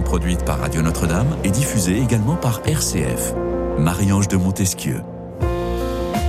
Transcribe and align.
produite 0.00 0.44
par 0.44 0.60
Radio 0.60 0.80
Notre-Dame 0.80 1.36
et 1.44 1.50
diffusée 1.50 1.98
également 1.98 2.36
par 2.36 2.62
RCF. 2.64 3.34
Marie-Ange 3.78 4.28
de 4.28 4.36
Montesquieu. 4.36 5.02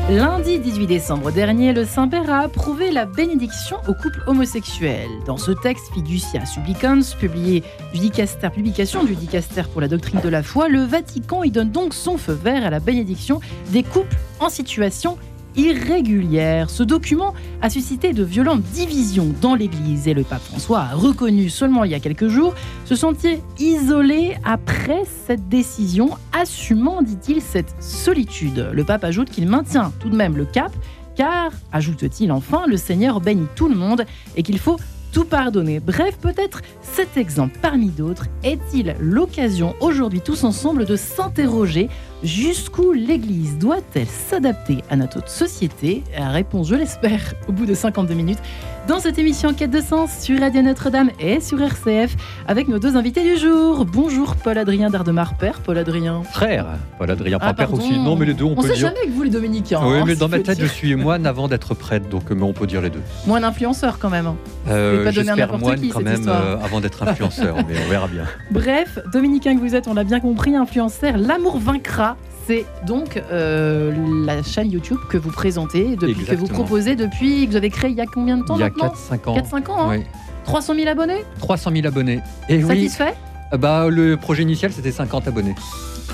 Lundi 0.09 0.59
18 0.59 0.87
décembre 0.87 1.31
dernier, 1.31 1.71
le 1.71 1.85
Saint-Père 1.85 2.29
a 2.29 2.39
approuvé 2.39 2.91
la 2.91 3.05
bénédiction 3.05 3.77
au 3.87 3.93
couple 3.93 4.21
homosexuel. 4.27 5.07
Dans 5.25 5.37
ce 5.37 5.51
texte 5.51 5.93
Fiducia 5.93 6.45
Supplicans, 6.45 7.03
publié 7.17 7.63
du 7.93 7.99
Dicaster, 7.99 8.49
publication 8.49 9.05
du 9.05 9.15
Dicaster 9.15 9.63
pour 9.71 9.79
la 9.79 9.87
doctrine 9.87 10.19
de 10.19 10.27
la 10.27 10.43
foi, 10.43 10.67
le 10.67 10.81
Vatican 10.81 11.43
y 11.43 11.51
donne 11.51 11.71
donc 11.71 11.93
son 11.93 12.17
feu 12.17 12.33
vert 12.33 12.65
à 12.65 12.69
la 12.69 12.81
bénédiction 12.81 13.39
des 13.71 13.83
couples 13.83 14.17
en 14.41 14.49
situation 14.49 15.17
irrégulière. 15.55 16.69
Ce 16.69 16.83
document 16.83 17.33
a 17.61 17.69
suscité 17.69 18.13
de 18.13 18.23
violentes 18.23 18.63
divisions 18.73 19.33
dans 19.41 19.55
l'Église 19.55 20.07
et 20.07 20.13
le 20.13 20.23
pape 20.23 20.41
François 20.41 20.79
a 20.79 20.95
reconnu 20.95 21.49
seulement 21.49 21.83
il 21.83 21.91
y 21.91 21.95
a 21.95 21.99
quelques 21.99 22.27
jours 22.27 22.53
se 22.85 22.95
sentir 22.95 23.37
isolé 23.59 24.37
après 24.43 25.03
cette 25.27 25.49
décision, 25.49 26.11
assumant, 26.31 27.01
dit-il, 27.01 27.41
cette 27.41 27.75
solitude. 27.79 28.69
Le 28.71 28.83
pape 28.83 29.03
ajoute 29.03 29.29
qu'il 29.29 29.47
maintient 29.47 29.91
tout 29.99 30.09
de 30.09 30.15
même 30.15 30.37
le 30.37 30.45
cap 30.45 30.71
car, 31.15 31.51
ajoute-t-il 31.71 32.31
enfin, 32.31 32.65
le 32.67 32.77
Seigneur 32.77 33.21
bénit 33.21 33.47
tout 33.55 33.69
le 33.69 33.75
monde 33.75 34.03
et 34.35 34.43
qu'il 34.43 34.57
faut 34.57 34.77
tout 35.11 35.25
pardonner. 35.25 35.79
Bref, 35.79 36.17
peut-être 36.19 36.61
cet 36.81 37.17
exemple 37.17 37.57
parmi 37.61 37.89
d'autres 37.89 38.25
est-il 38.43 38.95
l'occasion 38.99 39.75
aujourd'hui 39.79 40.21
tous 40.21 40.43
ensemble 40.43 40.85
de 40.85 40.95
s'interroger 40.95 41.87
jusqu'où 42.23 42.93
l'Église 42.93 43.57
doit-elle 43.57 44.07
s'adapter 44.07 44.77
à 44.89 44.95
notre 44.95 45.27
société? 45.29 46.03
Réponse, 46.15 46.69
je 46.69 46.75
l'espère, 46.75 47.33
au 47.47 47.51
bout 47.51 47.65
de 47.65 47.73
52 47.73 48.13
minutes 48.13 48.39
dans 48.87 48.99
cette 48.99 49.17
émission 49.17 49.53
Quête 49.53 49.71
de 49.71 49.79
sens 49.79 50.11
sur 50.19 50.39
Radio 50.39 50.61
Notre-Dame 50.61 51.09
et 51.19 51.39
sur 51.39 51.61
RCF 51.61 52.15
avec 52.47 52.67
nos 52.67 52.79
deux 52.79 52.97
invités 52.97 53.23
du 53.23 53.39
jour. 53.39 53.85
Bonjour 53.85 54.35
Paul-Adrien 54.35 54.89
Dardemar, 54.89 55.37
père 55.37 55.59
Paul-Adrien. 55.61 56.23
Frère, 56.23 56.65
Paul-Adrien, 56.97 57.39
pas 57.39 57.47
Ah, 57.47 57.53
père 57.53 57.73
aussi. 57.73 57.97
Non, 57.97 58.15
mais 58.17 58.25
les 58.25 58.33
deux, 58.33 58.43
on, 58.43 58.51
On 58.51 58.55
peut 58.55 58.67
sait 58.67 58.73
dire. 58.73 58.87
jamais 58.87 59.05
que 59.05 59.11
vous 59.11 59.23
les 59.23 59.29
dominicains. 59.29 59.79
Oui, 59.83 59.97
hein, 59.99 60.03
mais 60.05 60.15
dans 60.15 60.27
ma 60.27 60.39
tête, 60.39 60.59
je 60.59 60.65
suis 60.65 60.95
moine 60.95 61.25
avant 61.25 61.47
d'être 61.47 61.73
prêtre, 61.73 62.09
donc 62.09 62.29
euh, 62.29 62.35
mais 62.35 62.43
on 62.43 62.53
peut 62.53 62.67
dire 62.67 62.81
les 62.81 62.89
deux. 62.89 63.01
Moins 63.25 63.39
d'influenceurs 63.39 63.99
quand 63.99 64.09
même. 64.09 64.33
Euh, 64.67 64.97
donner 64.97 65.07
à 65.07 65.11
J'espère 65.11 65.57
moine 65.57 65.79
qui, 65.79 65.89
quand 65.89 66.01
même 66.01 66.27
euh, 66.27 66.57
avant 66.61 66.81
d'être 66.81 67.03
influenceur, 67.03 67.55
mais 67.67 67.75
on 67.85 67.89
verra 67.89 68.07
bien. 68.07 68.25
Bref, 68.51 68.99
dominicain 69.13 69.55
que 69.55 69.61
vous 69.61 69.75
êtes, 69.75 69.87
on 69.87 69.93
l'a 69.93 70.03
bien 70.03 70.19
compris, 70.19 70.55
influenceur, 70.55 71.17
l'amour 71.17 71.57
vaincra. 71.57 72.17
C'est 72.45 72.65
donc 72.85 73.21
euh, 73.31 73.93
la 74.25 74.43
chaîne 74.43 74.69
YouTube 74.69 74.97
que 75.09 75.17
vous 75.17 75.31
présentez, 75.31 75.95
depuis, 75.95 76.25
que 76.25 76.35
vous 76.35 76.47
proposez 76.47 76.95
depuis, 76.95 77.45
que 77.45 77.51
vous 77.51 77.55
avez 77.57 77.69
créé 77.69 77.91
il 77.91 77.97
y 77.97 78.01
a 78.01 78.05
combien 78.05 78.37
de 78.37 78.43
temps 78.43 78.55
Il 78.57 78.61
y 78.61 78.63
a 78.63 78.69
maintenant 78.69 78.93
4-5 79.11 79.29
ans. 79.29 79.37
4-5 79.37 79.71
ans, 79.71 79.89
hein 79.91 79.97
Oui. 79.97 80.03
300 80.43 80.75
000 80.75 80.87
abonnés 80.89 81.23
300 81.39 81.71
000 81.73 81.87
abonnés. 81.87 82.19
Et 82.49 82.57
oui, 82.57 82.67
Satisfait 82.67 83.13
euh, 83.53 83.57
bah, 83.57 83.87
le 83.89 84.17
projet 84.17 84.43
initial, 84.43 84.71
c'était 84.73 84.91
50 84.91 85.27
abonnés. 85.27 85.55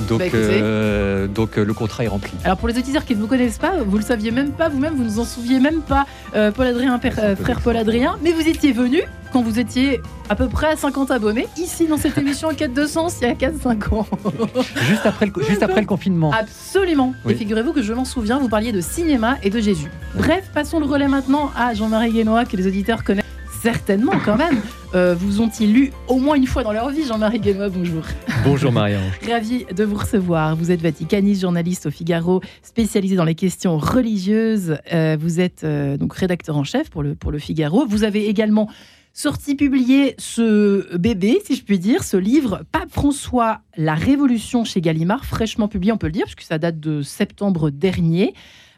Donc, 0.07 0.19
Bah, 0.19 0.25
euh, 0.33 1.27
donc 1.27 1.57
euh, 1.57 1.65
le 1.65 1.73
contrat 1.73 2.03
est 2.03 2.07
rempli. 2.07 2.31
Alors 2.43 2.57
pour 2.57 2.67
les 2.67 2.77
auditeurs 2.77 3.05
qui 3.05 3.15
ne 3.15 3.21
vous 3.21 3.27
connaissent 3.27 3.57
pas, 3.57 3.73
vous 3.85 3.97
le 3.97 4.03
saviez 4.03 4.31
même 4.31 4.51
pas, 4.51 4.69
vous-même 4.69 4.93
vous 4.95 5.03
ne 5.03 5.09
vous 5.09 5.19
en 5.19 5.25
souviez 5.25 5.59
même 5.59 5.81
pas, 5.81 6.05
euh, 6.35 6.51
Paul 6.51 6.67
Adrien, 6.67 6.97
père- 6.99 7.15
euh, 7.19 7.35
peu 7.35 7.43
frère 7.43 7.59
Paul 7.61 7.75
Adrien, 7.77 8.17
mais 8.23 8.31
vous 8.31 8.47
étiez 8.47 8.71
venu 8.71 9.01
quand 9.33 9.41
vous 9.43 9.59
étiez 9.59 10.01
à 10.29 10.35
peu 10.35 10.47
près 10.47 10.67
à 10.67 10.75
50 10.75 11.11
abonnés, 11.11 11.47
ici 11.57 11.85
dans 11.85 11.97
cette 11.97 12.17
émission 12.17 12.49
Quête 12.55 12.73
de 12.73 12.85
Sens, 12.85 13.17
il 13.21 13.27
y 13.27 13.31
a 13.31 13.33
4-5 13.35 13.93
ans. 13.93 14.07
Juste 14.87 15.05
après 15.05 15.25
le, 15.27 15.33
juste 15.47 15.61
après 15.63 15.81
le 15.81 15.87
confinement. 15.87 16.31
Absolument. 16.31 17.13
Oui. 17.25 17.33
Et 17.33 17.35
figurez-vous 17.35 17.73
que 17.73 17.81
je 17.83 17.93
m'en 17.93 18.05
souviens, 18.05 18.39
vous 18.39 18.49
parliez 18.49 18.71
de 18.71 18.81
cinéma 18.81 19.37
et 19.43 19.49
de 19.49 19.59
Jésus. 19.59 19.89
Bref, 20.15 20.49
passons 20.53 20.79
le 20.79 20.85
relais 20.85 21.07
maintenant 21.07 21.51
à 21.57 21.73
Jean-Marie 21.73 22.11
Guénois, 22.11 22.45
que 22.45 22.57
les 22.57 22.65
auditeurs 22.67 23.03
connaissent 23.03 23.25
certainement 23.61 24.13
quand 24.23 24.37
même. 24.37 24.61
Euh, 24.95 25.15
vous 25.15 25.41
ont-ils 25.41 25.71
lu 25.71 25.91
au 26.07 26.17
moins 26.17 26.35
une 26.35 26.47
fois 26.47 26.63
dans 26.63 26.71
leur 26.71 26.89
vie, 26.89 27.05
Jean-Marie 27.05 27.39
Guénois 27.39 27.69
Bonjour. 27.69 28.03
Bonjour 28.43 28.71
Marie-Ange. 28.71 29.19
Ravi 29.29 29.65
de 29.65 29.83
vous 29.83 29.97
recevoir. 29.97 30.55
Vous 30.55 30.71
êtes 30.71 30.81
vaticaniste, 30.81 31.41
journaliste 31.41 31.85
au 31.85 31.91
Figaro, 31.91 32.41
spécialisé 32.63 33.15
dans 33.15 33.25
les 33.25 33.35
questions 33.35 33.77
religieuses. 33.77 34.77
Euh, 34.93 35.17
vous 35.19 35.39
êtes 35.39 35.63
euh, 35.63 35.97
donc 35.97 36.13
rédacteur 36.13 36.57
en 36.57 36.63
chef 36.63 36.89
pour 36.89 37.03
le, 37.03 37.15
pour 37.15 37.31
le 37.31 37.39
Figaro. 37.39 37.85
Vous 37.85 38.03
avez 38.03 38.27
également 38.27 38.69
sorti, 39.13 39.55
publié 39.55 40.15
ce 40.17 40.95
bébé, 40.97 41.41
si 41.43 41.55
je 41.55 41.63
puis 41.63 41.79
dire, 41.79 42.03
ce 42.03 42.15
livre, 42.15 42.61
Pape 42.71 42.91
François, 42.91 43.59
La 43.75 43.95
Révolution 43.95 44.63
chez 44.63 44.79
Gallimard, 44.79 45.25
fraîchement 45.25 45.67
publié, 45.67 45.91
on 45.91 45.97
peut 45.97 46.07
le 46.07 46.13
dire, 46.13 46.25
puisque 46.25 46.43
ça 46.43 46.57
date 46.57 46.79
de 46.79 47.01
septembre 47.01 47.69
dernier. 47.69 48.33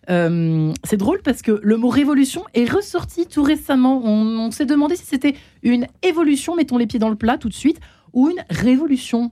Euh, 0.09 0.73
c'est 0.83 0.97
drôle 0.97 1.21
parce 1.23 1.41
que 1.41 1.59
le 1.61 1.77
mot 1.77 1.89
révolution 1.89 2.43
est 2.53 2.69
ressorti 2.69 3.27
tout 3.27 3.43
récemment. 3.43 4.01
On, 4.03 4.47
on 4.47 4.51
s'est 4.51 4.65
demandé 4.65 4.95
si 4.95 5.05
c'était 5.05 5.35
une 5.63 5.87
évolution, 6.01 6.55
mettons 6.55 6.77
les 6.77 6.87
pieds 6.87 6.99
dans 6.99 7.09
le 7.09 7.15
plat 7.15 7.37
tout 7.37 7.49
de 7.49 7.53
suite, 7.53 7.79
ou 8.13 8.29
une 8.29 8.43
révolution 8.49 9.31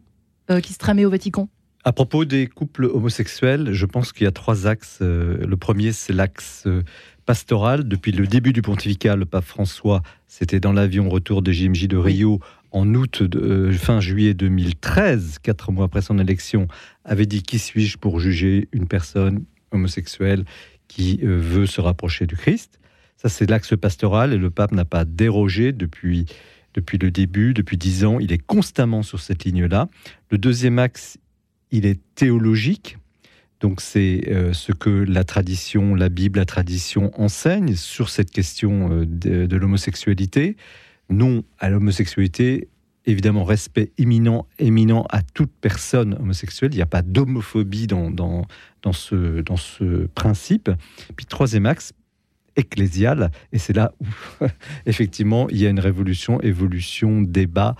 euh, 0.51 0.59
qui 0.59 0.73
se 0.73 0.77
tramait 0.77 1.05
au 1.05 1.09
Vatican. 1.09 1.49
À 1.85 1.93
propos 1.93 2.25
des 2.25 2.45
couples 2.47 2.85
homosexuels, 2.85 3.69
je 3.71 3.85
pense 3.85 4.11
qu'il 4.11 4.25
y 4.25 4.27
a 4.27 4.31
trois 4.31 4.67
axes. 4.67 4.99
Euh, 5.01 5.37
Le 5.45 5.57
premier, 5.57 5.91
c'est 5.91 6.13
l'axe 6.13 6.67
pastoral. 7.25 7.87
Depuis 7.87 8.11
le 8.11 8.27
début 8.27 8.53
du 8.53 8.61
pontificat, 8.61 9.15
le 9.15 9.25
pape 9.25 9.45
François, 9.45 10.01
c'était 10.27 10.59
dans 10.59 10.73
l'avion 10.73 11.09
retour 11.09 11.41
de 11.41 11.51
JMJ 11.51 11.87
de 11.87 11.97
Rio 11.97 12.39
en 12.71 12.93
août, 12.93 13.23
de- 13.23 13.71
fin 13.71 13.99
juillet 13.99 14.33
2013, 14.35 15.39
quatre 15.41 15.71
mois 15.71 15.85
après 15.85 16.01
son 16.01 16.19
élection, 16.19 16.67
avait 17.05 17.25
dit 17.25 17.41
Qui 17.43 17.57
suis-je 17.59 17.97
pour 17.97 18.19
juger 18.19 18.67
une 18.71 18.87
personne 18.87 19.43
homosexuelle 19.71 20.45
qui 20.87 21.19
euh, 21.23 21.39
veut 21.39 21.65
se 21.65 21.81
rapprocher 21.81 22.25
du 22.25 22.35
Christ 22.35 22.79
Ça, 23.17 23.29
c'est 23.29 23.49
l'axe 23.49 23.75
pastoral 23.77 24.33
et 24.33 24.37
le 24.37 24.49
pape 24.49 24.71
n'a 24.71 24.85
pas 24.85 25.05
dérogé 25.05 25.71
depuis, 25.71 26.25
depuis 26.73 26.97
le 26.97 27.11
début, 27.11 27.53
depuis 27.53 27.77
dix 27.77 28.05
ans. 28.05 28.19
Il 28.19 28.31
est 28.31 28.43
constamment 28.43 29.03
sur 29.03 29.19
cette 29.19 29.43
ligne-là. 29.43 29.87
Le 30.31 30.37
deuxième 30.37 30.79
axe, 30.79 31.17
il 31.71 31.85
est 31.85 31.99
théologique. 32.15 32.97
Donc 33.59 33.81
c'est 33.81 34.23
euh, 34.29 34.53
ce 34.53 34.71
que 34.71 34.89
la 34.89 35.23
tradition, 35.23 35.93
la 35.93 36.09
Bible, 36.09 36.39
la 36.39 36.45
tradition 36.45 37.11
enseigne 37.19 37.75
sur 37.75 38.09
cette 38.09 38.31
question 38.31 38.89
euh, 38.91 39.05
de 39.05 39.55
l'homosexualité. 39.57 40.55
Non 41.09 41.43
à 41.57 41.69
l'homosexualité, 41.69 42.69
évidemment 43.09 43.43
respect 43.43 43.91
imminent, 43.97 44.47
éminent 44.59 45.05
à 45.09 45.21
toute 45.21 45.51
personne 45.61 46.13
homosexuelle. 46.13 46.71
Il 46.73 46.77
n'y 46.77 46.81
a 46.81 46.87
pas 46.87 47.01
d'homophobie 47.01 47.87
dans, 47.87 48.11
dans, 48.11 48.45
ce, 48.93 49.41
dans 49.41 49.57
ce 49.57 50.07
principe. 50.07 50.71
Puis 51.15 51.25
troisième 51.25 51.65
axe, 51.65 51.93
ecclésial, 52.55 53.31
et 53.53 53.57
c'est 53.57 53.73
là 53.73 53.93
où 54.01 54.45
effectivement 54.85 55.47
il 55.49 55.57
y 55.57 55.65
a 55.65 55.69
une 55.69 55.79
révolution, 55.79 56.41
évolution, 56.41 57.21
débat. 57.21 57.75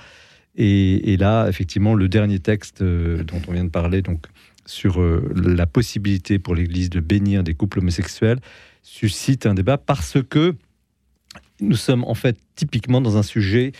Et, 0.55 1.13
et 1.13 1.17
là, 1.17 1.47
effectivement, 1.47 1.93
le 1.93 2.09
dernier 2.09 2.39
texte 2.39 2.81
euh, 2.81 3.23
dont 3.23 3.41
on 3.47 3.53
vient 3.53 3.63
de 3.63 3.69
parler, 3.69 4.01
donc 4.01 4.27
sur 4.65 5.01
euh, 5.01 5.31
la 5.35 5.65
possibilité 5.65 6.37
pour 6.37 6.55
l'Église 6.55 6.89
de 6.89 6.99
bénir 6.99 7.43
des 7.43 7.53
couples 7.53 7.79
homosexuels, 7.79 8.39
suscite 8.83 9.45
un 9.45 9.53
débat 9.53 9.77
parce 9.77 10.17
que 10.29 10.55
nous 11.59 11.75
sommes 11.75 12.03
en 12.05 12.13
fait 12.13 12.37
typiquement 12.55 13.01
dans 13.01 13.17
un 13.17 13.23
sujet 13.23 13.73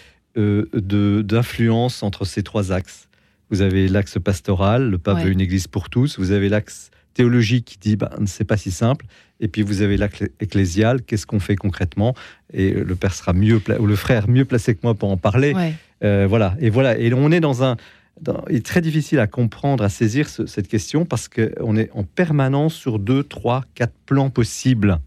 d'influence 0.73 2.03
entre 2.03 2.25
ces 2.25 2.44
trois 2.44 2.72
axes. 2.72 3.07
Vous 3.50 3.61
avez 3.61 3.88
l'axe 3.88 4.17
pastoral, 4.23 4.89
le 4.89 4.97
pape 4.97 5.17
Ouais. 5.17 5.23
veut 5.25 5.31
une 5.31 5.41
Église 5.41 5.67
pour 5.67 5.89
tous. 5.89 6.19
Vous 6.19 6.31
avez 6.31 6.50
l'axe 6.50 6.91
théologique 7.13 7.66
qui 7.66 7.77
dit 7.79 7.95
bah, 7.95 8.11
c'est 8.25 8.44
pas 8.45 8.57
si 8.57 8.72
simple. 8.72 9.05
Et 9.39 9.47
puis 9.47 9.61
vous 9.63 9.81
avez 9.81 9.97
l'axe 9.97 10.23
ecclésial, 10.39 11.01
qu'est-ce 11.01 11.25
qu'on 11.25 11.39
fait 11.39 11.55
concrètement? 11.55 12.13
Et 12.53 12.72
le 12.72 12.95
père 12.95 13.13
sera 13.13 13.33
mieux, 13.33 13.61
ou 13.79 13.85
le 13.85 13.95
frère 13.95 14.29
mieux 14.29 14.45
placé 14.45 14.75
que 14.75 14.81
moi 14.83 14.94
pour 14.95 15.11
en 15.11 15.17
parler. 15.17 15.53
Ouais. 15.53 15.73
Euh, 16.03 16.27
voilà, 16.29 16.56
et 16.59 16.69
voilà, 16.69 16.97
et 16.97 17.13
on 17.13 17.31
est 17.31 17.39
dans 17.39 17.63
un. 17.63 17.75
dans- 18.21 18.44
il 18.50 18.57
est 18.57 18.65
très 18.65 18.81
difficile 18.81 19.19
à 19.19 19.27
comprendre, 19.27 19.83
à 19.83 19.89
saisir 19.89 20.27
ce- 20.30 20.45
cette 20.45 20.68
question 20.68 21.06
parce 21.06 21.27
qu'on 21.30 21.75
est 21.77 21.89
en 21.94 22.03
permanence 22.03 22.74
sur 22.74 23.00
deux, 23.00 23.24
trois, 23.24 23.63
quatre 23.75 23.94
plans 24.06 24.30
possibles. 24.30 25.00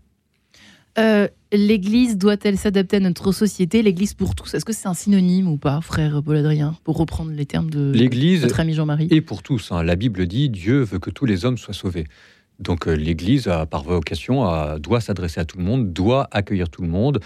Euh, 0.98 1.28
L'Église 1.52 2.16
doit-elle 2.16 2.56
s'adapter 2.56 2.96
à 2.96 3.00
notre 3.00 3.30
société? 3.32 3.82
L'Église 3.82 4.14
pour 4.14 4.34
tous, 4.34 4.54
est-ce 4.54 4.64
que 4.64 4.72
c'est 4.72 4.88
un 4.88 4.94
synonyme 4.94 5.48
ou 5.48 5.58
pas, 5.58 5.80
frère 5.82 6.22
Paul 6.22 6.36
Adrien, 6.36 6.76
pour 6.82 6.96
reprendre 6.96 7.30
les 7.30 7.44
termes 7.44 7.68
de 7.68 7.92
L'Église 7.92 8.42
notre 8.42 8.60
ami 8.60 8.72
Jean-Marie? 8.72 9.08
Et 9.10 9.20
pour 9.20 9.42
tous, 9.42 9.70
hein. 9.70 9.82
la 9.82 9.96
Bible 9.96 10.26
dit 10.26 10.48
Dieu 10.48 10.80
veut 10.82 10.98
que 10.98 11.10
tous 11.10 11.26
les 11.26 11.44
hommes 11.44 11.58
soient 11.58 11.74
sauvés. 11.74 12.06
Donc 12.58 12.88
euh, 12.88 12.92
l'Église, 12.94 13.48
a, 13.48 13.66
par 13.66 13.82
vocation, 13.82 14.44
a- 14.44 14.78
doit 14.78 15.00
s'adresser 15.02 15.40
à 15.40 15.44
tout 15.44 15.58
le 15.58 15.64
monde, 15.64 15.92
doit 15.92 16.28
accueillir 16.30 16.70
tout 16.70 16.80
le 16.82 16.88
monde, 16.88 17.20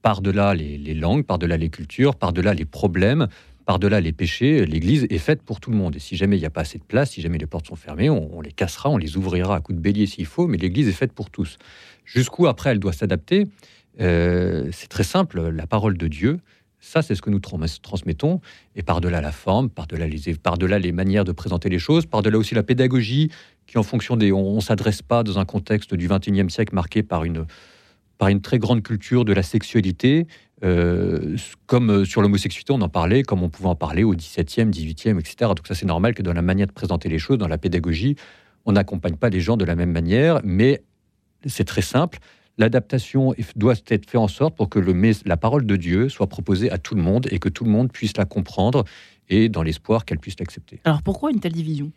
par-delà 0.00 0.54
les, 0.54 0.78
les 0.78 0.94
langues, 0.94 1.24
par-delà 1.24 1.56
les 1.58 1.68
cultures, 1.68 2.14
par-delà 2.14 2.54
les 2.54 2.64
problèmes, 2.64 3.28
par-delà 3.66 4.00
les 4.00 4.12
péchés. 4.12 4.64
L'Église 4.64 5.06
est 5.10 5.18
faite 5.18 5.42
pour 5.42 5.60
tout 5.60 5.70
le 5.70 5.76
monde. 5.76 5.96
Et 5.96 5.98
si 5.98 6.16
jamais 6.16 6.36
il 6.36 6.40
n'y 6.40 6.46
a 6.46 6.50
pas 6.50 6.60
assez 6.62 6.78
de 6.78 6.84
place, 6.84 7.10
si 7.10 7.20
jamais 7.20 7.36
les 7.36 7.46
portes 7.46 7.66
sont 7.66 7.76
fermées, 7.76 8.08
on, 8.08 8.34
on 8.38 8.40
les 8.40 8.52
cassera, 8.52 8.88
on 8.88 8.96
les 8.96 9.16
ouvrira 9.18 9.56
à 9.56 9.60
coups 9.60 9.76
de 9.76 9.82
bélier 9.82 10.06
s'il 10.06 10.26
faut, 10.26 10.46
mais 10.46 10.56
l'Église 10.56 10.88
est 10.88 10.92
faite 10.92 11.12
pour 11.12 11.28
tous. 11.28 11.58
Jusqu'où 12.06 12.46
après 12.46 12.70
elle 12.70 12.78
doit 12.78 12.92
s'adapter 12.94 13.46
Euh, 14.00 14.68
C'est 14.72 14.88
très 14.88 15.04
simple, 15.04 15.48
la 15.50 15.66
parole 15.66 15.96
de 15.98 16.08
Dieu, 16.08 16.38
ça 16.80 17.02
c'est 17.02 17.14
ce 17.14 17.22
que 17.22 17.30
nous 17.30 17.40
trans- 17.40 17.58
transmettons, 17.82 18.40
et 18.74 18.82
par-delà 18.82 19.20
la 19.20 19.32
forme, 19.32 19.68
par-delà 19.70 20.06
les, 20.06 20.34
par-delà 20.34 20.78
les 20.78 20.92
manières 20.92 21.24
de 21.24 21.32
présenter 21.32 21.68
les 21.68 21.78
choses, 21.78 22.04
par-delà 22.06 22.36
aussi 22.38 22.54
la 22.54 22.62
pédagogie, 22.62 23.30
qui 23.66 23.78
en 23.78 23.82
fonction 23.82 24.16
des... 24.16 24.30
On 24.32 24.56
ne 24.56 24.60
s'adresse 24.60 25.02
pas 25.02 25.22
dans 25.24 25.38
un 25.38 25.44
contexte 25.44 25.94
du 25.94 26.08
XXIe 26.08 26.48
siècle 26.50 26.74
marqué 26.74 27.02
par 27.02 27.24
une 27.24 27.46
par 28.18 28.28
une 28.28 28.40
très 28.40 28.58
grande 28.58 28.82
culture 28.82 29.26
de 29.26 29.34
la 29.34 29.42
sexualité, 29.42 30.26
euh, 30.64 31.36
comme 31.66 31.90
euh, 31.90 32.04
sur 32.06 32.22
l'homosexualité, 32.22 32.72
on 32.72 32.80
en 32.80 32.88
parlait, 32.88 33.22
comme 33.22 33.42
on 33.42 33.50
pouvait 33.50 33.68
en 33.68 33.74
parler 33.74 34.04
au 34.04 34.14
XVIIe, 34.14 34.70
XVIIIe, 34.70 35.18
etc. 35.18 35.34
Donc 35.54 35.66
ça, 35.68 35.74
c'est 35.74 35.84
normal 35.84 36.14
que 36.14 36.22
dans 36.22 36.32
la 36.32 36.40
manière 36.40 36.66
de 36.66 36.72
présenter 36.72 37.10
les 37.10 37.18
choses, 37.18 37.36
dans 37.36 37.46
la 37.48 37.58
pédagogie, 37.58 38.16
on 38.64 38.72
n'accompagne 38.72 39.16
pas 39.16 39.28
les 39.28 39.40
gens 39.40 39.58
de 39.58 39.66
la 39.66 39.74
même 39.74 39.92
manière, 39.92 40.40
mais 40.44 40.80
c'est 41.46 41.64
très 41.64 41.82
simple. 41.82 42.18
L'adaptation 42.58 43.34
doit 43.54 43.74
être 43.88 44.08
faite 44.08 44.16
en 44.16 44.28
sorte 44.28 44.56
pour 44.56 44.68
que 44.68 44.78
le, 44.78 45.12
la 45.26 45.36
parole 45.36 45.66
de 45.66 45.76
Dieu 45.76 46.08
soit 46.08 46.26
proposée 46.26 46.70
à 46.70 46.78
tout 46.78 46.94
le 46.94 47.02
monde 47.02 47.28
et 47.30 47.38
que 47.38 47.48
tout 47.48 47.64
le 47.64 47.70
monde 47.70 47.92
puisse 47.92 48.16
la 48.16 48.24
comprendre 48.24 48.84
et 49.28 49.48
dans 49.48 49.62
l'espoir 49.62 50.04
qu'elle 50.04 50.18
puisse 50.18 50.38
l'accepter. 50.38 50.80
Alors 50.84 51.02
pourquoi 51.02 51.30
une 51.30 51.40
telle 51.40 51.52
division? 51.52 51.92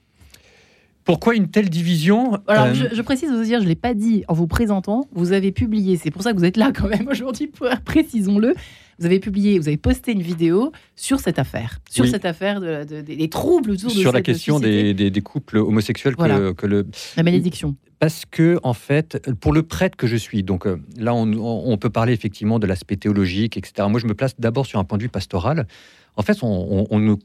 Pourquoi 1.06 1.36
une 1.36 1.50
telle 1.50 1.70
division? 1.70 2.38
Alors, 2.46 2.66
euh, 2.66 2.90
je, 2.94 3.02
précise 3.02 3.32
aussi, 3.32 3.52
je 3.52 3.56
ne 3.56 3.66
l'ai 3.66 3.76
pas 3.76 3.94
dit. 3.94 4.24
En 4.28 4.34
vous 4.34 4.46
présentant, 4.48 5.08
vous 5.12 5.32
avez 5.32 5.52
publié, 5.52 5.98
c'est 5.98 6.12
pour 6.12 6.22
ça 6.22 6.34
que 6.34 6.38
vous 6.38 6.46
êtes 6.46 6.58
là 6.58 6.72
quand 6.72 6.88
même 6.88 7.08
aujourd'hui, 7.08 7.50
précisons-le, 7.86 8.54
vous 9.00 9.06
avez 9.06 9.20
publié, 9.20 9.58
vous 9.58 9.68
avez 9.68 9.78
posté 9.78 10.12
une 10.12 10.22
vidéo 10.22 10.72
sur 10.96 11.20
cette 11.20 11.40
affaire, 11.40 11.80
sur 11.90 12.06
cette 12.06 12.26
affaire 12.26 12.60
de, 12.60 13.02
des 13.02 13.30
troubles 13.30 13.72
autour 13.72 13.90
de 13.90 13.96
Sur 13.96 14.12
la 14.12 14.22
question 14.22 14.60
des, 14.60 14.94
des, 14.94 15.22
couples 15.22 15.58
homosexuels 15.58 16.16
que, 16.16 16.68
le... 16.68 16.86
La 17.18 17.24
malédiction. 17.24 17.76
Parce 18.00 18.26
que, 18.26 18.60
en 18.64 18.74
fait, 18.74 19.30
pour 19.42 19.52
le 19.52 19.64
prêtre 19.64 19.98
que 19.98 20.08
je 20.08 20.16
suis, 20.16 20.44
donc 20.44 20.66
euh, 20.66 20.82
là, 20.98 21.14
on, 21.14 21.78
peut 21.78 21.90
parler 21.90 22.14
effectivement 22.14 22.58
de 22.58 22.66
l'aspect 22.66 22.96
théologique, 22.96 23.58
etc. 23.58 23.88
Moi, 23.90 24.00
je 24.00 24.08
me 24.08 24.14
place 24.14 24.40
d'abord 24.40 24.66
sur 24.66 24.80
un 24.80 24.86
point 24.86 24.98
de 24.98 25.04
vue 25.04 25.10
pastoral. 25.10 25.68
En 26.16 26.22
fait, 26.22 26.42
on, 26.42 26.88
on 26.90 27.00
ne 27.00 27.16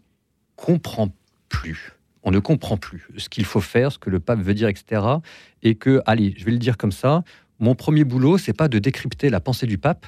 comprend 0.56 1.08
plus 1.48 1.94
on 2.24 2.30
ne 2.30 2.38
comprend 2.38 2.76
plus 2.76 3.06
ce 3.18 3.28
qu'il 3.28 3.44
faut 3.44 3.60
faire, 3.60 3.92
ce 3.92 3.98
que 3.98 4.10
le 4.10 4.18
pape 4.18 4.40
veut 4.40 4.54
dire, 4.54 4.68
etc. 4.68 5.02
Et 5.62 5.74
que, 5.74 6.00
allez, 6.06 6.34
je 6.36 6.44
vais 6.44 6.52
le 6.52 6.58
dire 6.58 6.76
comme 6.76 6.92
ça, 6.92 7.22
mon 7.60 7.74
premier 7.74 8.04
boulot, 8.04 8.38
c'est 8.38 8.54
pas 8.54 8.68
de 8.68 8.78
décrypter 8.78 9.30
la 9.30 9.40
pensée 9.40 9.66
du 9.66 9.78
pape. 9.78 10.06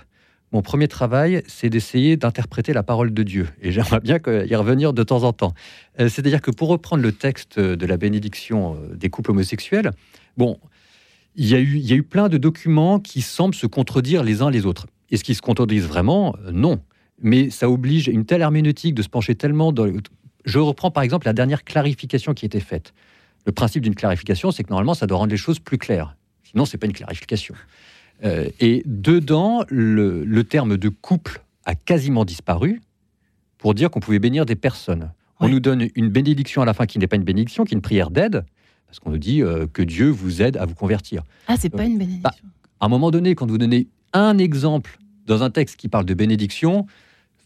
Mon 0.53 0.63
premier 0.63 0.89
travail, 0.89 1.43
c'est 1.47 1.69
d'essayer 1.69 2.17
d'interpréter 2.17 2.73
la 2.73 2.83
parole 2.83 3.13
de 3.13 3.23
Dieu. 3.23 3.49
Et 3.61 3.73
j'aimerais 3.73 4.01
bien 4.01 4.19
y 4.27 4.55
revenir 4.55 4.93
de 4.93 5.03
temps 5.03 5.25
en 5.25 5.33
temps. 5.33 5.53
Euh, 6.01 6.09
c'est-à-dire 6.09 6.41
que 6.41 6.51
pour 6.51 6.69
reprendre 6.69 7.03
le 7.03 7.13
texte 7.13 7.59
de 7.59 7.87
la 7.87 7.97
bénédiction 7.97 8.77
euh, 8.77 8.95
des 8.95 9.11
couples 9.11 9.33
homosexuels, 9.33 9.91
bon, 10.37 10.59
il 11.35 11.47
y, 11.47 11.55
a 11.55 11.61
eu, 11.61 11.77
il 11.77 11.87
y 11.87 11.93
a 11.93 11.97
eu 11.97 12.03
plein 12.03 12.29
de 12.29 12.39
documents 12.39 12.99
qui 12.99 13.21
semblent 13.21 13.55
se 13.55 13.67
contredire 13.67 14.23
les 14.23 14.43
uns 14.43 14.51
les 14.51 14.67
autres. 14.67 14.87
Est-ce 15.11 15.23
qu'ils 15.23 15.35
se 15.35 15.43
contredisent 15.43 15.87
vraiment? 15.87 16.35
Non. 16.53 16.81
Mais 17.21 17.51
ça 17.51 17.71
oblige 17.71 18.09
une 18.09 18.25
telle 18.25 18.43
herméneutique 18.43 18.95
de 18.95 19.03
se 19.03 19.09
pencher 19.09 19.35
tellement 19.35 19.73
dans, 19.73 19.91
je 20.47 20.59
reprends 20.59 20.91
par 20.91 21.03
exemple 21.03 21.27
la 21.27 21.33
dernière 21.33 21.65
clarification 21.65 22.33
qui 22.33 22.45
a 22.45 22.47
été 22.47 22.61
faite. 22.61 22.95
Le 23.45 23.53
principe 23.53 23.83
d'une 23.83 23.95
clarification, 23.95 24.51
c'est 24.51 24.65
que 24.65 24.71
normalement, 24.71 24.95
ça 24.95 25.07
doit 25.07 25.19
rendre 25.19 25.31
les 25.31 25.37
choses 25.37 25.59
plus 25.59 25.79
claires. 25.79 26.17
Sinon, 26.45 26.65
c'est 26.65 26.79
pas 26.79 26.87
une 26.87 26.93
clarification. 26.93 27.55
Euh, 28.25 28.49
et 28.61 28.83
dedans, 28.87 29.65
le, 29.69 30.43
terme 30.43 30.77
de 30.77 30.89
couple 30.89 31.43
a 31.65 31.75
quasiment 31.75 32.25
disparu 32.25 32.81
pour 33.59 33.75
dire 33.75 33.91
qu'on 33.91 34.01
pouvait 34.01 34.19
bénir 34.19 34.47
des 34.47 34.57
personnes. 34.57 35.13
On 35.39 35.49
nous 35.49 35.61
donne 35.61 35.89
une 35.95 36.09
bénédiction 36.09 36.63
à 36.63 36.65
la 36.65 36.73
fin 36.73 36.87
qui 36.87 36.99
n'est 36.99 37.07
pas 37.07 37.17
une 37.17 37.25
bénédiction, 37.25 37.65
qui 37.65 37.75
est 37.75 37.77
une 37.77 37.83
prière 37.83 38.11
d'aide, 38.11 38.45
parce 38.87 38.99
qu'on 38.99 39.11
nous 39.11 39.19
dit 39.19 39.43
euh, 39.43 39.67
que 39.73 39.83
Dieu 39.83 40.09
vous 40.09 40.43
aide 40.43 40.57
à 40.57 40.67
vous 40.67 40.75
convertir. 40.75 41.23
Ah, 41.49 41.57
c'est 41.59 41.71
pas 41.71 41.85
une 41.85 41.99
bénédiction. 41.99 42.23
Bah, 42.23 42.35
à 42.81 42.87
un 42.87 42.89
moment 42.89 43.11
donné, 43.11 43.35
quand 43.35 43.51
vous 43.51 43.59
donnez 43.59 43.89
un 44.13 44.39
exemple 44.39 44.99
dans 45.27 45.43
un 45.43 45.51
texte 45.51 45.77
qui 45.77 45.89
parle 45.89 46.05
de 46.05 46.15
bénédiction, 46.15 46.87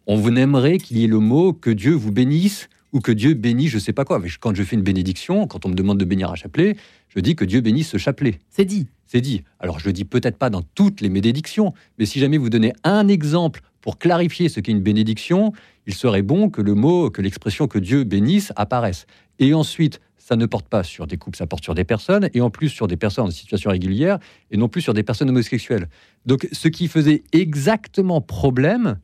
on 0.06 0.16
vous 0.16 0.30
aimerait 0.30 0.78
qu'il 0.78 0.98
y 0.98 1.04
ait 1.04 1.08
le 1.08 1.18
mot 1.18 1.52
que 1.52 1.70
Dieu 1.70 1.92
vous 1.92 2.12
bénisse 2.12 2.68
ou 2.92 3.00
que 3.00 3.12
Dieu 3.12 3.34
bénit 3.34 3.68
je 3.68 3.78
sais 3.78 3.92
pas 3.92 4.04
quoi. 4.04 4.18
Mais 4.18 4.28
quand 4.40 4.54
je 4.54 4.62
fais 4.62 4.76
une 4.76 4.82
bénédiction, 4.82 5.46
quand 5.46 5.64
on 5.66 5.68
me 5.68 5.74
demande 5.74 5.98
de 5.98 6.04
bénir 6.04 6.30
un 6.30 6.34
chapelet, 6.34 6.76
je 7.08 7.20
dis 7.20 7.36
que 7.36 7.44
Dieu 7.44 7.60
bénisse 7.60 7.88
ce 7.88 7.96
chapelet. 7.96 8.38
C'est 8.50 8.64
dit. 8.64 8.86
C'est 9.06 9.20
dit. 9.20 9.42
Alors 9.58 9.78
je 9.78 9.86
le 9.86 9.92
dis 9.92 10.04
peut-être 10.04 10.36
pas 10.36 10.50
dans 10.50 10.62
toutes 10.62 11.00
les 11.00 11.08
bénédictions, 11.08 11.74
mais 11.98 12.06
si 12.06 12.18
jamais 12.18 12.38
vous 12.38 12.50
donnez 12.50 12.72
un 12.84 13.08
exemple 13.08 13.62
pour 13.80 13.98
clarifier 13.98 14.48
ce 14.48 14.60
qu'est 14.60 14.72
une 14.72 14.82
bénédiction, 14.82 15.52
il 15.86 15.94
serait 15.94 16.22
bon 16.22 16.50
que 16.50 16.60
le 16.60 16.74
mot, 16.74 17.10
que 17.10 17.22
l'expression 17.22 17.66
que 17.66 17.78
Dieu 17.78 18.04
bénisse 18.04 18.52
apparaisse. 18.56 19.06
Et 19.38 19.54
ensuite, 19.54 20.00
ça 20.30 20.36
ne 20.36 20.46
porte 20.46 20.68
pas 20.68 20.84
sur 20.84 21.08
des 21.08 21.16
couples, 21.16 21.36
ça 21.36 21.48
porte 21.48 21.64
sur 21.64 21.74
des 21.74 21.82
personnes, 21.82 22.30
et 22.34 22.40
en 22.40 22.50
plus 22.50 22.68
sur 22.68 22.86
des 22.86 22.96
personnes 22.96 23.26
en 23.26 23.30
situation 23.32 23.70
régulière, 23.70 24.20
et 24.52 24.56
non 24.56 24.68
plus 24.68 24.80
sur 24.80 24.94
des 24.94 25.02
personnes 25.02 25.28
homosexuelles. 25.28 25.88
Donc 26.24 26.46
ce 26.52 26.68
qui 26.68 26.86
faisait 26.86 27.24
exactement 27.32 28.20
problème 28.20 29.00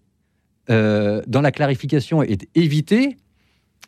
euh, 0.70 1.22
dans 1.26 1.40
la 1.40 1.50
clarification 1.50 2.22
est 2.22 2.46
évité. 2.54 3.16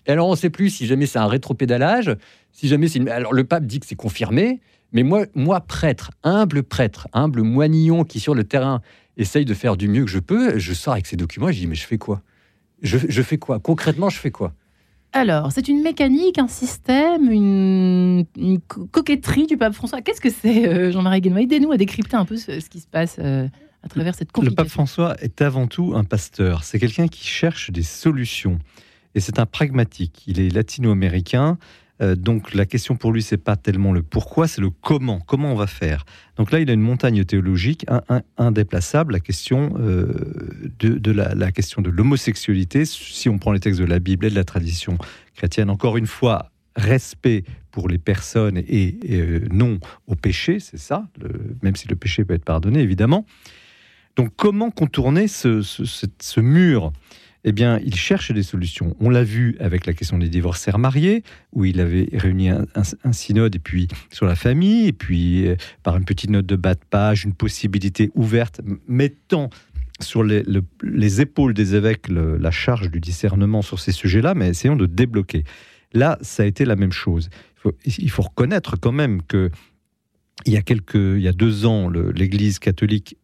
Alors, 0.09 0.27
on 0.27 0.33
ne 0.33 0.37
sait 0.37 0.51
plus 0.51 0.71
si 0.71 0.87
jamais 0.87 1.07
c'est 1.07 1.21
un 1.21 1.29
rétropédalage, 1.29 2.17
si 2.51 2.67
jamais 2.67 2.89
c'est 2.89 3.09
Alors, 3.09 3.33
le 3.33 3.45
pape 3.45 3.67
dit 3.67 3.79
que 3.79 3.87
c'est 3.87 3.95
confirmé, 3.95 4.61
mais 4.93 5.05
moi, 5.05 5.27
moi, 5.37 5.61
prêtre, 5.61 6.11
humble 6.25 6.65
prêtre, 6.65 7.07
humble 7.13 7.43
moignillon 7.43 8.03
qui, 8.03 8.19
sur 8.19 8.35
le 8.35 8.43
terrain, 8.43 8.81
essaye 9.17 9.45
de 9.45 9.55
faire 9.55 9.77
du 9.77 9.87
mieux 9.87 10.05
que 10.05 10.11
je 10.11 10.19
peux, 10.19 10.59
je 10.59 10.75
sors 10.75 10.95
avec 10.95 11.07
ces 11.07 11.17
documents 11.17 11.51
et 11.51 11.53
je 11.53 11.61
dis, 11.61 11.67
mais 11.69 11.77
je 11.77 11.87
fais 11.87 11.99
quoi? 11.99 12.21
Je, 12.83 13.23
fais 13.23 13.39
quoi? 13.39 13.61
Concrètement, 13.61 14.09
je 14.09 14.19
fais 14.19 14.31
quoi? 14.33 14.55
Alors, 15.19 15.53
c'est 15.53 15.69
une 15.69 15.83
mécanique, 15.83 16.39
un 16.39 16.49
système, 16.49 17.31
une, 17.31 18.25
coquetterie 18.91 19.47
du 19.47 19.57
pape 19.57 19.75
François. 19.75 20.01
Qu'est-ce 20.01 20.21
que 20.21 20.31
c'est, 20.31 20.69
euh, 20.69 20.93
Jean-Marie 20.93 21.21
Guénois 21.21 21.43
Aidez-nous 21.43 21.73
à 21.73 21.77
décrypter 21.77 22.17
un 22.17 22.25
peu 22.25 22.37
ce, 22.37 22.53
qui 22.69 22.81
se 22.81 22.87
passe 22.87 23.17
euh, 23.19 23.49
à 23.83 23.89
travers 23.89 24.15
cette. 24.15 24.31
Le 24.41 24.51
pape 24.51 24.69
François 24.69 25.17
est 25.21 25.43
avant 25.43 25.67
tout 25.67 25.93
un 25.97 26.05
pasteur. 26.05 26.65
C'est 26.65 26.79
quelqu'un 26.79 27.09
qui 27.09 27.27
cherche 27.27 27.71
des 27.71 27.83
solutions 27.83 28.59
et 29.15 29.21
c'est 29.21 29.39
un 29.39 29.47
pragmatique. 29.47 30.23
Il 30.27 30.41
est 30.41 30.51
latino-américain. 30.51 31.59
Euh, 32.01 32.15
donc 32.15 32.55
la 32.55 32.67
question 32.67 32.97
pour 32.97 33.13
lui, 33.13 33.23
c'est 33.23 33.37
pas 33.37 33.57
tellement 33.57 33.93
le 33.93 34.03
pourquoi, 34.03 34.47
c'est 34.47 34.61
le 34.61 34.71
comment. 34.71 35.21
Comment 35.21 35.53
on 35.53 35.57
va 35.57 35.67
faire? 35.67 36.05
Donc 36.37 36.53
là, 36.53 36.61
il 36.61 36.71
a 36.71 36.73
une 36.73 36.81
montagne 36.81 37.25
théologique 37.25 37.87
indéplaçable, 38.37 39.13
la 39.13 39.21
question 39.21 39.75
euh, 39.79 40.13
de, 40.79 41.11
la, 41.11 41.53
question 41.53 41.83
de 41.83 41.91
l'homosexualité. 41.91 42.85
Si 42.85 43.29
on 43.29 43.39
prend 43.39 43.53
les 43.53 43.61
textes 43.61 43.81
de 43.81 43.87
la 43.87 43.99
Bible 43.99 44.27
et 44.27 44.31
de 44.31 44.35
la 44.35 44.45
tradition 44.45 44.99
chrétienne, 45.35 45.71
encore 45.71 45.97
une 45.97 46.07
fois, 46.07 46.51
respect 46.77 47.45
pour 47.73 47.89
les 47.89 47.99
personnes 47.99 48.59
et, 48.59 48.99
euh, 49.11 49.41
non 49.51 49.79
au 50.07 50.15
péché, 50.15 50.61
c'est 50.61 50.79
ça. 50.79 51.09
même 51.63 51.75
si 51.77 51.89
le 51.89 51.97
péché 51.97 52.25
peut 52.25 52.35
être 52.35 52.45
pardonné, 52.45 52.81
évidemment. 52.81 53.27
Donc 54.17 54.31
comment 54.37 54.71
contourner 54.71 55.29
ce 55.29 56.41
mur? 56.41 56.93
Eh 57.49 57.53
bien, 57.53 57.81
il 57.83 57.95
cherche 57.95 58.31
des 58.31 58.43
solutions. 58.43 58.95
On 59.01 59.09
l'a 59.09 59.25
vu 59.25 59.57
avec 59.59 59.87
la 59.87 59.95
question 59.95 60.19
des 60.19 60.29
divorcés 60.29 60.71
mariés, 60.77 61.23
où 61.55 61.65
il 61.65 61.81
avait 61.81 62.11
réuni 62.13 62.51
un, 62.51 62.67
synode 63.13 63.57
et 63.57 63.59
puis 63.59 63.89
sur 64.13 64.27
la 64.27 64.35
famille, 64.35 64.89
et 64.89 64.93
puis 64.93 65.47
euh, 65.47 65.57
par 65.83 65.97
une 65.97 66.05
petite 66.05 66.29
note 66.29 66.45
de 66.45 66.57
bas 66.57 66.75
de 66.75 66.85
page, 66.91 67.25
une 67.25 67.33
possibilité 67.33 68.11
ouverte, 68.15 68.61
mettant 68.87 69.49
sur 69.99 70.23
les, 70.23 70.43
épaules 71.23 71.55
des 71.55 71.75
évêques 71.75 72.09
la 72.11 72.51
charge 72.51 72.91
du 72.91 73.01
discernement 73.01 73.63
sur 73.63 73.81
ces 73.81 73.93
sujets-là, 73.93 74.35
mais 74.35 74.51
essayons 74.51 74.77
de 74.77 74.85
débloquer. 74.85 75.45
Là, 75.95 76.19
ça 76.21 76.43
a 76.43 76.47
été 76.47 76.67
la 76.67 76.77
même 76.77 76.93
chose. 76.93 77.31
Il 77.33 77.61
faut, 77.63 77.73
il 77.87 78.11
faut 78.11 78.23
reconnaître 78.23 78.79
quand 78.79 78.93
même 78.93 79.23
que 79.23 79.51
il 80.45 80.53
y 80.53 80.59
a 80.59 80.63
quelques, 80.63 80.97
il 80.97 81.23
y 81.23 81.29
a 81.29 81.33
deux 81.33 81.65
ans, 81.65 81.89
l'Église 81.89 82.59
catholique, 82.59 83.17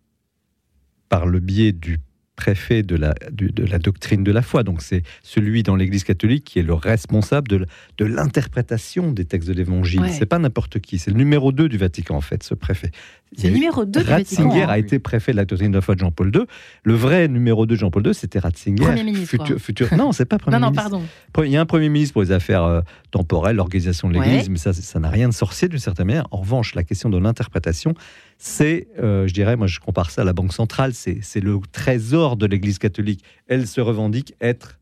par 1.11 1.27
le 1.27 1.41
biais 1.41 1.73
du 1.73 1.99
préfet 2.37 2.83
de 2.83 2.97
la, 2.97 3.15
de, 3.31 3.65
la 3.65 3.79
doctrine 3.79 4.25
de 4.25 4.33
la 4.33 4.43
foi. 4.43 4.63
Donc 4.63 4.83
c'est 4.83 5.03
celui 5.23 5.63
dans 5.63 5.77
l'Église 5.77 6.05
catholique 6.05 6.45
qui 6.45 6.59
est 6.59 6.63
le 6.63 6.75
responsable 6.75 7.49
de, 7.49 7.67
de 7.99 8.05
l'interprétation 8.05 9.13
des 9.13 9.25
textes 9.25 9.49
de 9.49 9.55
l'Évangile. 9.55 10.03
C'est 10.11 10.27
pas 10.27 10.39
n'importe 10.39 10.81
qui, 10.81 10.99
c'est 10.99 11.11
le 11.11 11.17
numéro 11.17 11.53
2 11.53 11.69
du 11.69 11.79
Vatican 11.79 12.17
en 12.17 12.21
fait, 12.21 12.43
ce 12.43 12.55
préfet. 12.55 12.91
C'est 13.37 13.49
le 13.49 13.55
numéro 13.55 13.85
2 13.85 14.01
du 14.01 14.07
Vatican. 14.07 14.49
Ratzinger 14.49 14.65
a 14.65 14.79
été 14.79 14.99
préfet 14.99 15.33
de 15.33 15.37
la 15.37 15.45
doctrine 15.45 15.73
de 15.73 15.81
Jean-Paul 15.81 16.33
II. 16.35 16.43
Le 16.83 16.95
vrai 16.95 17.29
numéro 17.29 17.67
2 17.67 17.75
de 17.75 17.81
Jean-Paul 17.81 18.07
II, 18.07 18.15
c'était 18.15 18.39
Ratzinger. 18.39 18.85
Premier 18.85 19.05
ministre. 19.05 19.29
Futur, 19.29 19.59
futur... 19.59 19.95
Non, 19.97 20.13
c'est 20.13 20.25
pas 20.25 20.39
premier 20.39 20.59
non, 20.59 20.69
ministre. 20.69 20.91
Non, 20.91 21.03
pardon. 21.33 21.47
Il 21.47 21.53
y 21.53 21.57
a 21.57 21.61
un 21.61 21.67
premier 21.67 21.89
ministre 21.89 22.13
pour 22.13 22.23
les 22.23 22.33
affaires 22.33 22.65
euh, 22.65 22.81
temporelles, 23.11 23.57
l'organisation 23.57 24.09
de 24.09 24.15
l'Église, 24.15 24.49
mais 24.49 24.59
ça, 24.59 24.73
ça 24.73 25.01
n'a 25.01 25.11
rien 25.11 25.29
de 25.29 25.35
sorcier 25.35 25.69
d'une 25.69 25.79
certaine 25.79 26.07
manière. 26.07 26.27
En 26.31 26.39
revanche, 26.39 26.75
la 26.75 26.85
question 26.85 27.11
de 27.11 27.19
l'interprétation, 27.19 27.95
c'est, 28.39 28.89
euh, 29.03 29.27
je 29.27 29.35
dirais, 29.35 29.57
moi 29.57 29.67
je 29.67 29.81
compare 29.81 30.11
ça 30.11 30.23
à 30.23 30.25
la 30.25 30.33
Banque 30.33 30.53
centrale, 30.53 30.93
c'est 30.95 31.41
le 31.41 31.59
trésor 31.73 32.37
de 32.37 32.47
l'Église 32.47 32.79
catholique. 32.79 33.25
Elle 33.47 33.67
se 33.67 33.81
revendique 33.81 34.35
être 34.41 34.79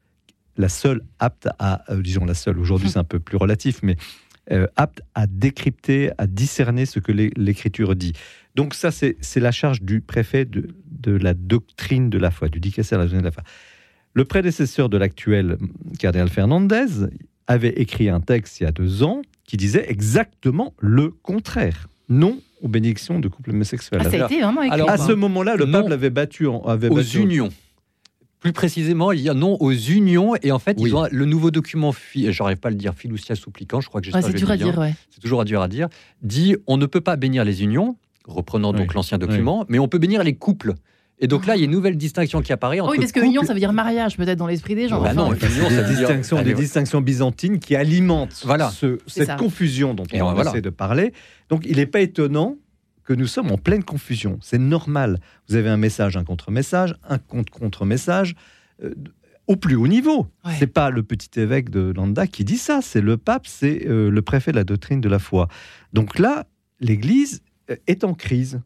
la 0.57 0.69
seule 0.69 1.03
apte 1.19 1.49
à, 1.59 1.83
euh, 1.91 2.03
disons 2.03 2.25
la 2.25 2.35
seule, 2.35 2.59
aujourd'hui 2.59 2.91
c'est 2.91 2.99
un 2.99 3.05
peu 3.05 3.19
plus 3.19 3.37
relatif, 3.37 3.81
mais 3.83 3.97
euh, 4.51 4.67
apte 4.77 5.03
à 5.15 5.27
décrypter, 5.27 6.11
à 6.19 6.27
discerner 6.27 6.87
ce 6.87 6.99
que 6.99 7.13
l'Écriture 7.13 7.95
dit. 7.95 8.13
Donc 8.55 8.75
ça, 8.75 8.91
c'est 8.91 9.17
la 9.37 9.53
charge 9.53 9.83
du 9.83 10.01
préfet 10.01 10.45
de, 10.45 10.69
de, 10.91 11.13
la 11.13 11.35
doctrine 11.35 12.11
de 12.11 12.19
la 12.19 12.31
foi, 12.31 12.49
du 12.49 12.61
dicaster 12.61 12.97
de 12.97 13.01
la 13.01 13.05
doctrine 13.05 13.21
de 13.21 13.27
la 13.27 13.33
foi. 13.33 13.45
Le 14.15 14.25
prédécesseur 14.25 14.89
de 14.89 14.99
l'actuel 14.99 15.57
cardinal 15.99 16.29
Fernandez 16.29 17.07
avait 17.47 17.71
écrit 17.71 18.09
un 18.09 18.21
texte 18.21 18.61
il 18.61 18.65
y 18.65 18.67
a 18.67 18.73
deux 18.73 19.03
ans 19.03 19.23
qui 19.45 19.57
disait 19.57 19.87
exactement 19.89 20.75
le 20.79 21.11
contraire. 21.11 21.89
Non 22.09 22.39
aux 22.63 22.69
bénédictions 22.69 23.19
de 23.19 23.29
couples 23.29 23.51
homosexuels. 23.51 24.01
Ah, 24.05 24.11
ça 24.11 24.23
a 24.23 24.27
été 24.27 24.41
vraiment 24.41 24.61
Alors, 24.61 24.89
à 24.89 24.97
ce 24.97 25.13
moment-là, 25.13 25.57
le 25.57 25.71
pape 25.71 25.89
l'avait 25.89 26.11
battu. 26.11 26.47
En, 26.47 26.63
avait 26.63 26.89
aux 26.89 27.01
unions. 27.01 27.51
Plus 28.43 28.53
précisément, 28.53 29.13
il 29.13 29.21
y 29.21 29.29
a 29.29 29.35
non 29.35 29.57
aux 29.61 29.73
unions. 29.73 30.35
Et 30.43 30.51
en 30.53 30.59
fait, 30.59 30.77
ils 30.81 30.95
ont 30.97 31.07
le 31.11 31.25
nouveau 31.25 31.51
document, 31.53 31.95
j'arrive 32.29 32.57
pas 32.59 32.69
à 32.69 32.71
le 32.73 32.77
dire, 32.77 32.93
fiducia 32.95 33.35
supplicant, 33.37 33.81
je 33.81 33.89
crois 33.89 34.01
que 34.01 34.07
j'ai 34.07 34.13
C'est 34.13 34.33
dur 34.35 34.51
à 34.51 34.57
dire, 34.57 34.75
C'est 35.11 35.21
toujours 35.21 35.45
dur 35.45 35.63
à 35.63 35.69
dire. 35.69 35.89
Dit 36.23 36.57
on 36.67 36.77
ne 36.77 36.87
peut 36.87 37.01
pas 37.01 37.17
bénir 37.17 37.45
les 37.45 37.63
unions, 37.63 37.97
reprenant 38.27 38.73
donc 38.73 38.95
l'ancien 38.95 39.17
document, 39.19 39.65
mais 39.69 39.79
on 39.79 39.89
peut 39.89 39.99
bénir 39.99 40.23
les 40.25 40.35
couples. 40.35 40.75
Et 41.21 41.29
donc 41.29 41.47
là, 41.47 41.55
il 41.55 41.61
y 41.61 41.63
a 41.63 41.67
une 41.67 41.71
nouvelle 41.71 41.97
distinction 41.97 42.43
qui 42.43 42.53
apparaît 42.53 42.79
Ah 42.81 42.83
entre 42.83 42.93
oui, 42.95 42.99
parce 42.99 43.13
que 43.13 43.21
couple- 43.21 43.29
union, 43.31 43.45
ça 43.45 43.53
veut 43.55 43.61
dire 43.61 43.73
mariage, 43.73 44.17
peut-être 44.17 44.39
dans 44.39 44.49
l'esprit 44.49 44.75
des 44.75 44.89
gens. 44.89 45.01
Bah 45.01 45.11
Enfin, 45.13 45.15
non, 45.15 45.31
enfin, 45.33 45.47
union, 45.47 45.69
des, 45.69 45.75
ça 45.77 45.83
veut 45.83 45.89
dire- 45.95 45.99
distinctions, 46.09 46.37
Allez, 46.39 46.51
des 46.51 46.55
ouais. 46.57 46.61
distinctions 46.63 47.01
byzantines 47.01 47.61
qui 47.61 47.77
alimentent 47.77 48.43
Voilà. 48.45 48.71
ce- 48.71 48.99
cette 49.07 49.29
ça. 49.29 49.37
confusion 49.37 49.95
dont 49.95 50.03
Et 50.13 50.21
on 50.21 50.33
voilà. 50.35 50.51
essaie 50.51 50.63
de 50.63 50.71
parler. 50.71 51.13
Donc 51.49 51.63
il 51.65 51.77
n'est 51.77 51.87
pas 51.87 52.01
étonnant 52.01 52.57
que 53.15 53.19
nous 53.21 53.27
sommes 53.27 53.51
en 53.51 53.59
pleine 53.59 53.85
confusion. 53.85 54.39
C'est 54.43 54.59
normal. 54.59 55.19
Vous 55.49 55.57
avez 55.57 55.69
un 55.69 55.77
message, 55.77 56.17
un 56.17 56.25
contre-message, 56.25 56.95
un 57.09 57.19
contre-contre-message. 57.19 58.35
euh, 58.83 58.95
au 59.49 59.57
plus 59.57 59.75
haut 59.75 59.89
niveau. 59.89 60.29
Ouais. 60.45 60.53
C'est 60.61 60.69
pas 60.69 60.89
le 60.91 61.03
petit 61.03 61.41
évêque 61.41 61.69
de 61.69 61.93
Landa 61.97 62.29
qui 62.29 62.45
dit 62.45 62.57
ça, 62.57 62.81
c'est 62.81 63.01
le 63.01 63.17
pape, 63.17 63.47
c'est 63.47 63.87
euh, 63.89 64.09
le 64.09 64.23
préfet 64.23 64.53
de 64.53 64.57
la 64.57 64.63
doctrine 64.65 65.01
de 65.01 65.09
la 65.09 65.19
foi. 65.19 65.49
Donc 65.93 66.21
là, 66.21 66.47
l'Église 66.79 67.43
euh, 67.69 67.75
est 67.89 68.05
en 68.05 68.15
crise. 68.15 68.61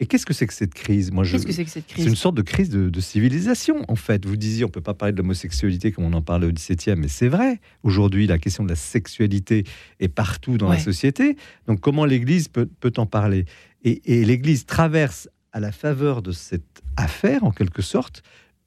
Et 0.00 0.06
qu'est-ce 0.06 0.26
que 0.26 0.34
c'est 0.34 0.46
que 0.46 0.52
cette 0.54 0.74
crise? 0.74 1.12
Moi, 1.12 1.24
je, 1.24 1.32
Qu'est-ce 1.32 1.46
que 1.46 1.52
c'est 1.52 1.64
que 1.64 1.70
cette 1.70 1.84
c'est 1.88 1.94
crise? 1.94 2.06
une 2.06 2.14
sorte 2.16 2.34
de 2.34 2.42
crise 2.42 2.68
de, 2.70 2.90
de 2.90 3.00
civilisation, 3.00 3.84
en 3.88 3.96
fait. 3.96 4.26
Vous 4.26 4.36
disiez, 4.36 4.64
on 4.64 4.68
peut 4.68 4.80
pas 4.80 4.94
parler 4.94 5.12
de 5.12 5.18
l'homosexualité 5.18 5.92
comme 5.92 6.04
on 6.04 6.12
en 6.12 6.22
parlait 6.22 6.46
au 6.46 6.52
XVIIe, 6.52 6.96
mais 6.96 7.08
c'est 7.08 7.28
vrai. 7.28 7.60
Aujourd'hui, 7.82 8.26
la 8.26 8.38
question 8.38 8.64
de 8.64 8.68
la 8.68 8.76
sexualité 8.76 9.64
est 9.98 10.08
partout 10.08 10.58
dans 10.58 10.68
Ouais. 10.68 10.76
la 10.76 10.82
société. 10.82 11.36
Donc, 11.68 11.80
comment 11.80 12.04
l'Église 12.04 12.48
peut, 12.48 12.66
peut 12.66 12.92
en 12.96 13.06
parler? 13.06 13.44
Et, 13.84 14.24
l'Église 14.24 14.64
traverse, 14.66 15.28
à 15.52 15.60
la 15.60 15.72
faveur 15.72 16.22
de 16.22 16.32
cette 16.32 16.82
affaire, 16.96 17.44
en 17.44 17.50
quelque 17.50 17.82
sorte, 17.82 18.22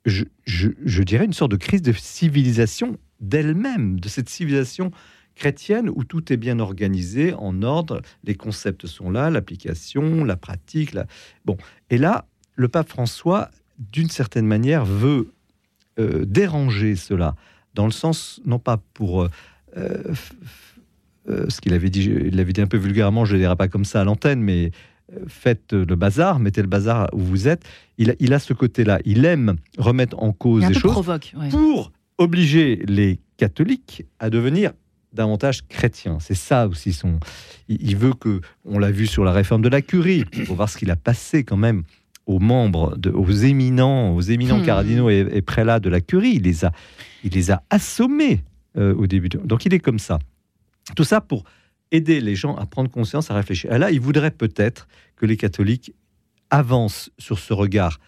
je, 0.05 1.01
dirais 1.01 1.25
une 1.25 1.33
sorte 1.33 1.51
de 1.51 1.57
crise 1.57 1.81
de 1.81 1.93
civilisation 1.93 2.97
d'elle-même, 3.21 3.99
de 3.99 4.07
cette 4.07 4.29
civilisation 4.29 4.91
chrétienne 5.33 5.89
où 5.89 6.03
tout 6.03 6.31
est 6.31 6.37
bien 6.37 6.59
organisé, 6.59 7.33
en 7.33 7.63
ordre, 7.63 8.01
les 8.23 8.35
concepts 8.35 8.87
sont 8.87 9.09
là, 9.09 9.29
l'application, 9.29 10.23
la 10.23 10.37
pratique. 10.37 10.95
Bon, 11.43 11.57
et 11.89 11.97
là, 11.97 12.27
le 12.55 12.67
pape 12.67 12.89
François, 12.89 13.49
d'une 13.79 14.09
certaine 14.09 14.45
manière, 14.45 14.85
veut 14.85 15.31
euh, 15.99 16.25
déranger 16.25 16.95
cela, 16.95 17.35
dans 17.73 17.85
le 17.85 17.91
sens, 17.91 18.41
non 18.45 18.59
pas 18.59 18.77
pour... 18.93 19.23
euh, 19.23 19.29
euh, 21.29 21.49
ce 21.49 21.59
qu'il 21.59 21.73
avait 21.73 21.89
dit, 21.89 22.03
il 22.03 22.35
l'avait 22.35 22.53
dit 22.53 22.61
un 22.61 22.67
peu 22.67 22.77
vulgairement, 22.77 23.25
je 23.25 23.33
ne 23.33 23.37
le 23.37 23.43
dirai 23.45 23.55
pas 23.55 23.67
comme 23.67 23.85
ça 23.85 24.01
à 24.01 24.03
l'antenne, 24.03 24.41
mais 24.41 24.71
faites 25.27 25.73
le 25.73 25.95
bazar, 25.95 26.39
mettez 26.39 26.61
le 26.61 26.67
bazar 26.67 27.09
où 27.13 27.19
vous 27.19 27.47
êtes. 27.47 27.63
Il, 27.97 28.11
a- 28.11 28.15
il 28.19 28.33
a 28.33 28.39
ce 28.39 28.53
côté-là. 28.53 28.99
Il 29.05 29.25
aime 29.25 29.55
remettre 29.77 30.17
en 30.21 30.31
cause 30.33 30.63
un 30.63 30.67
des 30.69 30.73
peu 30.73 30.79
choses 30.81 30.91
provoque. 30.91 31.33
ouais. 31.39 31.49
pour 31.49 31.91
obliger 32.17 32.83
les 32.87 33.19
catholiques 33.37 34.05
à 34.19 34.29
devenir 34.29 34.71
davantage 35.13 35.67
chrétiens. 35.67 36.17
C'est 36.19 36.35
ça 36.35 36.67
aussi 36.67 36.93
son. 36.93 37.19
Il, 37.69 37.77
il 37.81 37.95
veut 37.97 38.13
que, 38.13 38.41
on 38.65 38.79
l'a 38.79 38.91
vu 38.91 39.07
sur 39.07 39.23
la 39.23 39.31
réforme 39.31 39.61
de 39.61 39.69
la 39.69 39.81
curie, 39.81 40.23
il 40.33 40.45
faut 40.45 40.55
voir 40.55 40.69
ce 40.69 40.77
qu'il 40.77 40.91
a 40.91 40.95
passé 40.95 41.43
quand 41.43 41.57
même 41.57 41.83
aux 42.25 42.39
membres, 42.39 42.97
de, 42.97 43.11
aux 43.11 43.29
éminents, 43.31 44.15
aux 44.15 44.21
éminents 44.21 44.57
Hmm. 44.59 44.65
cardinaux 44.65 45.09
et, 45.09 45.27
et 45.31 45.41
prélats 45.41 45.79
de 45.79 45.89
la 45.89 46.01
curie. 46.01 46.33
Il 46.35 46.43
les 46.43 46.65
a, 46.65 46.71
il 47.23 47.31
les 47.33 47.51
a 47.51 47.61
assommés 47.69 48.43
euh, 48.77 48.93
au 48.95 49.07
début. 49.07 49.29
de- 49.29 49.37
Donc 49.37 49.65
il 49.65 49.73
est 49.73 49.79
comme 49.79 49.99
ça. 49.99 50.19
Tout 50.95 51.03
ça 51.03 51.21
pour 51.21 51.43
aider 51.91 52.19
les 52.21 52.35
gens 52.35 52.55
à 52.55 52.65
prendre 52.65 52.89
conscience, 52.89 53.31
à 53.31 53.35
réfléchir. 53.35 53.71
Et 53.71 53.77
là, 53.77 53.91
il 53.91 53.99
voudrait 53.99 54.31
peut-être 54.31 54.87
que 55.15 55.25
les 55.25 55.37
catholiques 55.37 55.93
avancent 56.49 57.09
sur 57.17 57.39
ce 57.39 57.53
regard 57.53 57.99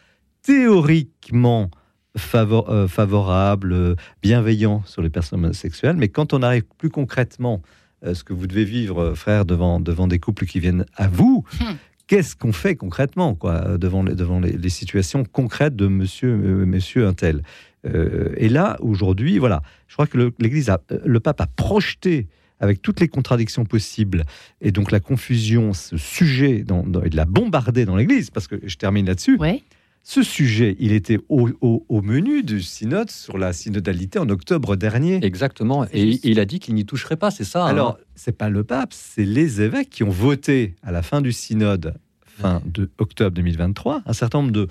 théoriquement 0.62 1.70
favor- 2.18 2.70
euh, 2.70 2.88
favorable, 2.88 3.74
euh, 3.74 3.96
bienveillant 4.22 4.82
sur 4.86 5.02
les 5.02 5.10
personnes 5.10 5.44
homosexuelles, 5.46 5.96
mais 5.98 6.08
quand 6.10 6.34
on 6.34 6.42
arrive 6.42 6.64
plus 6.78 6.90
concrètement, 6.90 7.62
euh, 8.06 8.14
ce 8.14 8.24
que 8.24 8.34
vous 8.34 8.48
devez 8.48 8.64
vivre, 8.66 9.14
frère, 9.14 9.46
devant, 9.46 9.80
devant 9.80 10.08
des 10.08 10.20
couples 10.20 10.46
qui 10.46 10.60
viennent 10.60 10.86
à 10.96 11.08
vous, 11.08 11.44
Hmm. 11.60 11.76
qu'est-ce 12.08 12.36
qu'on 12.36 12.54
fait 12.54 12.76
concrètement, 12.76 13.36
quoi, 13.36 13.78
devant 13.78 14.04
les, 14.04 14.16
devant 14.16 14.40
les, 14.40 14.54
les 14.54 14.70
situations 14.70 15.24
concrètes 15.26 15.76
de 15.76 15.88
monsieur, 15.88 16.30
euh, 16.32 16.66
monsieur 16.66 17.06
un 17.08 17.14
tel? 17.14 17.44
Euh, 17.86 18.34
Et 18.38 18.50
là, 18.50 18.78
aujourd'hui, 18.80 19.38
voilà, 19.38 19.62
je 19.88 19.94
crois 19.94 20.08
que 20.08 20.32
l'Église, 20.40 20.72
le 21.06 21.20
pape 21.20 21.42
a 21.42 21.48
projeté 21.48 22.28
avec 22.60 22.82
toutes 22.82 23.00
les 23.00 23.08
contradictions 23.08 23.66
possibles 23.66 24.24
et 24.62 24.72
donc 24.72 24.92
la 24.92 25.00
confusion, 25.00 25.74
ce 25.74 25.98
sujet, 25.98 26.64
dans, 26.64 26.84
dans- 26.84 27.04
il 27.04 27.16
l'a 27.16 27.26
bombardé 27.26 27.86
dans 27.86 27.96
l'Église, 27.96 28.30
parce 28.32 28.48
que 28.48 28.56
je 28.64 28.76
termine 28.78 29.06
là-dessus. 29.06 29.38
Ouais. 29.38 29.64
Ce 30.04 30.24
sujet, 30.24 30.78
il 30.80 30.94
était 30.94 31.20
au, 31.28 31.50
au- 31.60 31.86
au 31.90 32.02
menu 32.02 32.42
du 32.42 32.62
synode 32.62 33.12
sur 33.12 33.38
la 33.38 33.52
synodalité 33.52 34.20
en 34.20 34.30
octobre 34.30 34.76
dernier. 34.78 35.20
Exactement. 35.24 35.86
Et 35.92 36.12
juste. 36.14 36.24
il 36.24 36.40
a 36.40 36.46
dit 36.46 36.60
qu'il 36.60 36.76
n'y 36.76 36.86
toucherait 36.86 37.18
pas, 37.18 37.30
c'est 37.30 37.44
ça. 37.44 37.66
hein. 37.66 37.68
Alors, 37.68 38.00
c'est 38.16 38.32
pas 38.38 38.50
le 38.50 38.64
pape, 38.64 38.94
c'est 38.94 39.26
les 39.26 39.62
évêques 39.62 39.90
qui 39.90 40.04
ont 40.04 40.10
voté 40.10 40.76
à 40.82 40.94
la 40.94 41.02
fin 41.02 41.20
du 41.22 41.34
synode, 41.34 41.94
fin 42.26 42.62
de 42.66 42.90
octobre 43.00 43.32
2023, 43.36 44.04
un 44.06 44.14
certain 44.14 44.40
nombre 44.40 44.52
de 44.54 44.68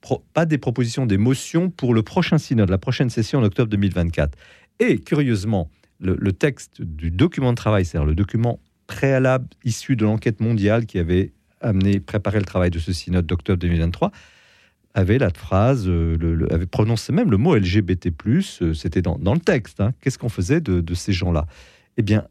pro- 0.00 0.24
pas 0.34 0.44
des 0.44 0.58
propositions, 0.58 1.06
des 1.06 1.18
motions 1.18 1.70
pour 1.70 1.94
le 1.94 2.02
prochain 2.02 2.38
synode, 2.38 2.68
la 2.68 2.78
prochaine 2.78 3.10
session 3.10 3.38
en 3.38 3.44
octobre 3.44 3.70
2024. 3.70 4.36
Et 4.80 4.98
curieusement, 4.98 5.70
le, 6.00 6.16
le 6.18 6.32
texte 6.32 6.82
du 6.82 7.10
document 7.10 7.50
de 7.52 7.56
travail, 7.56 7.84
c'est-à-dire 7.84 8.06
le 8.06 8.14
document 8.14 8.60
préalable 8.86 9.46
issu 9.64 9.96
de 9.96 10.04
l'enquête 10.04 10.40
mondiale 10.40 10.86
qui 10.86 10.98
avait 10.98 11.32
amené, 11.60 12.00
préparé 12.00 12.38
le 12.38 12.44
travail 12.44 12.70
de 12.70 12.78
ce 12.78 12.92
synode 12.92 13.26
d'octobre 13.26 13.58
2023, 13.58 14.10
avait 14.92 15.18
la 15.18 15.30
phrase, 15.30 15.88
euh, 15.88 16.16
le- 16.18 16.34
le- 16.34 16.52
avait 16.52 16.66
prononcé 16.66 17.12
même 17.12 17.30
le 17.30 17.36
mot 17.36 17.56
LGBT+, 17.56 18.12
euh, 18.62 18.74
c'était 18.74 19.02
dans, 19.02 19.18
dans 19.18 19.34
le 19.34 19.40
texte. 19.40 19.80
hein. 19.80 19.92
Qu'est-ce 20.00 20.18
qu'on 20.18 20.28
faisait 20.28 20.60
de, 20.60 20.80
de 20.80 20.94
ces 20.94 21.12
gens-là? 21.12 21.46
Eh 21.96 22.02
bien, 22.02 22.26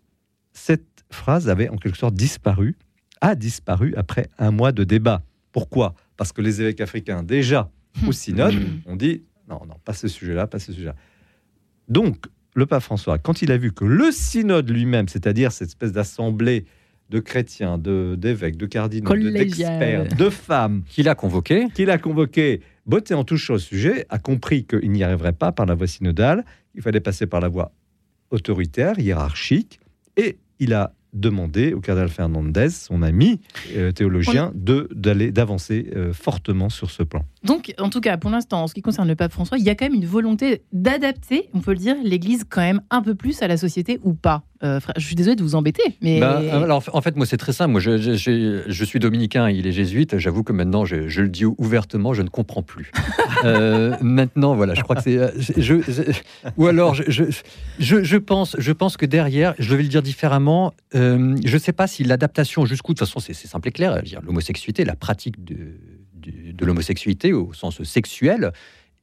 cette 0.54 1.04
phrase 1.10 1.50
avait 1.50 1.70
en 1.70 1.78
quelque 1.78 1.98
sorte 1.98 2.14
disparu, 2.14 2.76
a 3.22 3.36
disparu 3.36 3.94
après 3.98 4.30
un 4.38 4.52
mois 4.52 4.72
de 4.72 4.84
débat. 4.84 5.24
Pourquoi? 5.52 5.94
Parce 6.16 6.32
que 6.32 6.42
les 6.42 6.62
évêques 6.62 6.80
africains, 6.82 7.24
déjà 7.24 7.70
au 8.08 8.12
synode, 8.12 8.56
ont 8.86 8.96
dit 8.96 9.24
non, 9.50 9.62
non, 9.68 9.76
pas 9.84 9.94
ce 9.94 10.08
sujet-là, 10.08 10.48
pas 10.48 10.60
ce 10.60 10.72
sujet-là. 10.72 10.96
Donc, 11.90 12.28
le 12.56 12.66
pape 12.66 12.84
François, 12.84 13.18
quand 13.18 13.42
il 13.42 13.52
a 13.52 13.58
vu 13.58 13.72
que 13.72 13.86
le 13.86 14.12
synode 14.12 14.70
lui-même, 14.70 15.08
c'est-à-dire 15.08 15.52
cette 15.52 15.70
espèce 15.70 15.92
d'assemblée 15.92 16.66
de 17.10 17.20
chrétiens, 17.20 17.78
de- 17.78 18.16
d'évêques, 18.18 18.58
de, 18.58 18.66
cardinaux, 18.66 19.14
d'experts, 19.16 20.08
de 20.16 20.30
femmes, 20.30 20.84
Qu'il 20.90 21.10
a 21.10 21.16
convoqué. 21.16 21.68
qu'il 21.74 21.90
a 21.90 21.98
convoqué, 21.98 22.62
botté 22.86 23.14
en 23.14 23.24
touche 23.24 23.44
sur 23.46 23.54
le 23.54 23.60
sujet, 23.60 24.06
a 24.10 24.18
compris 24.20 24.66
qu'il 24.66 24.90
n'y 24.92 25.04
arriverait 25.04 25.34
pas 25.34 25.52
par 25.52 25.66
la 25.66 25.76
voie 25.76 25.88
synodale, 25.88 26.44
il 26.76 26.82
fallait 26.82 27.02
passer 27.02 27.28
par 27.28 27.40
la 27.42 27.50
voie 27.50 27.72
autoritaire, 28.32 28.98
hiérarchique, 29.00 29.80
et 30.18 30.38
il 30.60 30.74
a 30.74 30.94
demandé 31.14 31.74
au 31.74 31.80
cardinal 31.82 32.10
Fernandez, 32.10 32.70
son 32.70 33.04
ami 33.04 33.40
euh, 33.76 33.92
théologien, 33.92 34.52
de 34.56 34.90
d'aller 34.96 35.32
d'avancer 35.32 35.92
euh, 35.96 36.14
fortement 36.14 36.70
sur 36.70 36.90
ce 36.90 37.04
plan. 37.04 37.24
Donc, 37.44 37.74
en 37.78 37.90
tout 37.90 38.00
cas, 38.02 38.18
pour 38.18 38.30
l'instant, 38.30 38.64
en 38.64 38.68
ce 38.68 38.74
qui 38.74 38.82
concerne 38.82 39.08
le 39.08 39.16
pape 39.16 39.32
François, 39.34 39.58
il 39.58 39.64
y 39.64 39.70
a 39.70 39.76
quand 39.76 39.86
même 39.86 39.94
une 39.96 40.06
volonté 40.06 40.62
d'adapter, 40.72 41.50
on 41.54 41.60
peut 41.60 41.72
le 41.72 41.78
dire, 41.78 41.96
l'Église 42.04 42.44
quand 42.50 42.62
même 42.62 42.82
un 42.90 43.02
peu 43.02 43.16
plus 43.16 43.42
à 43.42 43.48
la 43.48 43.58
société 43.58 44.00
ou 44.04 44.14
pas. 44.14 44.44
Euh, 44.64 44.80
je 44.96 45.06
suis 45.06 45.16
désolée 45.16 45.36
de 45.36 45.44
vous 45.44 45.56
embêter, 45.56 45.84
mais 46.02 46.22
Bah, 46.22 46.42
alors, 46.54 46.82
en 46.94 47.02
fait, 47.02 47.18
moi, 47.18 47.26
c'est 47.26 47.36
très 47.36 47.52
simple. 47.52 47.72
Moi, 47.72 47.82
je, 47.82 47.98
je- 47.98 48.14
je- 48.16 48.62
je 48.66 48.86
suis 48.86 49.00
dominicain, 49.00 49.50
il 49.50 49.68
est 49.68 49.74
jésuite. 49.74 50.18
J'avoue 50.20 50.44
que 50.44 50.54
maintenant, 50.54 50.86
je, 50.86 51.10
je 51.10 51.22
le 51.22 51.28
dis 51.28 51.44
ouvertement, 51.44 52.14
je 52.14 52.22
ne 52.22 52.30
comprends 52.30 52.64
plus. 52.64 52.92
Euh, 53.46 53.98
maintenant, 54.00 54.56
voilà, 54.56 54.74
je 54.74 54.82
crois 54.84 54.96
que 54.96 55.02
c'est. 55.02 55.18
euh, 55.18 55.30
ou 56.56 56.66
alors, 56.68 56.94
je, 56.96 58.18
pense, 58.18 58.56
je 58.58 58.72
pense 58.72 58.96
que 58.96 59.06
derrière, 59.06 59.54
je 59.60 59.76
vais 59.76 59.84
le 59.84 59.90
dire 59.90 60.02
différemment. 60.02 60.74
euh, 60.96 61.36
je 61.44 61.54
ne 61.54 61.60
sais 61.60 61.74
pas 61.74 61.88
si 61.88 62.06
l'adaptation 62.06 62.66
jusqu'où, 62.66 62.94
de 62.94 63.00
toute 63.00 63.08
façon, 63.08 63.20
c'est 63.20 63.34
simple 63.34 63.68
et 63.68 63.72
clair. 63.72 64.02
L'homosexualité, 64.26 64.86
la 64.86 64.96
pratique 64.96 65.44
de, 65.44 65.56
de, 66.54 66.66
l'homosexualité 66.66 67.34
au 67.34 67.54
sens 67.54 67.82
sexuel 67.84 68.52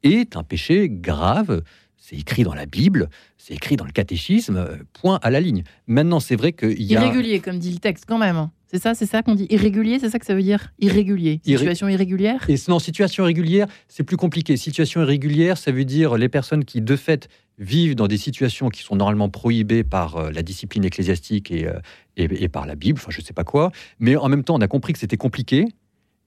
est 0.03 0.37
un 0.37 0.43
péché 0.43 0.89
grave. 0.91 1.63
C'est 1.97 2.17
écrit 2.17 2.43
dans 2.45 2.55
la 2.55 2.67
Bible, 2.67 3.09
c'est 3.37 3.55
écrit 3.55 3.77
dans 3.77 3.85
le 3.85 3.93
catéchisme, 3.93 4.57
euh, 4.57 4.77
point 4.95 5.19
à 5.23 5.31
la 5.31 5.39
ligne. 5.41 5.63
Maintenant, 5.87 6.19
c'est 6.19 6.35
vrai 6.37 6.53
qu'il 6.53 6.83
y 6.83 6.97
a. 6.97 7.03
irrégulier, 7.05 7.41
comme 7.41 7.59
dit 7.59 7.71
le 7.73 7.79
texte, 7.79 8.05
quand 8.09 8.19
même. 8.19 8.37
hein. 8.37 8.51
C'est 8.67 8.81
ça, 8.81 8.95
c'est 8.95 9.05
ça 9.07 9.23
qu'on 9.23 9.35
dit. 9.35 9.47
Irrégulier, 9.51 9.99
c'est 9.99 10.09
ça 10.11 10.19
que 10.21 10.25
ça 10.27 10.35
veut 10.35 10.43
dire 10.43 10.73
Irrégulier. 10.79 11.41
Irré- 11.45 11.59
Situation 11.59 11.89
irrégulière 11.89 12.49
Et 12.49 12.55
non, 12.69 12.79
situation 12.79 13.25
irrégulière, 13.25 13.67
c'est 13.89 14.05
plus 14.05 14.17
compliqué. 14.17 14.57
Situation 14.57 15.03
irrégulière, 15.03 15.59
ça 15.59 15.73
veut 15.73 15.85
dire 15.85 16.17
les 16.17 16.29
personnes 16.29 16.65
qui, 16.65 16.81
de 16.81 16.95
fait, 16.97 17.29
vivent 17.59 17.97
dans 17.97 18.07
des 18.07 18.17
situations 18.17 18.69
qui 18.71 18.83
sont 18.83 18.95
normalement 18.97 19.29
prohibées 19.29 19.83
par 19.85 20.17
euh, 20.17 20.31
la 20.31 20.43
discipline 20.43 20.85
ecclésiastique 20.85 21.51
et, 21.51 21.67
euh, 21.67 21.73
et, 22.17 22.45
et 22.45 22.49
par 22.49 22.65
la 22.65 22.77
Bible, 22.77 22.99
enfin, 23.03 23.11
je 23.11 23.21
sais 23.21 23.33
pas 23.35 23.45
quoi. 23.45 23.73
Mais 23.99 24.17
en 24.17 24.29
même 24.29 24.45
temps, 24.45 24.55
on 24.55 24.61
a 24.61 24.69
compris 24.69 24.93
que 24.93 24.99
c'était 25.01 25.17
compliqué 25.19 25.67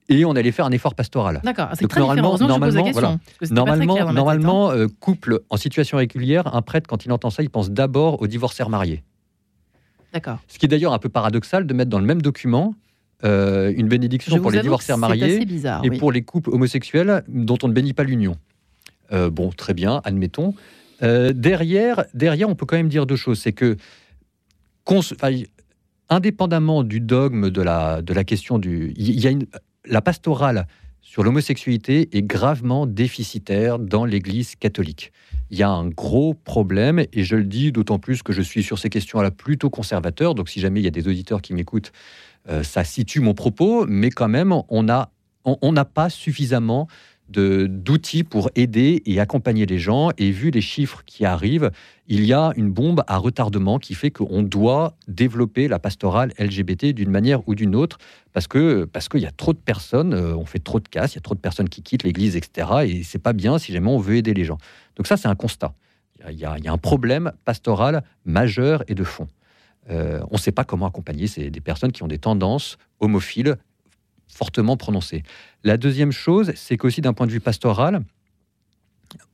et 0.09 0.25
on 0.25 0.31
allait 0.35 0.51
faire 0.51 0.65
un 0.65 0.71
effort 0.71 0.95
pastoral. 0.95 1.41
D'accord, 1.43 1.69
c'est 1.73 1.87
très 1.87 2.01
différent. 2.01 2.15
normalement- 2.15 2.37
la 2.37 2.47
normalement, 2.47 3.19
très 3.41 3.47
Normalement, 3.53 3.93
clair 3.93 4.13
normalement 4.13 4.71
euh, 4.71 4.87
couple 4.99 5.39
en 5.49 5.57
situation 5.57 5.97
régulière, 5.97 6.55
un 6.55 6.61
prêtre, 6.61 6.87
quand 6.87 7.05
il 7.05 7.11
entend 7.11 7.29
ça, 7.29 7.43
il 7.43 7.49
pense 7.49 7.71
d'abord 7.71 8.21
aux 8.21 8.27
divorcés 8.27 8.63
mariés. 8.67 9.03
D'accord. 10.13 10.39
Ce 10.47 10.59
qui 10.59 10.65
est 10.65 10.69
d'ailleurs 10.69 10.93
un 10.93 10.99
peu 10.99 11.09
paradoxal 11.09 11.65
de 11.65 11.73
mettre 11.73 11.89
dans 11.89 11.99
le 11.99 12.05
même 12.05 12.21
document 12.21 12.75
euh, 13.23 13.73
une 13.75 13.87
bénédiction 13.87 14.35
Je 14.35 14.41
pour 14.41 14.51
les 14.51 14.61
divorcés 14.61 14.95
mariés 14.97 15.45
bizarre. 15.45 15.83
et 15.83 15.89
oui. 15.89 15.97
pour 15.97 16.11
les 16.11 16.23
couples 16.23 16.49
homosexuels 16.49 17.23
dont 17.29 17.57
on 17.63 17.67
ne 17.69 17.73
bénit 17.73 17.93
pas 17.93 18.03
l'union. 18.03 18.35
Euh, 19.11 19.29
bon, 19.29 19.49
très 19.49 19.73
bien, 19.73 20.01
admettons. 20.03 20.53
Euh, 21.01 21.31
derrière, 21.33 22.05
derrière, 22.13 22.49
on 22.49 22.55
peut 22.55 22.65
quand 22.65 22.75
même 22.77 22.89
dire 22.89 23.05
deux 23.05 23.15
choses. 23.15 23.39
C'est 23.39 23.53
que 23.53 23.77
indépendamment 26.09 26.83
du 26.83 26.99
dogme 26.99 27.49
de 27.49 27.61
la, 27.61 28.01
de 28.01 28.13
la 28.13 28.23
question 28.23 28.59
du... 28.59 28.93
Il 28.97 29.19
y 29.19 29.27
a 29.27 29.31
une, 29.31 29.45
la 29.85 30.01
pastorale 30.01 30.67
sur 31.01 31.23
l'homosexualité 31.23 32.09
est 32.13 32.21
gravement 32.21 32.87
déficitaire 32.87 33.77
dans 33.77 34.05
l'Église 34.05 34.55
catholique. 34.55 35.11
Il 35.51 35.57
y 35.57 35.63
a 35.63 35.69
un 35.69 35.87
gros 35.87 36.33
problème, 36.33 37.03
et 37.11 37.23
je 37.23 37.35
le 37.35 37.43
dis 37.43 37.71
d'autant 37.71 37.99
plus 37.99 38.23
que 38.23 38.33
je 38.33 38.41
suis 38.41 38.63
sur 38.63 38.79
ces 38.79 38.89
questions-là 38.89 39.29
plutôt 39.29 39.69
conservateur, 39.69 40.33
donc 40.33 40.49
si 40.49 40.59
jamais 40.59 40.79
il 40.79 40.83
y 40.83 40.87
a 40.87 40.91
des 40.91 41.07
auditeurs 41.07 41.41
qui 41.41 41.53
m'écoutent, 41.53 41.91
euh, 42.49 42.63
ça 42.63 42.83
situe 42.83 43.19
mon 43.19 43.33
propos, 43.33 43.85
mais 43.85 44.09
quand 44.09 44.29
même, 44.29 44.53
on 44.69 44.83
n'a 44.83 45.85
pas 45.85 46.09
suffisamment 46.09 46.87
d'outils 47.33 48.23
pour 48.23 48.49
aider 48.55 49.01
et 49.05 49.19
accompagner 49.19 49.65
les 49.65 49.79
gens. 49.79 50.09
Et 50.17 50.31
vu 50.31 50.51
les 50.51 50.61
chiffres 50.61 51.03
qui 51.05 51.25
arrivent, 51.25 51.71
il 52.07 52.25
y 52.25 52.33
a 52.33 52.51
une 52.55 52.71
bombe 52.71 53.03
à 53.07 53.17
retardement 53.17 53.79
qui 53.79 53.95
fait 53.95 54.11
qu'on 54.11 54.43
doit 54.43 54.95
développer 55.07 55.67
la 55.67 55.79
pastorale 55.79 56.33
LGBT 56.39 56.87
d'une 56.87 57.09
manière 57.09 57.47
ou 57.47 57.55
d'une 57.55 57.75
autre 57.75 57.97
parce 58.33 58.47
que 58.47 58.85
parce 58.85 59.07
qu'il 59.07 59.21
y 59.21 59.25
a 59.25 59.31
trop 59.31 59.53
de 59.53 59.57
personnes, 59.57 60.13
euh, 60.13 60.35
on 60.35 60.45
fait 60.45 60.59
trop 60.59 60.79
de 60.79 60.87
casse, 60.87 61.13
il 61.13 61.15
y 61.15 61.19
a 61.19 61.21
trop 61.21 61.35
de 61.35 61.39
personnes 61.39 61.69
qui 61.69 61.81
quittent 61.81 62.03
l'Église, 62.03 62.35
etc. 62.35 62.67
Et 62.85 63.03
c'est 63.03 63.19
pas 63.19 63.33
bien 63.33 63.57
si 63.57 63.71
jamais 63.71 63.89
on 63.89 63.99
veut 63.99 64.15
aider 64.15 64.33
les 64.33 64.43
gens. 64.43 64.57
Donc 64.95 65.07
ça, 65.07 65.17
c'est 65.17 65.27
un 65.27 65.35
constat. 65.35 65.73
Il 66.29 66.39
y, 66.39 66.45
a, 66.45 66.55
un 66.65 66.77
problème 66.77 67.33
pastoral 67.43 68.03
majeur 68.23 68.83
et 68.87 68.95
de 68.95 69.03
fond. 69.03 69.27
Euh, 69.89 70.21
on 70.31 70.35
ne 70.35 70.39
sait 70.39 70.53
pas 70.53 70.63
comment 70.63 70.85
accompagner 70.85 71.27
ces, 71.27 71.49
des 71.49 71.59
personnes 71.59 71.91
qui 71.91 72.01
ont 72.01 72.07
des 72.07 72.17
tendances 72.17 72.77
homophiles 73.01 73.57
fortement 74.33 74.77
prononcées. 74.77 75.23
La 75.63 75.77
deuxième 75.77 76.11
chose, 76.11 76.51
c'est 76.55 76.77
qu'aussi 76.77 77.01
d'un 77.01 77.13
point 77.13 77.27
de 77.27 77.31
vue 77.31 77.39
pastoral, 77.39 78.03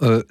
euh, 0.02 0.24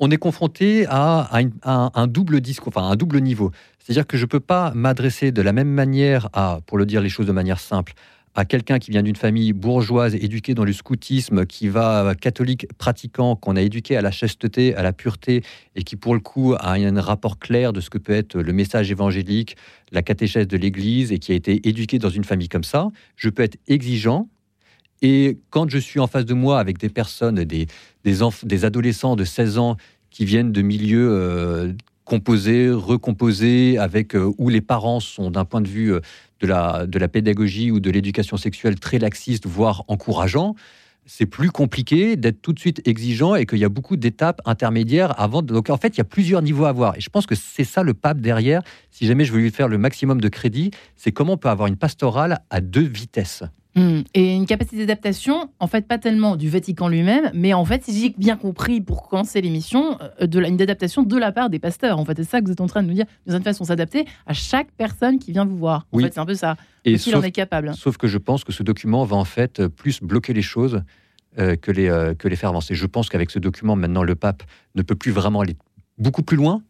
on 0.00 0.10
est 0.10 0.16
confronté 0.16 0.86
à, 0.88 1.30
un 1.64 2.06
double 2.06 2.40
discours, 2.40 2.72
enfin 2.74 2.88
un 2.88 2.96
double 2.96 3.20
niveau. 3.20 3.50
C'est-à-dire 3.78 4.06
que 4.06 4.16
je 4.16 4.24
ne 4.24 4.28
peux 4.28 4.40
pas 4.40 4.72
m'adresser 4.74 5.32
de 5.32 5.42
la 5.42 5.52
même 5.52 5.70
manière 5.70 6.28
à, 6.32 6.60
pour 6.66 6.78
le 6.78 6.86
dire 6.86 7.00
les 7.00 7.08
choses 7.08 7.26
de 7.26 7.32
manière 7.32 7.58
simple, 7.58 7.94
à 8.38 8.44
quelqu'un 8.44 8.78
qui 8.78 8.92
vient 8.92 9.02
d'une 9.02 9.16
famille 9.16 9.52
bourgeoise 9.52 10.14
éduquée 10.14 10.54
dans 10.54 10.62
le 10.62 10.72
scoutisme, 10.72 11.44
qui 11.44 11.66
va 11.66 12.14
catholique 12.14 12.68
pratiquant, 12.78 13.34
qu'on 13.34 13.56
a 13.56 13.62
éduqué 13.62 13.96
à 13.96 14.00
la 14.00 14.12
chasteté, 14.12 14.76
à 14.76 14.82
la 14.84 14.92
pureté, 14.92 15.42
et 15.74 15.82
qui 15.82 15.96
pour 15.96 16.14
le 16.14 16.20
coup 16.20 16.54
a 16.56 16.74
un 16.74 17.00
rapport 17.00 17.40
clair 17.40 17.72
de 17.72 17.80
ce 17.80 17.90
que 17.90 17.98
peut 17.98 18.12
être 18.12 18.38
le 18.38 18.52
message 18.52 18.92
évangélique, 18.92 19.56
la 19.90 20.02
catéchèse 20.02 20.46
de 20.46 20.56
l'Église, 20.56 21.10
et 21.10 21.18
qui 21.18 21.32
a 21.32 21.34
été 21.34 21.68
éduqué 21.68 21.98
dans 21.98 22.10
une 22.10 22.22
famille 22.22 22.48
comme 22.48 22.62
ça, 22.62 22.86
je 23.16 23.28
peux 23.28 23.42
être 23.42 23.58
exigeant. 23.66 24.28
Et 25.02 25.38
quand 25.50 25.68
je 25.68 25.78
suis 25.78 25.98
en 25.98 26.06
face 26.06 26.24
de 26.24 26.34
moi 26.34 26.60
avec 26.60 26.78
des 26.78 26.90
personnes, 26.90 27.42
des, 27.42 27.66
des, 28.04 28.18
des 28.44 28.64
adolescents 28.64 29.16
de 29.16 29.24
16 29.24 29.58
ans 29.58 29.76
qui 30.10 30.24
viennent 30.24 30.52
de 30.52 30.62
milieux 30.62 31.10
euh, 31.10 31.72
composés, 32.08 32.70
recomposés, 32.70 33.78
avec 33.78 34.16
euh, 34.16 34.32
où 34.38 34.48
les 34.48 34.62
parents 34.62 34.98
sont 34.98 35.30
d'un 35.30 35.44
point 35.44 35.60
de 35.60 35.68
vue 35.68 35.92
euh, 35.92 36.00
de 36.40 36.46
la, 36.46 36.86
de 36.86 36.98
la 36.98 37.06
pédagogie 37.06 37.70
ou 37.70 37.80
de 37.80 37.90
l'éducation 37.90 38.36
sexuelle 38.36 38.80
très 38.80 38.98
laxiste, 38.98 39.46
voire 39.46 39.84
encourageant, 39.88 40.54
c'est 41.04 41.26
plus 41.26 41.50
compliqué 41.50 42.16
d'être 42.16 42.40
tout 42.42 42.52
de 42.52 42.58
suite 42.58 42.86
exigeant 42.86 43.34
et 43.34 43.46
qu'il 43.46 43.58
y 43.58 43.64
a 43.64 43.68
beaucoup 43.68 43.96
d'étapes 43.96 44.40
intermédiaires 44.44 45.18
avant. 45.20 45.42
Donc 45.42 45.70
en 45.70 45.76
fait, 45.76 45.96
il 45.96 45.98
y 45.98 46.00
a 46.00 46.04
plusieurs 46.04 46.42
niveaux 46.42 46.66
à 46.66 46.72
voir. 46.72 46.96
Et 46.96 47.00
je 47.00 47.10
pense 47.10 47.26
que 47.26 47.34
c'est 47.34 47.64
ça 47.64 47.82
le 47.82 47.94
pape 47.94 48.20
derrière. 48.20 48.62
Si 48.90 49.06
jamais 49.06 49.24
je 49.24 49.32
veux 49.32 49.40
lui 49.40 49.50
faire 49.50 49.68
le 49.68 49.78
maximum 49.78 50.20
de 50.20 50.28
crédit, 50.28 50.70
c'est 50.96 51.12
comment 51.12 51.34
on 51.34 51.38
peut 51.38 51.48
avoir 51.48 51.68
une 51.68 51.76
pastorale 51.76 52.40
à 52.50 52.60
deux 52.60 52.86
vitesses. 52.86 53.42
Hmm. 53.78 54.02
Et 54.14 54.34
une 54.34 54.46
capacité 54.46 54.78
d'adaptation, 54.78 55.50
en 55.60 55.66
fait, 55.66 55.86
pas 55.86 55.98
tellement 55.98 56.36
du 56.36 56.48
Vatican 56.48 56.88
lui-même, 56.88 57.30
mais 57.34 57.54
en 57.54 57.64
fait, 57.64 57.84
si 57.84 57.98
j'ai 57.98 58.14
bien 58.16 58.36
compris 58.36 58.80
pour 58.80 59.08
commencer 59.08 59.40
l'émission, 59.40 59.98
euh, 60.20 60.26
de 60.26 60.40
une 60.40 60.60
adaptation 60.60 61.02
de 61.02 61.16
la 61.16 61.32
part 61.32 61.50
des 61.50 61.58
pasteurs. 61.58 61.98
En 61.98 62.04
fait, 62.04 62.16
c'est 62.16 62.24
ça 62.24 62.40
que 62.40 62.46
vous 62.46 62.52
êtes 62.52 62.60
en 62.60 62.66
train 62.66 62.82
de 62.82 62.88
nous 62.88 62.94
dire. 62.94 63.06
De 63.26 63.34
toute 63.34 63.44
façon, 63.44 63.64
s'adapter 63.64 64.06
à 64.26 64.32
chaque 64.32 64.68
personne 64.76 65.18
qui 65.18 65.32
vient 65.32 65.44
vous 65.44 65.56
voir. 65.56 65.86
En 65.92 65.98
fait, 65.98 66.12
c'est 66.12 66.20
un 66.20 66.26
peu 66.26 66.34
ça. 66.34 66.56
Et 66.84 66.96
qu'il 66.96 67.14
en 67.14 67.22
est 67.22 67.32
capable. 67.32 67.74
Sauf 67.74 67.96
que 67.96 68.06
je 68.06 68.18
pense 68.18 68.44
que 68.44 68.52
ce 68.52 68.62
document 68.62 69.04
va 69.04 69.16
en 69.16 69.24
fait 69.24 69.66
plus 69.68 70.00
bloquer 70.00 70.32
les 70.32 70.42
choses 70.42 70.82
euh, 71.38 71.54
que, 71.56 71.70
les, 71.70 71.88
euh, 71.88 72.14
que 72.14 72.26
les 72.26 72.36
faire 72.36 72.48
avancer. 72.48 72.74
Je 72.74 72.86
pense 72.86 73.08
qu'avec 73.08 73.30
ce 73.30 73.38
document, 73.38 73.76
maintenant, 73.76 74.02
le 74.02 74.16
pape 74.16 74.42
ne 74.74 74.82
peut 74.82 74.94
plus 74.94 75.12
vraiment 75.12 75.40
aller 75.40 75.56
beaucoup 75.98 76.22
plus 76.22 76.36
loin 76.36 76.62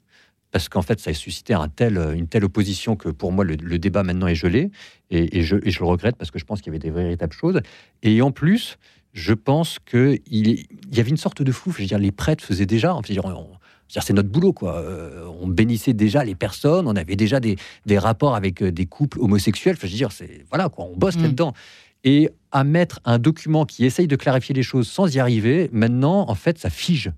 parce 0.50 0.68
qu'en 0.68 0.82
fait, 0.82 0.98
ça 1.00 1.10
a 1.10 1.14
suscité 1.14 1.54
un 1.54 1.68
tel, 1.68 1.98
une 2.14 2.26
telle 2.26 2.44
opposition 2.44 2.96
que 2.96 3.08
pour 3.08 3.32
moi, 3.32 3.44
le, 3.44 3.78
débat 3.78 4.02
maintenant 4.02 4.26
est 4.26 4.34
gelé. 4.34 4.70
Et, 5.10 5.42
je, 5.42 5.56
je, 5.64 5.78
le 5.78 5.84
regrette 5.84 6.16
parce 6.16 6.30
que 6.30 6.38
je 6.38 6.44
pense 6.44 6.60
qu'il 6.60 6.72
y 6.72 6.76
avait 6.76 6.78
des 6.78 6.90
véritables 6.90 7.34
choses. 7.34 7.60
Et 8.02 8.22
en 8.22 8.30
plus, 8.30 8.78
je 9.12 9.34
pense 9.34 9.78
qu'il 9.78 10.20
il 10.30 10.66
y 10.92 11.00
avait 11.00 11.10
une 11.10 11.16
sorte 11.16 11.42
de 11.42 11.52
flou. 11.52 11.72
Je 11.72 11.82
veux 11.82 11.86
dire, 11.86 11.98
les 11.98 12.12
prêtres 12.12 12.44
faisaient 12.44 12.66
déjà. 12.66 12.98
c'est 13.88 14.12
notre 14.12 14.28
boulot, 14.28 14.52
quoi. 14.52 14.78
Euh, 14.78 15.26
on 15.40 15.48
bénissait 15.48 15.92
déjà 15.92 16.24
les 16.24 16.34
personnes, 16.34 16.86
on 16.86 16.96
avait 16.96 17.16
déjà 17.16 17.40
des, 17.40 17.56
des 17.86 17.98
rapports 17.98 18.34
avec 18.34 18.62
euh, 18.62 18.72
des 18.72 18.86
couples 18.86 19.20
homosexuels. 19.20 19.76
Enfin, 19.76 19.86
je 19.86 19.92
veux 19.92 19.98
dire, 19.98 20.12
c'est 20.12 20.44
voilà, 20.50 20.68
quoi. 20.68 20.86
On 20.86 20.96
bosse 20.96 21.16
mm. 21.16 21.22
là-dedans. 21.22 21.52
Et 22.04 22.30
à 22.52 22.64
mettre 22.64 23.00
un 23.04 23.18
document 23.18 23.66
qui 23.66 23.84
essaye 23.84 24.06
de 24.06 24.16
clarifier 24.16 24.54
les 24.54 24.62
choses 24.62 24.88
sans 24.88 25.14
y 25.14 25.18
arriver, 25.18 25.68
maintenant, 25.72 26.26
en 26.28 26.34
fait, 26.34 26.58
ça 26.58 26.70
fige. 26.70 27.10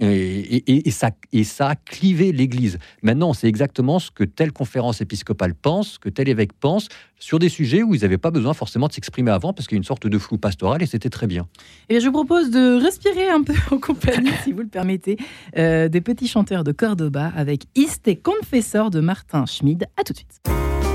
Et, 0.00 0.90
ça, 0.90 1.10
et 1.32 1.44
ça 1.44 1.70
a 1.70 1.74
clivé 1.74 2.30
l'Église. 2.32 2.78
Maintenant, 3.02 3.32
c'est 3.32 3.48
exactement 3.48 3.98
ce 3.98 4.10
que 4.10 4.24
telle 4.24 4.52
conférence 4.52 5.00
épiscopale 5.00 5.54
pense, 5.54 5.98
que 5.98 6.08
tel 6.08 6.28
évêque 6.28 6.52
pense, 6.52 6.88
sur 7.18 7.38
des 7.38 7.48
sujets 7.48 7.82
où 7.82 7.94
ils 7.94 8.02
n'avaient 8.02 8.18
pas 8.18 8.30
besoin 8.30 8.54
forcément 8.54 8.86
de 8.86 8.92
s'exprimer 8.92 9.30
avant, 9.30 9.52
parce 9.52 9.66
qu'il 9.66 9.76
y 9.76 9.78
a 9.78 9.80
une 9.80 9.84
sorte 9.84 10.06
de 10.06 10.18
flou 10.18 10.38
pastoral, 10.38 10.82
et 10.82 10.86
c'était 10.86 11.10
très 11.10 11.26
bien. 11.26 11.46
Et 11.88 12.00
je 12.00 12.06
vous 12.06 12.12
propose 12.12 12.50
de 12.50 12.80
respirer 12.80 13.28
un 13.28 13.42
peu 13.42 13.54
en 13.70 13.78
compagnie, 13.78 14.30
si 14.44 14.52
vous 14.52 14.62
le 14.62 14.68
permettez, 14.68 15.16
euh, 15.56 15.88
des 15.88 16.00
petits 16.00 16.28
chanteurs 16.28 16.64
de 16.64 16.72
Cordoba 16.72 17.32
avec 17.34 17.64
Iste 17.74 18.22
Confessor 18.22 18.90
de 18.90 19.00
Martin 19.00 19.46
Schmid. 19.46 19.86
À 19.96 20.04
tout 20.04 20.12
de 20.12 20.18
suite. 20.18 20.40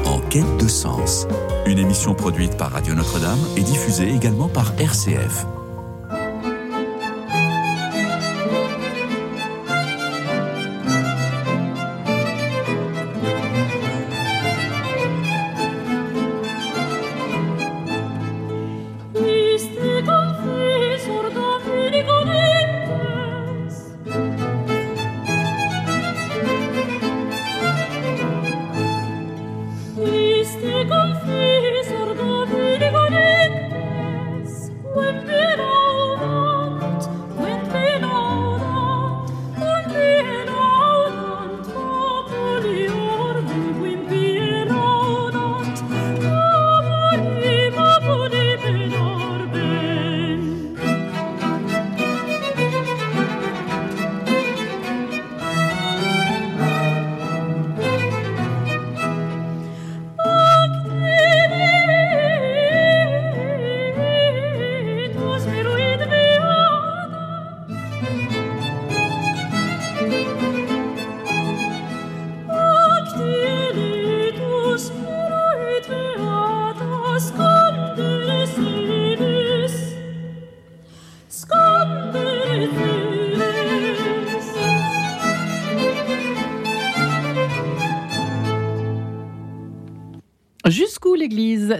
En 0.05 0.19
quête 0.29 0.57
de 0.61 0.67
sens, 0.67 1.27
une 1.65 1.79
émission 1.79 2.13
produite 2.13 2.57
par 2.57 2.71
Radio 2.71 2.93
Notre-Dame 2.93 3.39
et 3.57 3.61
diffusée 3.61 4.09
également 4.09 4.47
par 4.47 4.73
RCF. 4.79 5.45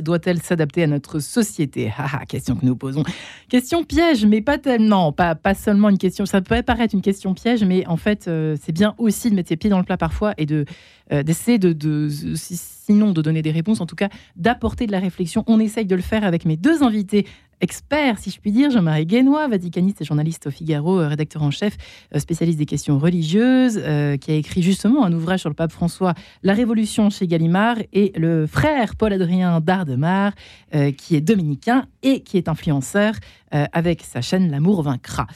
Doit-elle 0.04 0.42
s'adapter 0.42 0.84
à 0.84 0.88
notre 0.88 1.20
société? 1.20 1.92
Ah, 2.16 2.26
Question 2.28 2.56
que 2.56 2.66
nous 2.66 2.76
posons. 2.76 3.04
Question 3.50 3.84
piège, 3.84 4.26
mais 4.26 4.42
pas 4.42 4.58
tellement, 4.58 5.12
pas, 5.12 5.36
pas 5.36 5.54
seulement 5.56 5.90
une 5.90 5.98
question. 5.98 6.26
Ça 6.26 6.42
peut 6.42 6.62
paraître 6.62 6.94
une 6.94 7.02
question 7.02 7.34
piège, 7.34 7.64
mais 7.64 7.88
en 7.88 7.98
fait, 7.98 8.28
euh, 8.28 8.56
c'est 8.62 8.72
bien 8.72 8.94
aussi 8.98 9.30
de 9.30 9.36
mettre 9.36 9.50
ses 9.50 9.56
pieds 9.56 9.70
dans 9.70 9.80
le 9.80 9.84
plat 9.84 9.98
parfois 9.98 10.34
et 10.38 10.46
de 10.46 10.66
euh, 11.12 11.22
d'essayer 11.24 11.60
de, 11.60 11.74
de, 11.74 12.08
sinon 12.36 13.12
de 13.12 13.22
donner 13.22 13.42
des 13.42 13.52
réponses, 13.52 13.82
en 13.82 13.86
tout 13.86 13.96
cas 13.96 14.10
d'apporter 14.36 14.88
de 14.88 14.92
la 14.92 15.00
réflexion. 15.00 15.44
On 15.48 15.60
essaye 15.60 15.86
de 15.86 15.96
le 15.96 16.02
faire 16.02 16.24
avec 16.24 16.46
mes 16.46 16.58
deux 16.58 16.84
invités 16.84 17.26
expert, 17.64 18.20
si 18.20 18.30
je 18.30 18.40
puis 18.40 18.52
dire, 18.52 18.70
Jean-Marie 18.70 19.06
Guénois, 19.06 19.48
vaticaniste 19.48 20.02
et 20.02 20.06
journaliste 20.06 20.48
au 20.48 20.52
Figaro, 20.52 21.00
euh, 21.00 21.08
rédacteur 21.08 21.42
en 21.44 21.50
chef, 21.50 21.78
euh, 22.14 22.20
spécialiste 22.20 22.60
des 22.60 22.66
questions 22.66 23.00
religieuses, 23.00 23.80
euh, 23.82 24.18
qui 24.18 24.32
a 24.32 24.36
écrit 24.36 24.62
justement 24.62 25.06
un 25.06 25.14
ouvrage 25.14 25.40
sur 25.40 25.50
le 25.50 25.56
pape 25.56 25.72
François, 25.72 26.14
La 26.44 26.54
Révolution 26.54 27.10
chez 27.10 27.26
Gallimard, 27.26 27.78
et 27.94 28.12
le 28.18 28.48
frère 28.48 28.98
Paul-Adrien 28.98 29.62
Dardemar, 29.62 30.34
qui 30.98 31.16
est 31.16 31.22
dominicain 31.22 31.86
et 32.02 32.22
qui 32.22 32.38
est 32.38 32.48
influenceur 32.48 33.14
avec 33.52 34.02
sa 34.02 34.22
chaîne 34.22 34.50
L'amour 34.50 34.82
vaincra. 34.82 35.28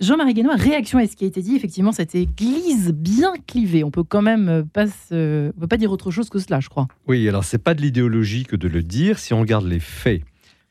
Jean-Marie 0.00 0.34
Guénois, 0.34 0.56
réaction 0.56 0.98
à 0.98 1.06
ce 1.06 1.16
qui 1.16 1.24
a 1.24 1.26
été 1.26 1.40
dit, 1.40 1.56
effectivement, 1.56 1.92
cette 1.92 2.14
église 2.14 2.92
bien 2.92 3.32
clivée. 3.46 3.82
On 3.82 3.90
peut 3.90 4.04
quand 4.04 4.22
même 4.22 4.64
pas, 4.72 4.86
se... 4.86 5.50
On 5.56 5.60
peut 5.60 5.66
pas 5.66 5.78
dire 5.78 5.90
autre 5.90 6.10
chose 6.10 6.28
que 6.28 6.38
cela, 6.38 6.60
je 6.60 6.68
crois. 6.68 6.86
Oui, 7.06 7.26
alors 7.28 7.44
c'est 7.44 7.58
pas 7.58 7.74
de 7.74 7.80
l'idéologie 7.80 8.44
que 8.44 8.56
de 8.56 8.68
le 8.68 8.82
dire. 8.82 9.18
Si 9.18 9.32
on 9.32 9.40
regarde 9.40 9.66
les 9.66 9.80
faits, 9.80 10.22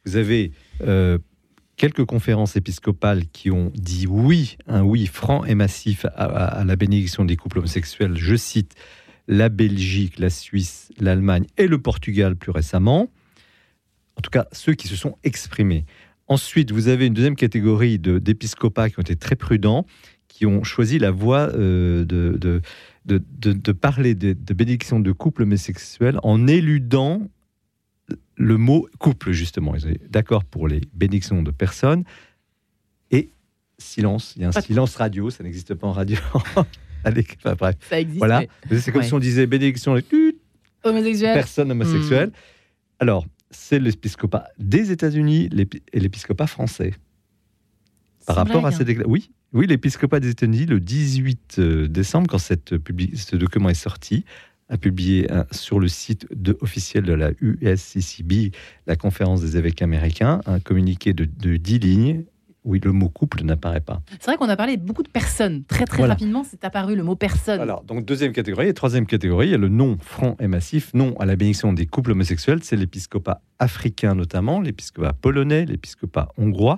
vous 0.05 0.15
avez 0.15 0.51
euh, 0.81 1.17
quelques 1.75 2.05
conférences 2.05 2.55
épiscopales 2.55 3.27
qui 3.27 3.51
ont 3.51 3.71
dit 3.75 4.07
oui, 4.07 4.57
un 4.67 4.83
oui 4.83 5.05
franc 5.05 5.45
et 5.45 5.55
massif 5.55 6.05
à, 6.15 6.63
la 6.65 6.75
bénédiction 6.75 7.23
des 7.25 7.35
couples 7.35 7.59
homosexuels. 7.59 8.15
Je 8.15 8.35
cite 8.35 8.75
la 9.27 9.49
Belgique, 9.49 10.19
la 10.19 10.29
Suisse, 10.29 10.91
l'Allemagne 10.99 11.45
et 11.57 11.67
le 11.67 11.77
Portugal 11.79 12.35
plus 12.35 12.51
récemment. 12.51 13.09
En 14.15 14.21
tout 14.21 14.31
cas, 14.31 14.47
ceux 14.51 14.73
qui 14.73 14.87
se 14.87 14.95
sont 14.95 15.17
exprimés. 15.23 15.85
Ensuite, 16.27 16.71
vous 16.71 16.87
avez 16.87 17.05
une 17.05 17.13
deuxième 17.13 17.35
catégorie 17.35 17.99
d'épiscopats 17.99 18.89
qui 18.89 18.99
ont 18.99 19.03
été 19.03 19.15
très 19.15 19.35
prudents, 19.35 19.85
qui 20.27 20.45
ont 20.45 20.63
choisi 20.63 20.99
la 20.99 21.11
voie 21.11 21.49
euh, 21.53 22.03
de, 22.03 22.37
de, 22.37 22.61
de, 23.05 23.71
parler 23.71 24.15
de, 24.15 24.33
bénédiction 24.53 24.99
de 24.99 25.11
couples 25.11 25.43
homosexuels 25.43 26.19
en 26.23 26.47
éludant 26.47 27.29
le 28.35 28.57
mot 28.57 28.87
couple, 28.99 29.31
justement. 29.31 29.75
D'accord 30.09 30.45
pour 30.45 30.67
les 30.67 30.81
bénédictions 30.93 31.43
de 31.43 31.51
personnes. 31.51 32.03
Et 33.11 33.31
silence, 33.77 34.33
il 34.35 34.43
y 34.43 34.45
a 34.45 34.49
un 34.49 34.61
silence 34.61 34.95
radio, 34.95 35.29
ça 35.29 35.43
n'existe 35.43 35.73
pas 35.73 35.87
en 35.87 35.91
radio. 35.91 36.17
Allez, 37.03 37.25
enfin, 37.37 37.55
bref. 37.55 37.75
Ça 37.89 37.99
existe. 37.99 38.17
Voilà. 38.17 38.43
C'est 38.69 38.91
comme 38.91 39.03
si 39.03 39.13
on 39.13 39.19
disait 39.19 39.45
bénédiction 39.47 39.95
de 39.95 40.01
personnes 41.33 41.71
homosexuelles. 41.71 42.29
Hmm. 42.29 42.99
Alors, 42.99 43.25
c'est 43.51 43.79
l'épiscopat 43.79 44.47
des 44.57 44.91
États-Unis 44.91 45.49
et 45.93 45.99
l'épiscopat 45.99 46.47
français. 46.47 46.93
Par 48.25 48.35
rapport 48.35 48.65
à 48.65 48.71
cette 48.71 48.89
Oui, 49.05 49.31
oui 49.53 49.67
l'épiscopat 49.67 50.19
des 50.19 50.29
États-Unis, 50.29 50.65
le 50.65 50.79
18 50.79 51.55
euh, 51.59 51.87
décembre, 51.87 52.27
quand 52.27 52.39
cette 52.39 52.75
ce 53.15 53.35
document 53.37 53.69
est 53.69 53.73
sorti, 53.73 54.25
a 54.69 54.77
publié 54.77 55.27
sur 55.51 55.79
le 55.79 55.87
site 55.87 56.27
de, 56.35 56.57
officiel 56.61 57.03
de 57.03 57.13
la 57.13 57.31
USCCB, 57.39 58.53
la 58.85 58.95
conférence 58.95 59.41
des 59.41 59.57
évêques 59.57 59.81
américains, 59.81 60.41
un 60.45 60.59
communiqué 60.59 61.13
de, 61.13 61.25
de 61.25 61.57
10 61.57 61.79
lignes 61.79 62.25
oui, 62.67 62.81
le 62.83 62.91
mot 62.91 63.07
couple 63.07 63.43
n'apparaît 63.43 63.79
pas. 63.79 64.01
C'est 64.19 64.25
vrai 64.25 64.35
qu'on 64.35 64.49
a 64.49 64.57
parlé 64.57 64.75
beaucoup 64.75 65.01
de 65.01 65.09
personnes. 65.09 65.63
Très 65.63 65.85
très 65.85 66.05
rapidement, 66.05 66.43
c'est 66.43 66.65
apparu 66.65 66.97
le 66.97 67.03
mot 67.03 67.15
personne. 67.15 67.61
Alors, 67.61 67.83
donc 67.83 68.03
deuxième 68.03 68.33
catégorie. 68.33 68.67
Et 68.67 68.73
troisième 68.73 69.05
catégorie, 69.05 69.47
il 69.47 69.51
y 69.51 69.55
a 69.55 69.57
le 69.57 69.69
non 69.69 69.97
franc 70.01 70.35
et 70.39 70.47
massif, 70.47 70.93
non 70.93 71.17
à 71.17 71.25
la 71.25 71.37
bénédiction 71.37 71.71
des 71.71 71.85
couples 71.85 72.11
homosexuels. 72.11 72.59
C'est 72.63 72.75
l'épiscopat 72.75 73.41
africain 73.57 74.15
notamment, 74.15 74.59
l'épiscopat 74.59 75.13
polonais, 75.13 75.65
l'épiscopat 75.65 76.27
hongrois. 76.37 76.77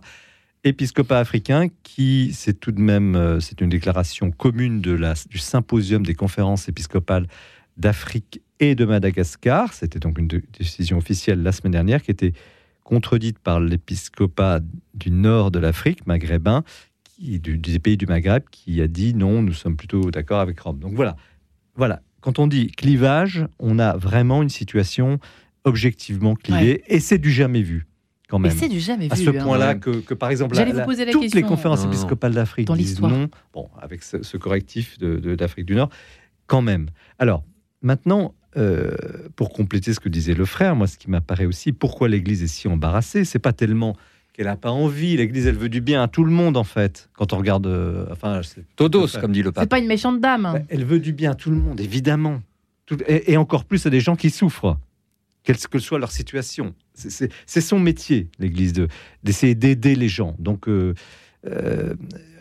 Épiscopat 0.64 1.18
africain 1.18 1.68
qui, 1.82 2.34
c'est 2.34 2.60
tout 2.60 2.72
de 2.72 2.82
même, 2.82 3.16
euh, 3.16 3.40
c'est 3.40 3.60
une 3.60 3.70
déclaration 3.70 4.30
commune 4.30 4.82
de 4.82 4.92
la, 4.92 5.16
du 5.30 5.40
symposium 5.40 6.06
des 6.06 6.14
conférences 6.14 6.70
épiscopales 6.70 7.26
d'Afrique 7.80 8.42
et 8.60 8.76
de 8.76 8.86
Madagascar. 8.86 9.74
C'était 9.74 10.00
donc 10.00 10.20
une 10.20 10.28
décision 10.28 10.98
officielle 10.98 11.42
la 11.42 11.52
semaine 11.52 11.72
dernière 11.72 12.04
qui 12.04 12.12
était 12.12 12.34
contredite 12.84 13.40
par 13.40 13.60
l'épiscopat 13.60 14.60
du 14.94 15.12
nord 15.12 15.52
de 15.52 15.60
l'Afrique, 15.60 16.06
maghrébin, 16.08 16.64
qui, 17.04 17.40
des 17.40 17.80
pays 17.80 17.98
du 17.98 18.06
Maghreb, 18.06 18.44
qui 18.52 18.82
a 18.82 18.88
dit 18.88 19.14
non, 19.14 19.42
nous 19.42 19.54
sommes 19.54 19.78
plutôt 19.78 20.12
d'accord 20.12 20.40
avec 20.40 20.60
Rome. 20.60 20.80
Donc 20.80 20.94
voilà, 20.94 21.16
voilà. 21.76 22.02
Quand 22.22 22.40
on 22.40 22.48
dit 22.48 22.68
clivage, 22.68 23.46
on 23.60 23.80
a 23.80 23.96
vraiment 23.96 24.44
une 24.44 24.50
situation 24.50 25.20
objectivement 25.64 26.36
clivée, 26.36 26.84
et 26.88 27.00
c'est 27.00 27.18
du 27.18 27.32
jamais 27.32 27.62
vu. 27.62 27.86
Quand 28.28 28.40
même. 28.40 28.52
Et 28.52 28.56
c'est 28.56 28.70
du 28.70 28.80
jamais 28.80 29.06
vu. 29.06 29.12
À 29.12 29.16
ce 29.16 29.30
hein. 29.30 29.44
point-là 29.44 29.76
que, 29.76 30.14
par 30.14 30.30
exemple, 30.30 30.56
toutes 31.12 31.34
les 31.34 31.42
conférences 31.42 31.86
épiscopales 31.86 32.34
d'Afrique 32.34 32.72
disent 32.74 33.02
non, 33.02 33.30
bon, 33.54 33.70
avec 33.80 34.04
ce, 34.04 34.38
correctif 34.38 34.98
d'Afrique 35.00 35.66
de, 35.66 35.74
du 35.74 35.76
Nord, 35.76 35.90
quand 36.48 36.62
même. 36.62 36.90
Alors, 37.18 37.44
Maintenant, 37.82 38.34
euh, 38.58 38.96
pour 39.36 39.54
compléter 39.54 39.94
ce 39.94 40.00
que 40.00 40.10
disait 40.10 40.34
le 40.34 40.46
frère, 40.46 40.76
moi, 40.76 40.88
ce 40.88 40.98
qui 40.98 41.10
m'apparaît 41.10 41.46
aussi, 41.46 41.72
pourquoi 41.72 42.10
l'Église 42.10 42.44
est 42.44 42.48
si 42.48 42.68
embarrassée, 42.68 43.24
c'est 43.24 43.40
pas 43.40 43.54
tellement 43.54 43.96
qu'elle 44.34 44.48
n'a 44.48 44.56
pas 44.56 44.72
envie. 44.72 45.16
L'Église, 45.16 45.46
elle 45.46 45.56
veut 45.58 45.70
du 45.70 45.82
bien 45.82 46.02
à 46.02 46.08
tout 46.08 46.24
le 46.24 46.32
monde, 46.32 46.58
en 46.58 46.64
fait. 46.64 47.10
Quand 47.14 47.32
on 47.32 47.38
regarde, 47.38 47.68
euh, 47.68 48.08
enfin, 48.12 48.42
Todos, 48.76 49.20
comme 49.22 49.32
dit 49.32 49.44
le 49.44 49.52
pape. 49.52 49.64
C'est 49.64 49.70
pas 49.70 49.80
une 49.80 49.88
méchante 49.88 50.20
dame. 50.20 50.66
Elle 50.70 50.84
veut 50.84 51.00
du 51.00 51.14
bien 51.14 51.32
à 51.32 51.36
tout 51.36 51.52
le 51.52 51.58
monde, 51.58 51.80
évidemment, 51.80 52.42
et, 53.08 53.38
encore 53.38 53.66
plus 53.66 53.86
à 53.86 53.90
des 53.90 54.00
gens 54.00 54.16
qui 54.16 54.32
souffrent, 54.32 54.78
quelle 55.44 55.58
que 55.58 55.80
soit 55.80 56.00
leur 56.00 56.12
situation. 56.12 56.74
C'est 56.96 57.62
son 57.62 57.80
métier, 57.80 58.30
l'Église, 58.40 58.74
d'essayer 59.24 59.56
d'aider 59.56 59.96
les 59.96 60.10
gens. 60.10 60.36
Donc, 60.40 60.68
euh, 60.68 60.94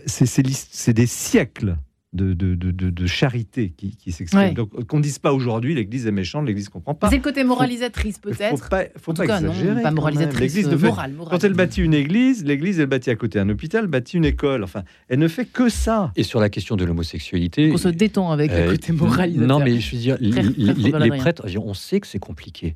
c'est 0.07 0.93
des 0.95 1.07
siècles 1.07 1.77
de, 2.19 2.55
de, 2.55 2.71
de, 2.73 3.07
charité 3.07 3.73
qui, 3.77 3.97
qui 3.97 4.13
s'exprime. 4.13 4.55
Donc 4.55 4.85
qu'on 4.87 4.99
ne 4.99 5.03
dise 5.03 5.19
pas 5.19 5.33
aujourd'hui 5.33 5.75
l'Église 5.75 6.07
est 6.07 6.13
méchante, 6.13 6.47
l'Église 6.47 6.67
ne 6.67 6.73
comprend 6.73 6.95
pas. 6.95 7.09
C'est 7.09 7.17
le 7.17 7.23
côté 7.23 7.45
moralisatrice 7.45 8.19
peut-être. 8.19 8.59
Faut 8.59 8.69
pas, 8.69 8.85
faut 8.97 9.13
pas 9.13 9.25
exagérer. 9.25 9.83
pas 9.83 9.91
moralisatrice, 9.91 10.67
euh, 10.67 10.79
morale, 10.79 11.15
Quand 11.31 11.45
elle 11.45 11.55
bâtit 11.55 11.83
une 11.83 11.95
église, 11.95 12.45
l'église 12.45 12.81
elle 12.81 12.87
bâtit 12.87 13.11
à 13.11 13.17
côté 13.17 13.39
un 13.39 13.49
hôpital, 13.49 13.87
bâtit 13.87 14.17
une 14.17 14.25
école. 14.25 14.65
Enfin, 14.65 14.83
elle 15.09 15.19
ne 15.19 15.29
fait 15.29 15.47
que 15.47 15.69
ça. 15.69 16.13
Et 16.17 16.23
sur 16.23 16.41
la 16.41 16.51
question 16.51 16.77
de 16.77 16.85
l'homosexualité, 16.85 17.71
on 17.73 17.79
se 17.79 17.89
détend 17.89 18.31
avec 18.31 18.51
le 18.51 18.59
euh, 18.59 18.71
côté 18.71 18.93
moralisateur. 18.93 19.49
Non, 19.49 19.65
mais 19.65 19.79
je 19.81 19.93
veux 19.95 20.01
dire, 20.01 20.17
les 20.21 21.11
prêtres, 21.11 21.47
on 21.57 21.75
sait 21.75 22.01
que 22.01 22.07
c'est 22.07 22.19
compliqué. 22.19 22.75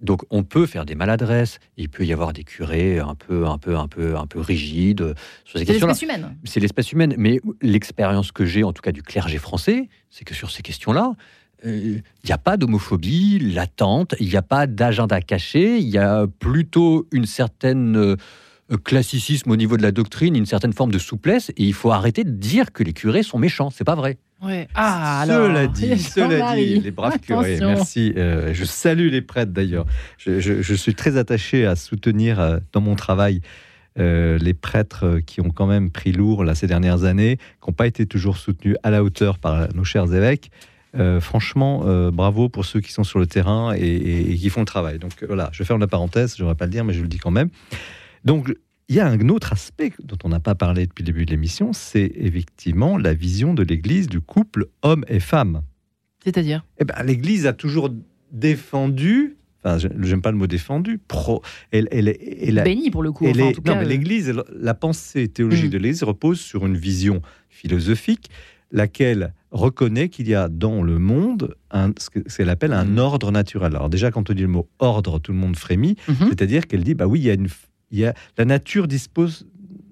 Donc 0.00 0.22
on 0.30 0.42
peut 0.42 0.66
faire 0.66 0.84
des 0.84 0.94
maladresses. 0.94 1.58
Il 1.76 1.88
peut 1.88 2.04
y 2.04 2.12
avoir 2.12 2.32
des 2.32 2.44
curés 2.44 2.98
un 2.98 3.14
peu, 3.14 3.46
un 3.46 3.58
peu, 3.58 3.76
un 3.76 3.88
peu, 3.88 4.16
un 4.16 4.26
peu 4.26 4.40
rigides 4.40 5.14
sur 5.44 5.58
ces 5.58 5.66
questions-là. 5.66 5.94
C'est 5.94 6.06
l'espèce 6.06 6.22
humaine. 6.22 6.36
C'est 6.44 6.60
l'espèce 6.60 6.92
humaine. 6.92 7.14
Mais 7.18 7.40
l'expérience 7.62 8.32
que 8.32 8.44
j'ai, 8.44 8.64
en 8.64 8.72
tout 8.72 8.82
cas 8.82 8.92
du 8.92 9.02
clergé 9.02 9.38
français, 9.38 9.88
c'est 10.10 10.24
que 10.24 10.34
sur 10.34 10.50
ces 10.50 10.62
questions-là, 10.62 11.12
euh, 11.66 12.00
il 12.24 12.26
n'y 12.26 12.32
a 12.32 12.38
pas 12.38 12.56
d'homophobie 12.56 13.38
latente, 13.38 14.14
il 14.20 14.28
n'y 14.28 14.36
a 14.36 14.42
pas 14.42 14.66
d'agenda 14.66 15.20
caché, 15.20 15.78
il 15.78 15.88
y 15.88 15.98
a 15.98 16.26
plutôt 16.38 17.06
une 17.12 17.26
certaine 17.26 17.96
euh, 17.96 18.16
classicisme 18.84 19.50
au 19.50 19.56
niveau 19.56 19.76
de 19.76 19.82
la 19.82 19.92
doctrine, 19.92 20.36
une 20.36 20.46
certaine 20.46 20.72
forme 20.72 20.92
de 20.92 20.98
souplesse. 20.98 21.50
Et 21.50 21.64
il 21.64 21.74
faut 21.74 21.90
arrêter 21.90 22.24
de 22.24 22.30
dire 22.30 22.72
que 22.72 22.82
les 22.82 22.92
curés 22.92 23.22
sont 23.22 23.38
méchants. 23.38 23.70
C'est 23.70 23.84
pas 23.84 23.94
vrai. 23.94 24.18
Ouais. 24.42 24.68
Ah, 24.74 25.24
cela 25.26 25.66
dit, 25.66 25.98
cela 25.98 26.54
dit, 26.54 26.80
les 26.80 26.90
braves 26.90 27.18
curés, 27.18 27.58
merci. 27.60 28.14
Euh, 28.16 28.54
je 28.54 28.64
salue 28.64 29.08
les 29.08 29.22
prêtres 29.22 29.52
d'ailleurs. 29.52 29.86
Je, 30.18 30.74
suis 30.74 30.94
très 30.94 31.16
attaché 31.16 31.66
à 31.66 31.76
soutenir 31.76 32.40
euh, 32.40 32.58
dans 32.72 32.80
mon 32.80 32.94
travail 32.94 33.42
euh, 33.98 34.38
les 34.38 34.54
prêtres 34.54 35.20
qui 35.26 35.40
ont 35.40 35.50
quand 35.50 35.66
même 35.66 35.90
pris 35.90 36.12
lourd 36.12 36.44
là, 36.44 36.54
ces 36.54 36.66
dernières 36.66 37.04
années, 37.04 37.36
qui 37.36 37.68
n'ont 37.68 37.74
pas 37.74 37.86
été 37.86 38.06
toujours 38.06 38.38
soutenus 38.38 38.76
à 38.82 38.90
la 38.90 39.04
hauteur 39.04 39.38
par 39.38 39.68
nos 39.74 39.84
chers 39.84 40.12
évêques. 40.14 40.50
franchement, 41.20 42.10
bravo 42.10 42.48
pour 42.48 42.64
ceux 42.64 42.80
qui 42.80 42.92
sont 42.92 43.04
sur 43.04 43.18
le 43.18 43.26
terrain 43.26 43.74
et, 43.76 44.32
et, 44.32 44.36
qui 44.36 44.48
font 44.48 44.60
le 44.60 44.66
travail. 44.66 44.98
Donc 44.98 45.12
voilà, 45.26 45.50
je 45.52 45.62
ferme 45.64 45.80
la 45.80 45.86
parenthèse, 45.86 46.36
je 46.36 46.42
ne 46.42 46.46
devrais 46.46 46.56
pas 46.56 46.64
le 46.64 46.72
dire, 46.72 46.84
mais 46.84 46.94
je 46.94 47.02
le 47.02 47.08
dis 47.08 47.18
quand 47.18 47.30
même. 47.30 47.50
Donc 48.24 48.54
il 48.90 48.96
y 48.96 49.00
a 49.00 49.06
un 49.06 49.28
autre 49.28 49.52
aspect 49.52 49.92
dont 50.02 50.18
on 50.24 50.28
n'a 50.28 50.40
pas 50.40 50.56
parlé 50.56 50.84
depuis 50.84 51.04
le 51.04 51.06
début 51.06 51.24
de 51.24 51.30
l'émission, 51.30 51.72
c'est 51.72 52.10
effectivement 52.16 52.98
la 52.98 53.14
vision 53.14 53.54
de 53.54 53.62
l'Église 53.62 54.08
du 54.08 54.20
couple 54.20 54.66
homme 54.82 55.04
et 55.06 55.20
femme. 55.20 55.62
C'est-à-dire? 56.24 56.66
Eh 56.78 56.84
ben, 56.84 57.00
L'Église 57.04 57.46
a 57.46 57.52
toujours 57.52 57.90
défendu, 58.32 59.36
enfin, 59.62 59.78
j'aime 59.78 60.22
pas 60.22 60.32
le 60.32 60.36
mot 60.36 60.48
défendu, 60.48 60.98
pro, 60.98 61.40
elle, 61.70 61.86
elle, 61.92 62.08
elle, 62.08 62.64
béni 62.64 62.90
pour 62.90 63.04
le 63.04 63.12
coup. 63.12 63.26
Elle 63.28 63.38
non, 63.38 63.52
mais 63.64 63.76
euh, 63.76 63.82
l'Église, 63.84 64.34
la 64.52 64.74
pensée 64.74 65.28
théologique 65.28 65.66
mm. 65.66 65.70
de 65.70 65.78
l'Église 65.78 66.02
repose 66.02 66.40
sur 66.40 66.66
une 66.66 66.76
vision 66.76 67.22
philosophique, 67.48 68.28
laquelle 68.72 69.34
reconnaît 69.52 70.08
qu'il 70.08 70.28
y 70.28 70.34
a 70.34 70.48
dans 70.48 70.82
le 70.82 70.98
monde 70.98 71.54
un, 71.70 71.92
ce 71.96 72.10
qu'elle 72.10 72.50
appelle 72.50 72.72
un 72.72 72.86
mm. 72.86 72.98
ordre 72.98 73.30
naturel. 73.30 73.76
Alors 73.76 73.88
déjà, 73.88 74.10
quand 74.10 74.30
on 74.30 74.34
dit 74.34 74.42
le 74.42 74.48
mot 74.48 74.68
ordre, 74.80 75.20
tout 75.20 75.30
le 75.30 75.38
monde 75.38 75.54
frémit, 75.54 75.94
mm-hmm. 76.08 76.28
c'est-à-dire 76.28 76.66
qu'elle 76.66 76.82
dit, 76.82 76.94
bah 76.94 77.06
oui, 77.06 77.20
il 77.20 77.26
y 77.26 77.30
a 77.30 77.34
une 77.34 77.48
il 77.90 78.12
la 78.38 78.44
nature 78.44 78.88
dispose 78.88 79.46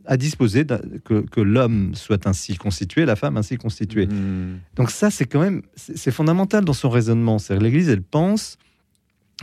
à 0.08 0.16
disposer 0.16 0.64
que, 1.04 1.20
que 1.20 1.40
l'homme 1.40 1.94
soit 1.94 2.26
ainsi 2.26 2.56
constitué, 2.56 3.04
la 3.04 3.14
femme 3.14 3.37
ainsi 3.37 3.56
constituée. 3.58 4.06
Hmm. 4.06 4.58
Donc 4.74 4.90
ça, 4.90 5.11
c'est 5.11 5.26
quand 5.26 5.40
même, 5.40 5.62
c'est 5.76 6.11
fondamental 6.11 6.64
dans 6.64 6.72
son 6.72 6.88
raisonnement. 6.88 7.38
C'est 7.38 7.58
l'Église, 7.58 7.90
elle 7.90 8.02
pense 8.02 8.56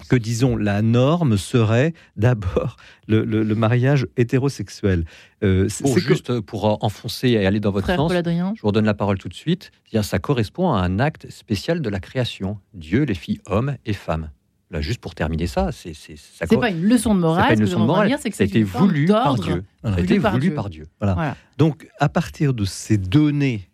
que, 0.09 0.15
disons, 0.15 0.57
la 0.57 0.81
norme 0.81 1.37
serait 1.37 1.93
d'abord 2.17 2.77
le, 3.07 3.43
mariage 3.53 4.07
hétérosexuel. 4.17 5.05
Euh, 5.43 5.69
pour 5.81 5.99
juste 5.99 6.41
pour 6.41 6.83
enfoncer 6.83 7.29
et 7.29 7.45
aller 7.45 7.59
dans 7.59 7.71
votre 7.71 7.87
sens, 7.87 8.11
je 8.11 8.61
vous 8.61 8.67
redonne 8.67 8.85
la 8.85 8.93
parole 8.93 9.19
tout 9.19 9.29
de 9.29 9.33
suite. 9.35 9.71
Ça 10.01 10.19
correspond 10.19 10.73
à 10.73 10.81
un 10.81 10.99
acte 10.99 11.29
spécial 11.29 11.81
de 11.81 11.89
la 11.89 11.99
création. 11.99 12.57
Dieu 12.73 13.03
les 13.03 13.13
fit 13.13 13.39
hommes 13.45 13.77
et 13.85 13.93
femmes. 13.93 14.31
Là, 14.71 14.81
juste 14.81 14.99
pour 14.99 15.13
terminer 15.13 15.45
ça, 15.47 15.71
c'est 15.71 15.93
c'est 15.93 16.17
ça 16.17 16.45
C'est 16.49 16.57
pas 16.59 16.71
une 16.71 16.83
leçon 16.83 17.13
de 17.13 17.19
morale. 17.19 17.47
pas 17.49 17.53
une 17.53 17.59
leçon 17.61 17.79
de 17.81 17.85
morale. 17.85 18.15
c'est 18.19 18.29
que 18.31 18.35
ça 18.35 18.43
a 18.43 18.47
c'est 18.47 18.51
été 18.51 18.59
une 18.59 18.65
forme 18.67 18.87
voulu 18.87 19.05
par. 19.05 19.35
Dieu. 19.35 19.63
Voilà. 19.83 19.97
Voulu 19.97 20.19
par 20.21 20.31
voulu 20.33 20.47
Dieu. 20.47 20.55
par 20.55 20.69
Dieu. 20.69 20.87
Voilà. 20.99 21.37
Donc, 21.59 21.87
à 21.99 22.09
partir 22.09 22.53
de 22.55 22.65
ces 22.65 22.97
données, 22.97 23.69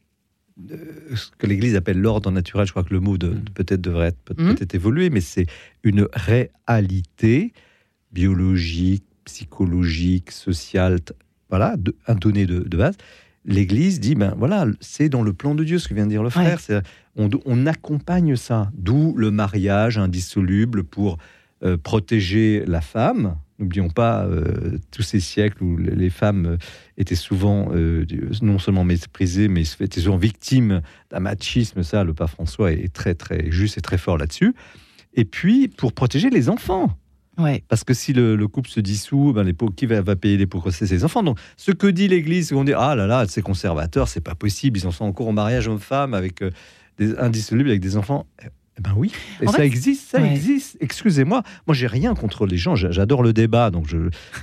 euh, 0.69 0.75
ce 1.15 1.29
que 1.37 1.47
l'Église 1.47 1.75
appelle 1.77 1.97
l'ordre 1.99 2.29
naturel, 2.29 2.65
je 2.67 2.71
crois 2.71 2.83
que 2.83 2.93
le 2.93 2.99
mot 2.99 3.17
de- 3.17 3.29
Mm. 3.29 3.43
peut-être 3.53 3.79
devrait 3.81 4.07
être 4.07 4.21
peut- 4.25 4.35
peut-être 4.35 4.75
évolué, 4.75 5.09
mais 5.09 5.21
c'est 5.21 5.45
une 5.83 6.07
réalité 6.13 7.53
biologique, 8.11 9.05
psychologique, 9.23 10.31
sociale, 10.31 10.99
voilà, 11.49 11.77
de- 11.77 11.95
un 12.07 12.15
donné 12.15 12.45
de, 12.45 12.59
de 12.59 12.77
base. 12.77 12.97
L'Église 13.45 13.99
dit, 13.99 14.15
ben 14.15 14.35
voilà, 14.37 14.67
c'est 14.81 15.09
dans 15.09 15.23
le 15.23 15.33
plan 15.33 15.55
de 15.55 15.63
Dieu, 15.63 15.79
ce 15.79 15.87
que 15.87 15.93
vient 15.93 16.05
de 16.05 16.11
dire 16.11 16.23
le 16.23 16.29
frère. 16.29 16.59
On, 17.15 17.29
on 17.45 17.65
accompagne 17.65 18.35
ça, 18.35 18.71
d'où 18.75 19.13
le 19.17 19.31
mariage 19.31 19.97
indissoluble 19.97 20.83
pour 20.83 21.17
euh, 21.63 21.77
protéger 21.77 22.63
la 22.65 22.81
femme. 22.81 23.35
N'oublions 23.59 23.89
pas 23.89 24.25
euh, 24.25 24.79
tous 24.89 25.03
ces 25.03 25.19
siècles 25.19 25.63
où 25.63 25.77
les 25.77 26.09
femmes 26.09 26.45
euh, 26.45 26.57
étaient 26.97 27.15
souvent 27.15 27.69
euh, 27.73 28.05
non 28.41 28.57
seulement 28.57 28.83
méprisées, 28.83 29.47
mais 29.47 29.63
étaient 29.79 30.01
souvent 30.01 30.17
victimes 30.17 30.81
d'un 31.11 31.19
machisme. 31.19 31.83
Ça, 31.83 32.03
le 32.03 32.13
pape 32.13 32.29
François 32.29 32.71
est 32.71 32.91
très 32.91 33.13
très 33.13 33.51
juste 33.51 33.77
et 33.77 33.81
très 33.81 33.99
fort 33.99 34.17
là-dessus. 34.17 34.55
Et 35.13 35.25
puis 35.25 35.67
pour 35.67 35.93
protéger 35.93 36.29
les 36.29 36.49
enfants. 36.49 36.97
Ouais. 37.37 37.63
Parce 37.69 37.83
que 37.83 37.93
si 37.93 38.13
le, 38.13 38.35
le 38.35 38.47
couple 38.47 38.69
se 38.69 38.79
dissout, 38.81 39.31
ben 39.33 39.43
les 39.43 39.53
pots, 39.53 39.69
qui 39.69 39.85
va, 39.85 40.01
va 40.01 40.15
payer 40.15 40.37
les 40.37 40.45
grossesses 40.45 40.79
C'est 40.79 40.97
ses 40.97 41.03
enfants? 41.05 41.23
Donc, 41.23 41.39
ce 41.57 41.71
que 41.71 41.87
dit 41.87 42.07
l'Église, 42.07 42.49
c'est 42.49 42.55
qu'on 42.55 42.63
dit 42.65 42.73
ah 42.73 42.95
là 42.95 43.07
là, 43.07 43.25
c'est 43.27 43.41
conservateur, 43.41 44.07
c'est 44.07 44.21
pas 44.21 44.35
possible. 44.35 44.77
Ils 44.77 44.85
en 44.87 44.91
sont 44.91 45.05
encore 45.05 45.27
au 45.27 45.31
mariage 45.31 45.67
homme-femme 45.67 46.13
avec 46.13 46.41
euh, 46.41 46.51
des 46.97 47.17
indissolubles 47.17 47.69
avec 47.69 47.81
des 47.81 47.95
enfants. 47.97 48.25
Eh 48.77 48.81
ben 48.81 48.93
oui, 48.95 49.11
et 49.41 49.47
ça 49.47 49.53
fait, 49.53 49.65
existe, 49.65 50.09
ça 50.11 50.21
ouais. 50.21 50.31
existe. 50.31 50.77
Excusez-moi, 50.79 51.43
moi 51.67 51.73
j'ai 51.75 51.87
rien 51.87 52.15
contre 52.15 52.45
les 52.45 52.57
gens, 52.57 52.75
j'a- 52.75 52.91
j'adore 52.91 53.21
le 53.21 53.33
débat, 53.33 53.69
donc 53.69 53.87
je. 53.87 53.97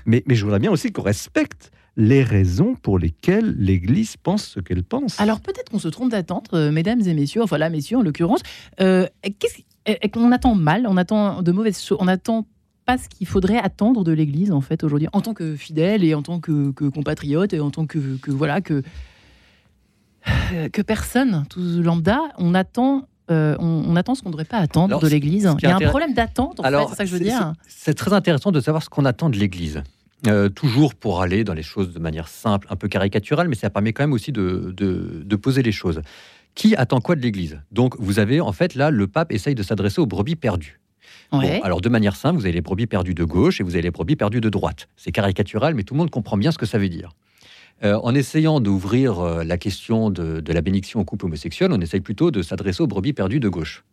Mais, 0.06 0.22
mais 0.26 0.34
je 0.34 0.44
voudrais 0.44 0.58
bien 0.58 0.70
aussi 0.70 0.92
qu'on 0.92 1.02
respecte 1.02 1.70
les 1.96 2.22
raisons 2.22 2.74
pour 2.74 2.98
lesquelles 2.98 3.54
l'Église 3.58 4.16
pense 4.16 4.46
ce 4.46 4.60
qu'elle 4.60 4.84
pense. 4.84 5.18
Alors 5.20 5.40
peut-être 5.40 5.70
qu'on 5.70 5.78
se 5.78 5.88
trompe 5.88 6.10
d'attente, 6.10 6.48
euh, 6.52 6.70
mesdames 6.70 7.00
et 7.00 7.14
messieurs, 7.14 7.42
enfin 7.42 7.58
là, 7.58 7.70
messieurs 7.70 7.96
en 7.98 8.02
l'occurrence. 8.02 8.40
Euh, 8.80 9.06
qu'est-ce 9.38 10.06
qu'on 10.12 10.30
attend 10.30 10.54
mal, 10.54 10.86
on 10.86 10.96
attend 10.96 11.42
de 11.42 11.50
mauvaises 11.52 11.82
choses, 11.82 11.98
on 12.00 12.06
attend 12.08 12.46
pas 12.88 12.96
ce 12.96 13.06
qu'il 13.10 13.26
faudrait 13.26 13.58
attendre 13.58 14.02
de 14.02 14.12
l'Église 14.12 14.50
en 14.50 14.62
fait 14.62 14.82
aujourd'hui, 14.82 15.08
en 15.12 15.20
tant 15.20 15.34
que 15.34 15.56
fidèle 15.56 16.02
et 16.04 16.14
en 16.14 16.22
tant 16.22 16.40
que, 16.40 16.70
que 16.72 16.86
compatriote 16.88 17.52
et 17.52 17.60
en 17.60 17.70
tant 17.70 17.84
que, 17.86 18.16
que 18.16 18.30
voilà 18.30 18.62
que 18.62 18.82
que 20.72 20.80
personne, 20.82 21.44
tout 21.50 21.60
lambda, 21.82 22.18
on 22.38 22.54
attend. 22.54 23.06
euh, 23.30 23.56
on, 23.58 23.84
on 23.86 23.94
attend 23.96 24.14
ce 24.14 24.22
qu'on 24.22 24.30
ne 24.30 24.32
devrait 24.32 24.44
pas 24.46 24.56
attendre 24.56 24.88
Alors, 24.88 25.00
de 25.02 25.08
l'Église. 25.08 25.48
Il 25.62 25.68
y 25.68 25.70
a 25.70 25.76
un 25.76 25.80
problème 25.80 26.14
d'attente, 26.14 26.60
en 26.60 26.62
fait, 26.62 26.70
c'est 26.90 26.94
ça 26.96 27.04
que 27.04 27.10
je 27.10 27.14
veux 27.16 27.20
dire. 27.22 27.52
C'est 27.66 27.94
très 27.94 28.12
intéressant 28.14 28.50
de 28.52 28.60
savoir 28.60 28.82
ce 28.82 28.88
qu'on 28.88 29.04
attend 29.04 29.28
de 29.28 29.36
l'Église. 29.36 29.82
Euh, 30.26 30.48
toujours 30.48 30.94
pour 30.94 31.20
aller 31.22 31.44
dans 31.44 31.54
les 31.54 31.62
choses 31.62 31.92
de 31.92 31.98
manière 31.98 32.28
simple, 32.28 32.66
un 32.70 32.76
peu 32.76 32.88
caricaturale, 32.88 33.48
mais 33.48 33.54
ça 33.54 33.68
permet 33.70 33.92
quand 33.92 34.02
même 34.02 34.12
aussi 34.14 34.32
de, 34.32 34.72
de- 34.76 35.22
de 35.24 35.36
poser 35.36 35.62
les 35.62 35.72
choses. 35.72 36.00
Qui 36.54 36.74
attend 36.74 37.00
quoi 37.00 37.14
de 37.16 37.20
l'Église? 37.20 37.60
Donc, 37.70 37.94
vous 37.98 38.18
avez 38.18 38.40
en 38.40 38.52
fait 38.52 38.74
là, 38.74 38.90
le 38.90 39.06
pape 39.06 39.30
essaye 39.32 39.54
de 39.54 39.62
s'adresser 39.62 40.00
aux 40.00 40.06
brebis 40.06 40.36
perdues. 40.36 40.80
Bon, 41.30 41.60
alors, 41.62 41.80
de 41.80 41.88
manière 41.88 42.16
simple, 42.16 42.38
vous 42.38 42.46
avez 42.46 42.52
les 42.52 42.62
brebis 42.62 42.86
perdues 42.86 43.14
de 43.14 43.24
gauche 43.24 43.60
et 43.60 43.64
vous 43.64 43.74
avez 43.74 43.82
les 43.82 43.90
brebis 43.90 44.16
perdues 44.16 44.40
de 44.40 44.48
droite. 44.48 44.88
C'est 44.96 45.12
caricatural, 45.12 45.74
mais 45.74 45.82
tout 45.82 45.94
le 45.94 45.98
monde 45.98 46.10
comprend 46.10 46.36
bien 46.36 46.52
ce 46.52 46.58
que 46.58 46.66
ça 46.66 46.78
veut 46.78 46.88
dire. 46.88 47.10
Euh, 47.84 47.98
en 48.02 48.14
essayant 48.14 48.60
d'ouvrir 48.60 49.20
euh, 49.20 49.44
la 49.44 49.58
question 49.58 50.10
de, 50.10 50.40
de 50.40 50.52
la 50.52 50.62
bénédiction 50.62 51.00
au 51.00 51.04
couple 51.04 51.26
homosexuel, 51.26 51.70
on 51.70 51.80
essaye 51.80 52.00
plutôt 52.00 52.30
de 52.30 52.42
s'adresser 52.42 52.82
aux 52.82 52.86
brebis 52.86 53.12
perdues 53.12 53.40
de 53.40 53.48
gauche. 53.48 53.84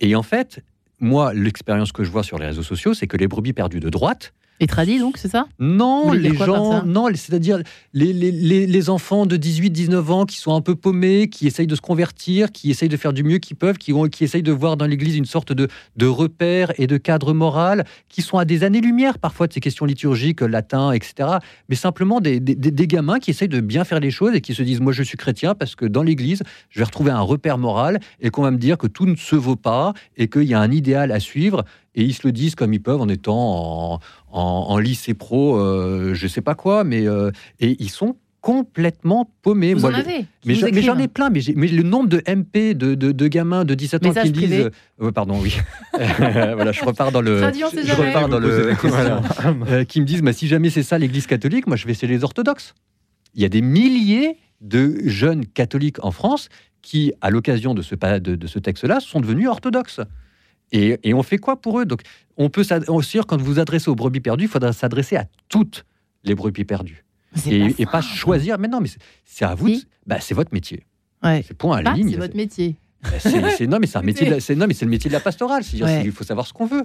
Et 0.00 0.14
en 0.16 0.22
fait, 0.22 0.62
moi, 1.00 1.32
l'expérience 1.32 1.92
que 1.92 2.04
je 2.04 2.10
vois 2.10 2.22
sur 2.22 2.38
les 2.38 2.46
réseaux 2.46 2.62
sociaux, 2.62 2.94
c'est 2.94 3.06
que 3.06 3.16
les 3.16 3.28
brebis 3.28 3.52
perdues 3.52 3.80
de 3.80 3.88
droite, 3.88 4.34
Et 4.60 4.66
tradit 4.66 4.98
donc, 4.98 5.18
c'est 5.18 5.28
ça? 5.28 5.46
Non, 5.58 6.12
les 6.22 6.30
gens, 6.46 6.84
non, 6.86 7.08
c'est-à-dire 7.14 7.58
les, 7.92 8.12
les, 8.12 8.30
les, 8.32 8.66
les 8.66 8.90
enfants 8.90 9.26
de 9.26 9.36
18-19 9.36 10.10
ans 10.10 10.24
qui 10.24 10.38
sont 10.38 10.54
un 10.54 10.60
peu 10.62 10.74
paumés, 10.74 11.28
qui 11.28 11.46
essayent 11.46 11.66
de 11.66 11.74
se 11.74 11.80
convertir, 11.80 12.52
qui 12.52 12.70
essayent 12.70 12.88
de 12.88 12.96
faire 12.96 13.12
du 13.12 13.22
mieux 13.22 13.38
qu'ils 13.38 13.56
peuvent, 13.56 13.76
qui, 13.76 13.92
ont, 13.92 14.04
qui 14.08 14.24
essayent 14.24 14.42
de 14.42 14.52
voir 14.52 14.76
dans 14.76 14.86
l'Église 14.86 15.16
une 15.16 15.24
sorte 15.26 15.52
de, 15.52 15.68
de 15.96 16.06
repère 16.06 16.72
et 16.78 16.86
de 16.86 16.96
cadre 16.96 17.32
moral, 17.34 17.84
qui 18.08 18.22
sont 18.22 18.38
à 18.38 18.44
des 18.44 18.64
années-lumière 18.64 19.18
parfois 19.18 19.46
de 19.46 19.52
ces 19.52 19.60
questions 19.60 19.84
liturgiques, 19.84 20.40
latin, 20.40 20.92
etc. 20.92 21.28
Mais 21.68 21.76
simplement 21.76 22.20
des, 22.20 22.40
des, 22.40 22.54
des- 22.54 22.70
des 22.70 22.86
gamins 22.86 23.18
qui 23.18 23.30
essayent 23.30 23.48
de 23.48 23.60
bien 23.60 23.84
faire 23.84 24.00
les 24.00 24.10
choses 24.10 24.34
et 24.34 24.40
qui 24.40 24.54
se 24.54 24.62
disent 24.62 24.80
Moi, 24.80 24.92
je 24.92 25.02
suis 25.02 25.18
chrétien 25.18 25.54
parce 25.54 25.74
que 25.74 25.84
dans 25.84 26.02
l'Église, 26.02 26.42
je 26.70 26.78
vais 26.78 26.84
retrouver 26.84 27.10
un 27.10 27.20
repère 27.20 27.58
moral 27.58 28.00
et 28.20 28.30
qu'on 28.30 28.42
va 28.42 28.50
me 28.50 28.58
dire 28.58 28.78
que 28.78 28.86
tout 28.86 29.06
ne 29.06 29.16
se 29.16 29.36
vaut 29.36 29.56
pas 29.56 29.92
et 30.16 30.28
qu'il 30.28 30.44
y 30.44 30.54
a 30.54 30.60
un 30.60 30.70
idéal 30.70 31.12
à 31.12 31.20
suivre. 31.20 31.64
Et 31.96 32.04
ils 32.04 32.14
se 32.14 32.26
le 32.26 32.32
disent 32.32 32.54
comme 32.54 32.72
ils 32.74 32.82
peuvent 32.82 33.00
en 33.00 33.08
étant 33.08 33.94
en, 33.94 34.00
en, 34.30 34.40
en 34.68 34.78
lycée 34.78 35.14
pro, 35.14 35.58
euh, 35.58 36.14
je 36.14 36.26
sais 36.28 36.42
pas 36.42 36.54
quoi, 36.54 36.84
mais 36.84 37.08
euh, 37.08 37.30
et 37.58 37.76
ils 37.82 37.90
sont 37.90 38.16
complètement 38.42 39.28
paumés. 39.42 39.74
Vous 39.74 39.80
Moi, 39.80 39.90
en 39.90 39.94
avez 39.94 40.24
mais 40.44 40.54
j'en 40.54 40.66
mais 40.66 40.82
j'en 40.82 40.92
écrivent. 40.92 41.00
ai 41.00 41.08
plein, 41.08 41.30
mais, 41.30 41.40
le 41.66 41.82
nombre 41.82 42.08
de 42.08 42.22
MP 42.28 42.74
de, 42.76 42.94
de, 42.94 43.10
de 43.10 43.26
gamins 43.26 43.64
de 43.64 43.74
17 43.74 44.04
ans 44.06 44.08
Message 44.10 44.24
qui 44.24 44.28
me 44.30 44.34
disent. 44.34 44.46
privé. 44.48 44.68
euh, 45.02 45.10
pardon, 45.10 45.40
oui. 45.42 45.56
voilà, 45.94 46.70
je 46.70 46.84
repars 46.84 47.10
dans 47.10 47.22
le. 47.22 47.38
Je 47.40 47.94
repars 47.96 48.28
dans 48.28 48.38
le. 48.38 48.72
voilà. 48.82 49.20
Euh, 49.68 49.84
qui 49.84 50.00
me 50.00 50.06
disent 50.06 50.22
bah, 50.22 50.32
si 50.32 50.46
jamais 50.46 50.70
c'est 50.70 50.84
ça 50.84 50.96
l'Église 50.98 51.26
catholique, 51.26 51.66
moi 51.66 51.76
je 51.76 51.86
vais 51.86 51.92
essayer 51.92 52.06
les 52.06 52.22
orthodoxes. 52.22 52.74
Il 53.34 53.42
y 53.42 53.44
a 53.44 53.48
des 53.48 53.62
milliers 53.62 54.36
de 54.60 54.96
jeunes 55.06 55.44
catholiques 55.46 56.04
en 56.04 56.12
France 56.12 56.48
qui, 56.82 57.12
à 57.20 57.30
l'occasion 57.30 57.74
de 57.74 57.82
ce, 57.82 57.94
de 57.96 58.46
ce 58.46 58.58
texte-là, 58.60 59.00
sont 59.00 59.18
devenus 59.20 59.48
orthodoxes. 59.48 60.00
Et, 60.72 60.98
et 61.04 61.14
on 61.14 61.22
fait 61.22 61.38
quoi 61.38 61.56
pour 61.60 61.80
eux? 61.80 61.84
Donc, 61.86 62.00
on 62.36 62.48
peut 62.50 62.64
sûr, 63.02 63.26
quand 63.26 63.36
vous 63.38 63.44
vous 63.44 63.58
adressez 63.58 63.88
aux 63.88 63.94
brebis 63.94 64.20
perdues, 64.20 64.44
il 64.44 64.50
faudra 64.50 64.72
s'adresser 64.72 65.16
à 65.16 65.26
toutes 65.48 65.84
les 66.24 66.34
brebis 66.34 66.64
perdues 66.64 67.04
et, 67.46 67.60
pas 67.60 67.74
et 67.78 67.86
pas 67.86 68.02
ça. 68.02 68.08
choisir. 68.08 68.58
Mais 68.58 68.68
non, 68.68 68.80
mais 68.80 68.88
c'est- 69.24 69.44
à 69.44 69.54
vous. 69.54 69.68
de- 69.68 69.76
bah, 70.06 70.18
c'est 70.20 70.34
votre 70.34 70.52
métier. 70.52 70.84
Ouais. 71.22 71.44
C'est 71.46 71.54
point 71.56 71.78
à 71.78 71.82
la 71.82 71.92
ligne. 71.92 72.10
c'est 72.10 72.16
votre 72.16 72.36
métier. 72.36 72.76
Bah, 73.02 73.10
c'est- 73.20 73.66
non, 73.66 73.78
mais 73.80 73.86
c'est 73.86 73.98
un 73.98 74.02
métier. 74.02 74.26
de 74.28 74.54
non, 74.54 74.66
mais 74.66 74.74
c'est 74.74 74.84
le 74.84 74.90
métier 74.90 75.08
de 75.08 75.14
la 75.14 75.20
pastorale. 75.20 75.62
C'est-à-dire, 75.64 75.86
Ouais. 75.86 76.02
il 76.04 76.12
faut 76.12 76.24
savoir 76.24 76.46
ce 76.46 76.52
qu'on 76.52 76.66
veut. 76.66 76.84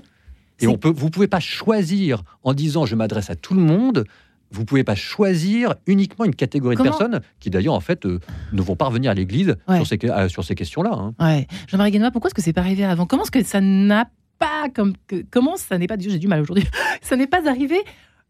Et 0.60 0.68
on 0.68 0.78
peut, 0.78 0.94
vous 0.96 1.10
pouvez 1.10 1.28
pas 1.28 1.40
choisir 1.40 2.22
en 2.44 2.54
disant 2.54 2.86
je 2.86 2.96
m'adresse 2.96 3.30
à 3.32 3.36
tout 3.36 3.56
le 3.56 3.62
monde. 3.62 4.06
Vous 4.52 4.66
pouvez 4.66 4.84
pas 4.84 4.96
choisir 4.96 5.76
uniquement 5.88 6.26
une 6.26 6.36
catégorie 6.36 6.76
Comment 6.76 6.92
de 6.92 6.98
personnes 6.98 7.22
qui 7.40 7.50
d'ailleurs 7.50 7.74
en 7.74 7.80
fait 7.80 8.06
euh, 8.06 8.20
ne 8.54 8.62
vont 8.62 8.76
pas 8.76 8.86
revenir 8.86 9.12
à 9.12 9.14
l'Église 9.14 9.56
Ouais. 9.68 9.78
sur 9.78 9.88
ces, 9.88 9.98
que- 9.98 10.08
euh, 10.08 10.28
sur 10.30 10.44
ces 10.44 10.56
questions-là. 10.56 10.92
hein. 10.94 11.14
Ouais. 11.20 11.48
Jean-Marie 11.68 11.92
Guénois, 11.92 12.12
pourquoi 12.12 12.28
est-ce 12.30 12.36
que 12.36 12.42
c'est 12.42 12.54
pas 12.54 12.62
arrivé 12.62 12.84
avant? 12.84 13.06
Comment 13.06 13.24
est-ce 13.24 13.32
que 13.32 13.44
ça 13.44 13.62
n'a 13.62 14.10
pas 14.40 14.68
comme 14.74 14.94
que- 15.08 15.24
comment 15.32 15.56
ça 15.58 15.78
n'est 15.78 15.88
pas 15.88 15.96
j'ai 16.00 16.20
du 16.20 16.28
mal 16.28 16.42
aujourd'hui 16.42 16.66
ça 17.02 17.16
n'est 17.16 17.28
pas 17.28 17.48
arrivé 17.50 17.78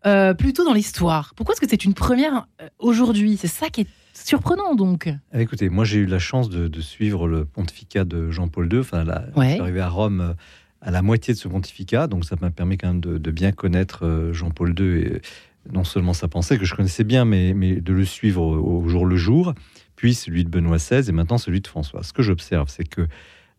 euh, 0.05 0.34
plus 0.34 0.53
tôt 0.53 0.63
dans 0.65 0.73
l'histoire 0.73 1.34
Pourquoi 1.36 1.53
est-ce 1.53 1.62
que 1.62 1.67
c'est 1.69 1.86
une 1.86 1.93
première 1.93 2.47
euh, 2.62 2.67
aujourd'hui? 2.79 3.38
C'est 3.38 3.47
ça 3.47 3.69
qui 3.69 3.81
est 3.81 3.88
surprenant 4.13 4.75
donc. 4.75 5.12
Ah, 5.34 5.41
Écoutez, 5.41 5.69
moi 5.69 5.86
j'ai 5.86 5.99
eu 5.99 6.05
la 6.05 6.19
chance 6.19 6.49
de, 6.49 6.67
de 6.67 6.81
suivre 6.81 7.27
le 7.27 7.45
pontificat 7.45 8.03
de 8.03 8.29
Jean-Paul 8.29 8.71
II. 8.71 8.79
Enfin, 8.79 9.03
là, 9.03 9.25
Ouais. 9.36 9.47
je 9.47 9.51
suis 9.53 9.62
arrivé 9.62 9.79
à 9.81 9.89
Rome 9.89 10.21
euh, 10.21 10.34
à 10.81 10.89
la 10.91 11.01
moitié 11.03 11.34
de 11.36 11.39
ce 11.39 11.47
pontificat, 11.47 12.07
donc 12.07 12.25
ça 12.25 12.36
m'a 12.41 12.49
permis 12.49 12.77
quand 12.77 12.88
même 12.88 12.99
de, 13.01 13.17
de 13.19 13.31
bien 13.31 13.51
connaître 13.51 14.29
Jean-Paul 14.31 14.73
II 14.79 14.99
et 14.99 15.21
non 15.69 15.84
seulement 15.84 16.13
sa 16.13 16.28
pensée 16.28 16.58
que 16.58 16.65
je 16.65 16.76
connaissais 16.76 17.04
bien, 17.04 17.26
mais, 17.26 17.54
mais 17.54 17.82
de 17.82 17.93
le 17.93 18.06
suivre 18.06 18.41
au, 18.41 18.88
jour 18.88 19.06
le 19.06 19.15
jour, 19.15 19.54
puis 19.95 20.13
celui 20.13 20.43
de 20.43 20.50
Benoît 20.50 20.78
XVI 20.78 21.08
et 21.08 21.12
maintenant 21.12 21.38
celui 21.38 21.62
de 21.62 21.67
François. 21.67 22.04
Ce 22.04 22.13
que 22.13 22.21
j'observe, 22.21 22.69
c'est 22.69 22.88
que 22.88 23.08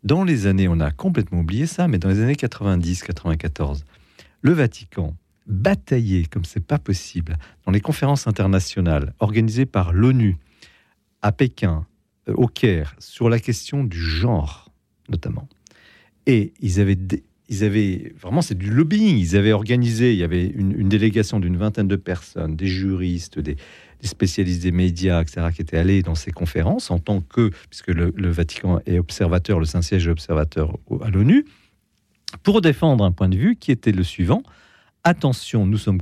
dans 0.02 0.24
les 0.24 0.46
années, 0.46 0.66
on 0.68 0.80
a 0.80 0.90
complètement 0.90 1.40
oublié 1.40 1.66
ça, 1.66 1.86
mais 1.86 1.98
dans 1.98 2.08
les 2.08 2.20
années 2.20 2.34
90-94, 2.34 3.84
le 4.40 4.52
Vatican 4.52 5.14
bataillait 5.46 6.24
comme 6.24 6.44
c'est 6.44 6.64
pas 6.64 6.78
possible 6.78 7.36
dans 7.66 7.72
les 7.72 7.80
conférences 7.80 8.26
internationales 8.26 9.14
organisées 9.20 9.66
par 9.66 9.92
l'ONU 9.92 10.38
à 11.20 11.30
Pékin, 11.32 11.86
euh, 12.28 12.34
au 12.34 12.48
Caire, 12.48 12.94
sur 12.98 13.28
la 13.28 13.38
question 13.38 13.84
du 13.84 13.98
genre, 13.98 14.72
notamment. 15.08 15.48
Et 16.26 16.52
ils 16.60 16.80
avaient, 16.80 16.98
ils 17.52 17.64
avaient 17.64 18.14
vraiment, 18.20 18.42
c'est 18.42 18.56
du 18.56 18.70
lobbying. 18.70 19.18
Ils 19.18 19.36
avaient 19.36 19.52
organisé, 19.52 20.12
il 20.12 20.18
y 20.18 20.24
avait 20.24 20.46
une, 20.46 20.72
une 20.78 20.88
délégation 20.88 21.38
d'une 21.38 21.56
vingtaine 21.56 21.88
de 21.88 21.96
personnes, 21.96 22.56
des 22.56 22.66
juristes, 22.66 23.38
des, 23.38 23.56
des 24.00 24.08
spécialistes 24.08 24.62
des 24.62 24.72
médias, 24.72 25.22
etc., 25.22 25.48
qui 25.54 25.62
étaient 25.62 25.78
allés 25.78 26.02
dans 26.02 26.14
ces 26.14 26.32
conférences 26.32 26.90
en 26.90 26.98
tant 26.98 27.20
que, 27.20 27.50
puisque 27.68 27.88
le, 27.88 28.12
le 28.16 28.30
Vatican 28.30 28.80
est 28.86 28.98
observateur, 28.98 29.60
le 29.60 29.66
Saint-Siège 29.66 30.08
est 30.08 30.10
observateur 30.10 30.78
à 31.02 31.10
l'ONU, 31.10 31.44
pour 32.42 32.62
défendre 32.62 33.04
un 33.04 33.12
point 33.12 33.28
de 33.28 33.36
vue 33.36 33.56
qui 33.56 33.70
était 33.70 33.92
le 33.92 34.02
suivant 34.02 34.42
attention, 35.04 35.66
nous 35.66 35.78
sommes 35.78 36.00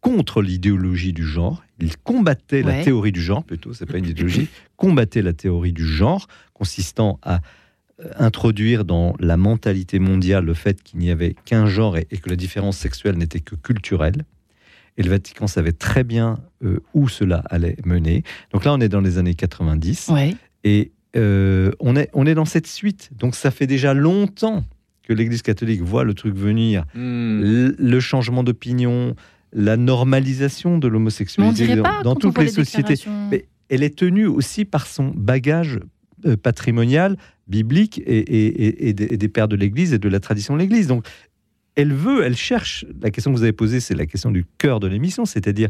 contre 0.00 0.42
l'idéologie 0.42 1.12
du 1.12 1.26
genre. 1.26 1.64
Ils 1.80 1.96
combattaient 1.96 2.62
la 2.62 2.84
théorie 2.84 3.12
du 3.12 3.20
genre, 3.20 3.44
plutôt, 3.44 3.72
c'est 3.72 3.86
pas 3.86 3.98
une 3.98 4.06
idéologie, 4.06 4.48
combattaient 4.76 5.22
la 5.22 5.32
théorie 5.32 5.72
du 5.72 5.86
genre, 5.86 6.28
consistant 6.54 7.18
à 7.22 7.40
introduire 8.18 8.84
dans 8.84 9.14
la 9.20 9.36
mentalité 9.36 9.98
mondiale 9.98 10.44
le 10.44 10.54
fait 10.54 10.82
qu'il 10.82 10.98
n'y 10.98 11.10
avait 11.10 11.34
qu'un 11.44 11.66
genre 11.66 11.96
et, 11.96 12.06
et 12.10 12.18
que 12.18 12.28
la 12.28 12.36
différence 12.36 12.76
sexuelle 12.76 13.16
n'était 13.16 13.40
que 13.40 13.54
culturelle. 13.54 14.24
Et 14.98 15.02
le 15.02 15.10
Vatican 15.10 15.46
savait 15.46 15.72
très 15.72 16.04
bien 16.04 16.38
euh, 16.64 16.80
où 16.94 17.08
cela 17.08 17.42
allait 17.50 17.76
mener. 17.84 18.22
Donc 18.52 18.64
là, 18.64 18.72
on 18.72 18.80
est 18.80 18.88
dans 18.88 19.00
les 19.00 19.18
années 19.18 19.34
90 19.34 20.08
Ouais. 20.10 20.34
et 20.64 20.92
euh, 21.16 21.70
on, 21.80 21.96
est, 21.96 22.08
on 22.12 22.26
est 22.26 22.34
dans 22.34 22.44
cette 22.44 22.66
suite. 22.66 23.10
Donc 23.16 23.34
ça 23.34 23.50
fait 23.50 23.66
déjà 23.66 23.94
longtemps 23.94 24.64
que 25.02 25.12
l'Église 25.12 25.42
catholique 25.42 25.82
voit 25.82 26.04
le 26.04 26.14
truc 26.14 26.34
venir, 26.34 26.84
Hmm. 26.94 27.40
le 27.78 28.00
changement 28.00 28.42
d'opinion, 28.42 29.14
la 29.52 29.76
normalisation 29.76 30.78
de 30.78 30.88
l'homosexualité 30.88 31.76
dans, 32.02 32.14
toutes 32.16 32.34
voit 32.34 32.44
les 32.44 32.50
sociétés. 32.50 32.94
Mais 33.30 33.46
elle 33.68 33.82
est 33.82 33.96
tenue 33.96 34.26
aussi 34.26 34.64
par 34.64 34.86
son 34.86 35.12
bagage 35.14 35.78
euh, 36.26 36.36
patrimonial, 36.36 37.16
biblique 37.46 38.02
et, 38.06 38.92
des, 38.92 39.28
pères 39.28 39.48
de 39.48 39.56
l'Église 39.56 39.92
et 39.92 39.98
de 39.98 40.08
la 40.08 40.20
tradition 40.20 40.54
de 40.54 40.58
l'Église. 40.58 40.88
Donc, 40.88 41.06
elle 41.76 41.92
veut, 41.92 42.24
elle 42.24 42.36
cherche. 42.36 42.84
La 43.00 43.10
question 43.10 43.32
que 43.32 43.36
vous 43.36 43.42
avez 43.42 43.52
posée, 43.52 43.80
c'est 43.80 43.94
la 43.94 44.06
question 44.06 44.30
du 44.30 44.44
cœur 44.58 44.80
de 44.80 44.88
l'émission, 44.88 45.24
c'est-à-dire 45.24 45.68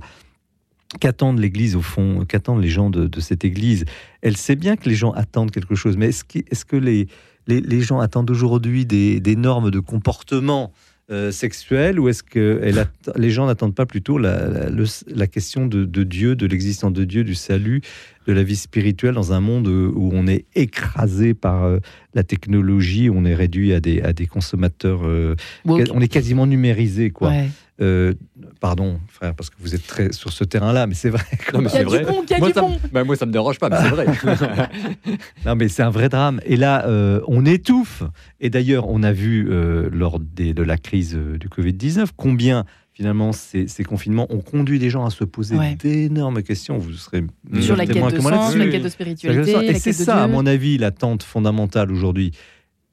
qu'attendent 1.01 1.38
l'Église 1.38 1.77
au 1.77 1.83
fond, 1.83 2.25
qu'attendent 2.27 2.62
les 2.62 2.69
gens 2.69 2.90
de, 2.90 3.21
cette 3.21 3.45
Église? 3.45 3.85
Elle 4.23 4.37
sait 4.37 4.57
bien 4.57 4.77
que 4.77 4.88
les 4.88 4.95
gens 4.95 5.11
attendent 5.11 5.51
quelque 5.51 5.75
chose, 5.75 5.97
mais 5.97 6.09
est-ce 6.09 6.64
que, 6.64 6.77
les, 6.77 7.81
gens 7.83 8.01
attendent 8.01 8.31
aujourd'hui 8.31 8.87
des, 8.87 9.37
normes 9.37 9.71
de 9.71 9.81
comportement 9.81 10.73
euh, 11.11 11.31
sexuel 11.31 12.01
ou 12.01 12.09
est-ce 12.09 12.23
que 12.23 12.73
les 13.16 13.31
gens 13.31 13.47
n'attendent 13.47 13.75
pas 13.75 13.87
plutôt 13.87 14.16
la, 14.16 15.27
question 15.27 15.66
de 15.66 16.03
Dieu, 16.05 16.37
de 16.37 16.47
l'existence 16.47 16.92
de 16.92 17.05
Dieu, 17.05 17.25
du 17.25 17.35
salut, 17.35 17.83
de 18.27 18.33
la 18.33 18.43
vie 18.43 18.57
spirituelle 18.57 19.15
dans 19.15 19.33
un 19.33 19.41
monde 19.41 19.69
euh, 19.69 19.91
où 19.95 20.11
on 20.12 20.27
est 20.27 20.47
écrasé 20.55 21.33
par 21.35 21.65
euh, 21.65 21.79
la 22.15 22.23
technologie, 22.25 23.09
on 23.12 23.25
est 23.25 23.35
réduit 23.35 23.73
à 23.73 23.81
des, 23.81 24.01
à 24.03 24.12
des 24.12 24.27
consommateurs, 24.27 25.01
euh, 25.05 25.37
on 25.67 26.01
est 26.01 26.09
quasiment 26.09 26.47
numérisé 26.47 27.11
quoi. 27.11 27.29
Ouais. 27.31 27.49
Euh, 27.83 28.15
pardon 28.59 28.99
frère, 29.09 29.35
parce 29.35 29.51
que 29.51 29.57
vous 29.61 29.75
êtes 29.75 29.87
très 29.87 30.11
sur 30.12 30.33
ce 30.33 30.45
terrain-là, 30.45 30.87
mais 30.87 30.95
c'est 30.95 31.11
vrai. 31.11 31.23
Non, 31.53 31.61
mais 31.61 31.69
Qu'il 31.69 31.79
y 31.81 31.83
a 31.83 31.85
c'est 31.85 31.85
du 31.85 31.85
vrai. 31.85 32.05
bon, 32.07 32.23
qu'il 32.23 32.31
y 32.31 32.35
a 32.35 32.39
moi, 32.39 32.49
du 32.49 32.55
ça, 32.55 32.61
bon. 32.62 32.71
me- 32.71 32.89
bah, 32.91 33.05
moi, 33.05 33.17
ça 33.17 33.27
me 33.27 33.33
dérange 33.33 33.59
pas, 33.59 33.69
mais 33.69 33.77
c'est 33.83 33.89
vrai. 33.91 34.07
Non, 35.45 35.55
mais 35.57 35.69
c'est 35.69 35.83
un 35.83 35.91
vrai 35.91 36.09
drame. 36.09 36.41
Et 36.47 36.57
là, 36.57 36.87
euh, 36.87 37.21
on 37.29 37.45
étouffe. 37.45 38.03
Et 38.41 38.49
d'ailleurs, 38.51 38.89
on 38.89 39.03
a 39.03 39.12
vu 39.12 39.49
euh, 39.51 39.89
lors 39.93 40.19
des- 40.21 40.55
de 40.55 40.62
la 40.62 40.79
crise 40.79 41.15
du 41.39 41.49
Covid-19 41.49 42.07
combien 42.17 42.65
finalement 42.97 43.33
ces, 43.33 43.69
ces 43.69 43.85
confinements 43.85 44.27
ont 44.33 44.41
conduit 44.41 44.79
les 44.79 44.89
gens 44.89 45.05
à 45.05 45.11
se 45.11 45.23
poser 45.25 45.55
Ouais. 45.57 45.75
d'énormes 45.75 46.43
questions. 46.43 46.79
Vous 46.79 46.93
serez 46.95 47.23
Sur 47.61 47.77
la 47.77 47.85
quête 47.85 48.03
de 48.03 48.19
sens, 48.21 48.57
la 48.57 48.69
quête 48.69 48.83
de 48.83 48.89
spiritualité, 48.89 49.53
Et 49.67 49.75
c'est 49.75 49.93
ça, 49.93 50.23
à 50.23 50.27
mon 50.29 50.47
avis, 50.47 50.79
l'attente 50.79 51.23
fondamentale 51.23 51.93
aujourd'hui. 51.93 52.33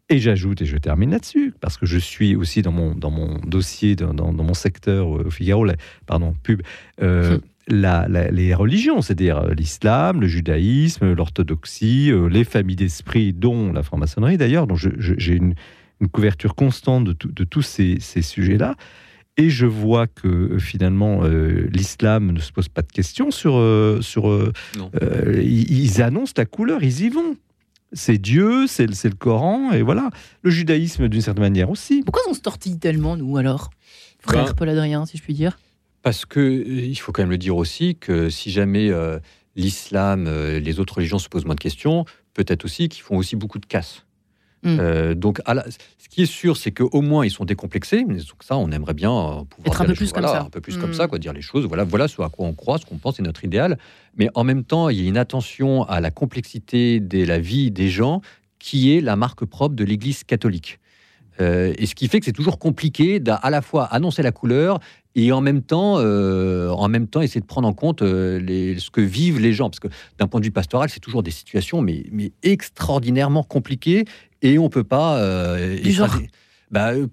Et 0.09 0.19
j'ajoute, 0.19 0.61
et 0.61 0.65
je 0.65 0.75
termine 0.77 1.11
là-dessus, 1.11 1.53
parce 1.61 1.77
que 1.77 1.85
je 1.85 1.97
suis 1.97 2.35
aussi 2.35 2.61
dans 2.61 2.73
mon, 2.73 2.93
dans 2.93 3.09
mon 3.09 3.39
dossier, 3.39 3.95
dans, 3.95 4.13
dans- 4.13 4.33
dans 4.33 4.43
mon 4.43 4.53
secteur 4.53 5.07
euh, 5.17 5.23
au 5.27 5.29
Figaro, 5.31 5.63
la- 5.63 5.77
pardon, 6.05 6.35
pub, 6.43 6.61
euh, 7.01 7.39
la- 7.69 8.05
la- 8.09 8.29
les 8.29 8.53
religions, 8.53 9.01
c'est-à-dire 9.01 9.37
euh, 9.37 9.53
l'islam, 9.53 10.19
le 10.19 10.27
judaïsme, 10.27 11.13
l'orthodoxie, 11.13 12.11
euh, 12.11 12.27
les 12.27 12.43
familles 12.43 12.75
d'esprit, 12.75 13.31
dont 13.31 13.71
la 13.71 13.81
franc-maçonnerie 13.81 14.37
d'ailleurs, 14.37 14.67
dont 14.67 14.75
j'ai 14.75 15.33
une, 15.33 15.55
une 16.01 16.09
couverture 16.09 16.53
constante 16.55 17.05
de, 17.05 17.13
tout- 17.13 17.31
de 17.31 17.45
tous 17.45 17.61
ces, 17.61 17.97
ces 18.01 18.21
sujets-là. 18.21 18.75
Et 19.37 19.49
je 19.49 19.65
vois 19.65 20.05
que 20.07 20.27
euh, 20.27 20.59
finalement, 20.59 21.23
euh, 21.23 21.67
l'islam 21.71 22.31
ne 22.31 22.39
se 22.39 22.51
pose 22.51 22.69
pas 22.69 22.83
de 22.83 22.91
questions 22.91 23.31
sur. 23.31 23.55
euh, 23.57 23.99
sur 24.01 24.29
euh, 24.29 24.51
ils, 25.41 25.71
ils 25.71 26.01
annoncent 26.01 26.33
la 26.37 26.45
couleur, 26.45 26.83
ils 26.83 27.01
y 27.01 27.09
vont. 27.09 27.35
C'est 27.93 28.17
Dieu, 28.17 28.65
c'est 28.67 28.87
le, 28.87 28.93
c'est 28.93 29.09
le 29.09 29.15
Coran, 29.15 29.71
et 29.71 29.81
voilà. 29.81 30.09
Le 30.41 30.49
judaïsme, 30.49 31.07
d'une 31.09 31.21
certaine 31.21 31.43
manière 31.43 31.69
aussi. 31.69 32.01
Pourquoi 32.03 32.23
on 32.29 32.33
se 32.33 32.41
tortille 32.41 32.79
tellement, 32.79 33.15
nous, 33.17 33.37
alors? 33.37 33.69
Frère 34.19 34.45
Ben- 34.45 34.53
Paul 34.53 34.69
Adrien, 34.69 35.05
si 35.05 35.17
je 35.17 35.23
puis 35.23 35.33
dire. 35.33 35.57
Parce 36.01 36.25
que 36.25 36.39
il 36.67 36.95
faut 36.95 37.11
quand 37.11 37.21
même 37.23 37.29
le 37.31 37.37
dire 37.37 37.55
aussi 37.55 37.95
que 37.95 38.29
si 38.29 38.51
jamais 38.51 38.89
euh, 38.89 39.19
l'islam, 39.55 40.25
euh, 40.27 40.59
les 40.59 40.79
autres 40.79 40.95
religions 40.95 41.19
se 41.19 41.29
posent 41.29 41.45
moins 41.45 41.55
de 41.55 41.59
questions, 41.59 42.05
peut-être 42.33 42.65
aussi 42.65 42.89
qu'ils 42.89 43.03
font 43.03 43.15
aussi 43.17 43.35
beaucoup 43.35 43.59
de 43.59 43.65
casse. 43.65 44.05
Mm. 44.63 44.77
Euh, 44.79 45.13
donc, 45.15 45.41
à 45.45 45.53
la- 45.53 45.65
ce 45.69 46.09
qui 46.09 46.23
est 46.23 46.25
sûr, 46.25 46.57
c'est 46.57 46.71
qu'au 46.71 47.01
moins 47.01 47.25
ils 47.25 47.31
sont 47.31 47.45
décomplexés. 47.45 48.05
Mais 48.07 48.15
donc 48.15 48.41
ça, 48.41 48.57
on 48.57 48.71
aimerait 48.71 48.93
bien 48.93 49.11
euh, 49.11 49.43
pouvoir 49.43 49.67
Être 49.67 49.81
un 49.81 49.83
dire 49.83 49.85
peu 49.85 49.91
les 49.91 49.95
plus 49.95 50.05
choses, 50.05 50.13
comme 50.13 50.23
voilà, 50.23 50.39
ça. 50.39 50.45
un 50.45 50.49
peu 50.49 50.61
plus 50.61 50.77
Mm. 50.77 50.81
comme 50.81 50.93
ça, 50.93 51.07
quoi, 51.07 51.19
dire 51.19 51.33
les 51.33 51.41
choses. 51.41 51.65
Voilà, 51.65 51.83
voilà 51.83 52.07
ce 52.07 52.21
à 52.21 52.29
quoi 52.29 52.45
on 52.47 52.53
croit, 52.53 52.77
ce 52.77 52.85
qu'on 52.85 52.97
pense, 52.97 53.17
c'est 53.17 53.23
notre 53.23 53.43
idéal. 53.43 53.77
Mais 54.17 54.29
en 54.35 54.43
même 54.43 54.63
temps, 54.63 54.89
il 54.89 55.01
y 55.01 55.05
a 55.05 55.07
une 55.09 55.17
attention 55.17 55.83
à 55.83 55.99
la 56.01 56.11
complexité 56.11 56.99
de 56.99 57.25
la 57.25 57.39
vie 57.39 57.71
des 57.71 57.89
gens 57.89 58.21
qui 58.59 58.95
est 58.95 59.01
la 59.01 59.15
marque 59.15 59.43
propre 59.45 59.75
de 59.75 59.83
l'Église 59.83 60.23
catholique. 60.23 60.79
Euh, 61.41 61.73
et 61.79 61.87
ce 61.87 61.95
qui 61.95 62.07
fait 62.07 62.19
que 62.19 62.25
c'est 62.25 62.31
toujours 62.31 62.59
compliqué 62.59 63.19
d'à 63.19 63.39
la 63.49 63.61
fois 63.63 63.85
annoncer 63.85 64.21
la 64.21 64.31
couleur 64.31 64.79
et 65.15 65.31
en 65.31 65.41
même 65.41 65.61
temps, 65.61 65.95
euh, 65.99 66.69
en 66.69 66.87
même 66.87 67.07
temps 67.07 67.21
essayer 67.21 67.41
de 67.41 67.45
prendre 67.45 67.67
en 67.67 67.73
compte 67.73 68.01
euh, 68.01 68.39
les, 68.39 68.79
ce 68.79 68.89
que 68.89 69.01
vivent 69.01 69.39
les 69.39 69.53
gens. 69.53 69.69
Parce 69.69 69.79
que 69.79 69.87
d'un 70.17 70.27
point 70.27 70.39
de 70.39 70.45
vue 70.45 70.51
pastoral, 70.51 70.89
c'est 70.89 70.99
toujours 70.99 71.21
des 71.23 71.31
situations 71.31 71.81
mais, 71.81 72.05
mais 72.11 72.31
extraordinairement 72.41 73.43
compliquées 73.43 74.05
et 74.41 74.57
on 74.57 74.69
peut 74.69 74.83
pas. 74.83 75.17
euh, 75.19 75.79
Du 75.79 75.91
genre 75.91 76.07
écraser- 76.07 76.29
bah, 76.71 76.93
euh, 76.93 77.05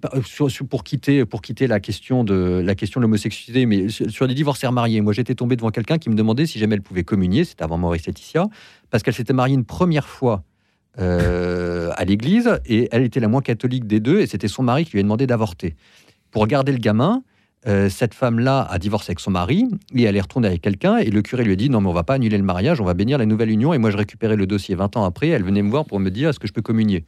pour 0.67 0.83
quitter 0.83 1.23
pour 1.25 1.43
quitter 1.43 1.67
la 1.67 1.79
question 1.79 2.23
de 2.23 2.63
la 2.65 2.73
question 2.73 2.99
de 2.99 3.03
l'homosexualité, 3.03 3.67
mais 3.67 3.89
sur, 3.89 4.25
les 4.25 4.33
divorcés 4.33 4.65
remariés, 4.65 5.01
moi 5.01 5.13
j'étais 5.13 5.35
tombé 5.35 5.55
devant 5.55 5.69
quelqu'un 5.69 5.99
qui 5.99 6.09
me 6.09 6.15
demandait 6.15 6.47
si 6.47 6.57
jamais 6.57 6.73
elle 6.73 6.81
pouvait 6.81 7.03
communier, 7.03 7.43
c'était 7.45 7.63
avant 7.63 7.77
Maurice 7.77 8.07
Laetitia, 8.07 8.47
parce 8.89 9.03
qu'elle 9.03 9.13
s'était 9.13 9.33
mariée 9.33 9.53
une 9.53 9.65
première 9.65 10.07
fois 10.07 10.43
à 10.97 12.05
l'église 12.05 12.59
et 12.65 12.89
elle 12.91 13.03
était 13.03 13.19
la 13.19 13.27
moins 13.27 13.41
catholique 13.41 13.85
des 13.85 13.99
deux 13.99 14.19
et 14.19 14.27
c'était 14.27 14.47
son 14.47 14.63
mari 14.63 14.85
qui 14.85 14.93
lui 14.93 14.99
a 14.99 15.03
demandé 15.03 15.27
d'avorter. 15.27 15.75
Pour 16.31 16.47
garder 16.47 16.71
le 16.71 16.77
gamin, 16.79 17.23
euh, 17.67 17.89
cette 17.89 18.13
femme-là 18.13 18.61
a 18.69 18.79
divorcé 18.79 19.11
avec 19.11 19.19
son 19.19 19.31
mari 19.31 19.65
et 19.95 20.03
elle 20.03 20.15
est 20.15 20.21
retournée 20.21 20.47
avec 20.47 20.61
quelqu'un 20.61 20.97
et 20.97 21.09
le 21.11 21.21
curé 21.21 21.43
lui 21.43 21.53
a 21.53 21.55
dit 21.55 21.69
non 21.69 21.79
mais 21.81 21.89
on 21.89 21.93
va 21.93 22.03
pas 22.03 22.15
annuler 22.15 22.37
le 22.37 22.43
mariage, 22.43 22.81
on 22.81 22.85
va 22.85 22.93
bénir 22.95 23.17
la 23.19 23.25
nouvelle 23.27 23.51
union 23.51 23.73
et 23.73 23.77
moi 23.77 23.91
je 23.91 23.97
récupérais 23.97 24.35
le 24.35 24.47
dossier 24.47 24.73
20 24.75 24.97
ans 24.97 25.03
après, 25.03 25.27
elle 25.29 25.43
venait 25.43 25.61
me 25.61 25.69
voir 25.69 25.85
pour 25.85 25.99
me 25.99 26.09
dire 26.09 26.29
est-ce 26.29 26.39
que 26.39 26.47
je 26.47 26.53
peux 26.53 26.61
communier? 26.63 27.03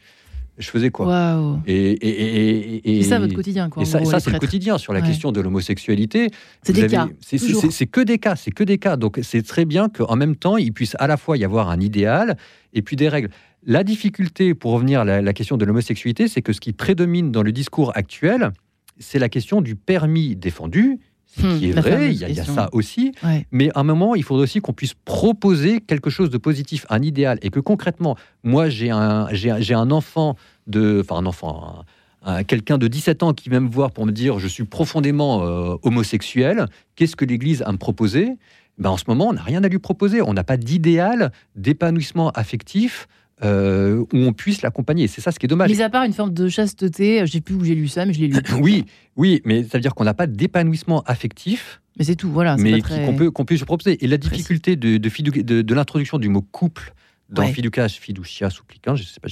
Je 0.60 0.70
faisais 0.70 0.92
quoi? 0.92 1.60
Et, 1.66 1.94
et, 1.94 3.00
et, 3.00 3.04
ça 3.04 3.18
votre 3.18 3.34
quotidien, 3.34 3.70
quoi. 3.70 3.82
et 3.82 3.86
ça, 3.88 4.20
c'est 4.20 4.30
le 4.30 4.38
quotidien 4.38 4.78
sur 4.78 4.94
la 4.94 5.00
Ouais. 5.00 5.08
question 5.08 5.32
de 5.32 5.42
l'homosexualité. 5.42 6.30
C'est 6.62 6.74
des 6.74 6.82
avez- 6.84 6.92
cas. 6.92 7.08
C'est 7.22 7.88
que 7.88 8.02
des 8.02 8.20
cas, 8.20 8.36
c'est 8.36 8.52
que 8.52 8.64
des 8.64 8.78
cas. 8.78 8.96
Donc 8.96 9.20
c'est 9.24 9.42
très 9.42 9.66
bien 9.66 9.90
qu'en 9.90 10.16
même 10.16 10.36
temps, 10.36 10.58
il 10.58 10.72
puisse 10.72 10.96
à 11.00 11.08
la 11.08 11.18
fois 11.18 11.38
y 11.38 11.44
avoir 11.44 11.72
un 11.72 11.80
idéal 11.80 12.38
et 12.74 12.84
puis 12.84 12.96
des 12.96 13.10
règles. 13.10 13.30
La 13.66 13.84
difficulté, 13.84 14.54
pour 14.54 14.74
revenir 14.74 15.00
à 15.02 15.06
la, 15.06 15.22
la 15.24 15.34
question 15.34 15.58
de 15.58 15.66
l'homosexualité, 15.66 16.28
c'est 16.28 16.44
que 16.44 16.54
ce 16.54 16.60
qui 16.60 16.72
prédomine 16.72 17.32
dans 17.32 17.42
le 17.42 17.52
discours 17.52 17.92
actuel, 17.96 18.52
c'est 19.00 19.20
la 19.20 19.30
question 19.30 19.62
du 19.62 19.76
permis 19.76 20.36
défendu, 20.36 21.00
ce 21.26 21.42
Hmm, 21.48 21.58
qui 21.58 21.70
est 21.70 21.74
la 21.74 21.82
vrai, 21.82 22.14
il 22.14 22.20
y, 22.20 22.24
a, 22.26 22.30
il 22.30 22.36
y 22.36 22.40
a 22.40 22.44
question. 22.44 22.54
ça 22.54 22.70
aussi. 22.74 23.12
Ouais. 23.24 23.48
Mais 23.52 23.70
à 23.74 23.80
un 23.80 23.84
moment, 23.84 24.14
il 24.14 24.24
faudrait 24.24 24.44
aussi 24.44 24.60
qu'on 24.62 24.74
puisse 24.74 24.94
proposer 25.06 25.82
quelque 25.82 26.12
chose 26.12 26.30
de 26.30 26.38
positif, 26.38 26.86
un 26.90 27.02
idéal, 27.02 27.40
et 27.42 27.50
que 27.50 27.60
concrètement, 27.60 28.16
moi, 28.44 28.70
j'ai 28.70 28.92
un, 28.92 29.28
j'ai 29.32 29.74
enfant 29.76 30.36
de, 30.68 31.02
enfin 31.04 31.16
un 31.20 31.26
enfant, 31.26 31.86
un- 32.24 32.36
un- 32.36 32.44
quelqu'un 32.44 32.78
de 32.78 32.88
17 32.88 33.24
ans 33.24 33.34
qui 33.34 33.50
vient 33.50 33.62
me 33.62 33.70
voir 33.70 33.90
pour 33.92 34.06
me 34.06 34.12
dire 34.12 34.38
je 34.38 34.48
suis 34.48 34.64
profondément 34.64 35.44
euh, 35.44 35.76
homosexuel. 35.82 36.68
Qu'est-ce 36.96 37.16
que 37.16 37.26
l'Église 37.26 37.64
a 37.64 37.70
à 37.70 37.72
me 37.72 37.78
proposer? 37.78 38.38
Ben, 38.78 38.92
en 38.92 38.98
ce 38.98 39.06
moment, 39.08 39.28
on 39.30 39.34
n'a 39.34 39.42
rien 39.44 39.64
à 39.64 39.68
lui 39.68 39.80
proposer. 39.80 40.22
On 40.22 40.34
n'a 40.34 40.44
pas 40.44 40.58
d'idéal 40.58 41.32
d'épanouissement 41.56 42.30
affectif 42.32 43.08
euh, 43.44 43.98
où 44.14 44.18
on 44.18 44.34
puisse 44.34 44.62
l'accompagner. 44.62 45.08
C'est 45.08 45.22
ça 45.22 45.32
ce 45.32 45.40
qui 45.40 45.46
est 45.46 45.50
dommage. 45.50 45.70
Mis 45.72 45.82
à 45.82 45.90
part 45.90 46.04
une 46.04 46.14
forme 46.14 46.34
de 46.34 46.48
chasteté, 46.50 47.26
je 47.26 47.32
sais 47.32 47.42
plus 47.42 47.56
où 47.56 47.64
j'ai 47.64 47.76
lu 47.76 47.88
ça, 47.88 48.06
mais 48.06 48.14
je 48.14 48.20
l'ai 48.20 48.28
lu. 48.28 48.36
Oui, 48.62 48.86
oui, 49.16 49.42
mais 49.46 49.64
ça 49.64 49.78
veut 49.78 49.82
dire 49.82 49.96
qu'on 49.96 50.04
n'a 50.04 50.14
pas 50.14 50.28
d'épanouissement 50.28 51.02
affectif 51.04 51.82
Mais 51.98 52.06
c'est 52.06 52.16
tout, 52.16 52.32
voilà. 52.32 52.56
mais 52.58 52.80
très- 52.80 53.06
qu'on 53.06 53.16
peut, 53.16 53.32
qu'on 53.32 53.46
peut 53.46 53.58
se 53.58 53.66
proposer. 53.66 54.04
Et 54.04 54.08
la 54.08 54.18
difficulté 54.18 54.76
de, 54.76 54.98
de, 54.98 55.10
fidu- 55.10 55.44
de- 55.44 55.62
de 55.62 55.74
l'introduction 55.74 56.20
du 56.20 56.30
mot 56.30 56.42
couple 56.42 56.94
dans 57.30 57.44
Ouais. 57.44 57.52
fiducas, 57.54 57.90
fiducia, 57.90 58.50
suppliquant, 58.50 58.96
je 58.96 59.04
sais 59.04 59.20
pas, 59.20 59.28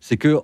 c'est 0.00 0.16
que 0.16 0.38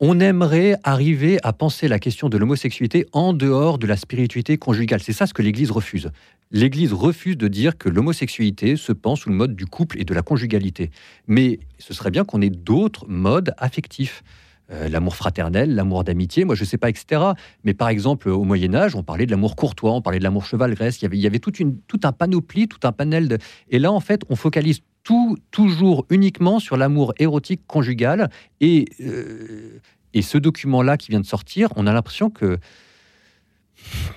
on 0.00 0.20
aimerait 0.20 0.76
arriver 0.84 1.38
à 1.42 1.52
penser 1.52 1.88
la 1.88 1.98
question 1.98 2.28
de 2.28 2.38
l'homosexualité 2.38 3.06
en 3.12 3.32
dehors 3.32 3.78
de 3.78 3.86
la 3.86 3.96
spiritualité 3.96 4.56
conjugale. 4.56 5.02
C'est 5.02 5.12
ça 5.12 5.26
ce 5.26 5.34
que 5.34 5.42
l'Église 5.42 5.70
refuse. 5.70 6.10
L'Église 6.50 6.92
refuse 6.92 7.36
de 7.36 7.48
dire 7.48 7.76
que 7.76 7.88
l'homosexualité 7.88 8.76
se 8.76 8.92
pense 8.92 9.20
sous 9.20 9.28
le 9.28 9.34
mode 9.34 9.56
du 9.56 9.66
couple 9.66 10.00
et 10.00 10.04
de 10.04 10.14
la 10.14 10.22
conjugalité. 10.22 10.90
Mais 11.26 11.58
ce 11.78 11.94
serait 11.94 12.10
bien 12.10 12.24
qu'on 12.24 12.40
ait 12.40 12.50
d'autres 12.50 13.06
modes 13.08 13.52
affectifs. 13.58 14.22
Euh, 14.70 14.88
l'amour 14.90 15.16
fraternel, 15.16 15.74
l'amour 15.74 16.04
d'amitié, 16.04 16.44
moi 16.44 16.54
je 16.54 16.62
sais 16.62 16.76
pas, 16.76 16.90
etc. 16.90 17.22
Mais 17.64 17.72
par 17.72 17.88
exemple, 17.88 18.28
au 18.28 18.44
Moyen 18.44 18.74
Âge, 18.74 18.94
on 18.96 19.02
parlait 19.02 19.24
de 19.24 19.30
l'amour 19.30 19.56
courtois, 19.56 19.92
on 19.92 20.02
parlait 20.02 20.18
de 20.18 20.24
l'amour 20.24 20.44
chevaleresque, 20.44 21.00
il 21.00 21.04
y 21.04 21.06
avait, 21.06 21.16
il 21.16 21.22
y 21.22 21.26
avait 21.26 21.38
toute 21.38 21.58
une, 21.58 21.78
tout 21.88 22.00
un 22.04 22.12
panoplie, 22.12 22.68
tout 22.68 22.80
un 22.86 22.92
panel 22.92 23.28
de... 23.28 23.38
Et 23.70 23.78
là, 23.78 23.90
en 23.90 24.00
fait, 24.00 24.22
on 24.28 24.36
focalise 24.36 24.80
tout, 25.04 25.38
toujours 25.52 26.04
uniquement 26.10 26.58
sur 26.58 26.76
l'amour 26.76 27.14
érotique 27.18 27.62
conjugal. 27.66 28.28
Et, 28.60 28.84
euh, 29.00 29.80
et 30.12 30.20
ce 30.20 30.36
document-là 30.36 30.98
qui 30.98 31.10
vient 31.12 31.20
de 31.20 31.26
sortir, 31.26 31.70
on 31.76 31.86
a 31.86 31.92
l'impression 31.94 32.28
que... 32.28 32.58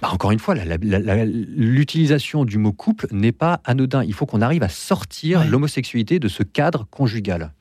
bah, 0.02 0.10
encore 0.12 0.32
une 0.32 0.40
fois, 0.40 0.54
l'utilisation 0.56 2.44
du 2.44 2.58
mot 2.58 2.74
couple 2.74 3.08
n'est 3.12 3.32
pas 3.32 3.62
anodin. 3.64 4.04
Il 4.04 4.14
faut 4.14 4.26
qu'on 4.26 4.42
arrive 4.42 4.64
à 4.64 4.70
sortir 4.70 5.40
Ouais. 5.40 5.48
l'homosexualité 5.48 6.20
de 6.20 6.28
ce 6.28 6.44
cadre 6.44 6.88
conjugal. 6.90 7.54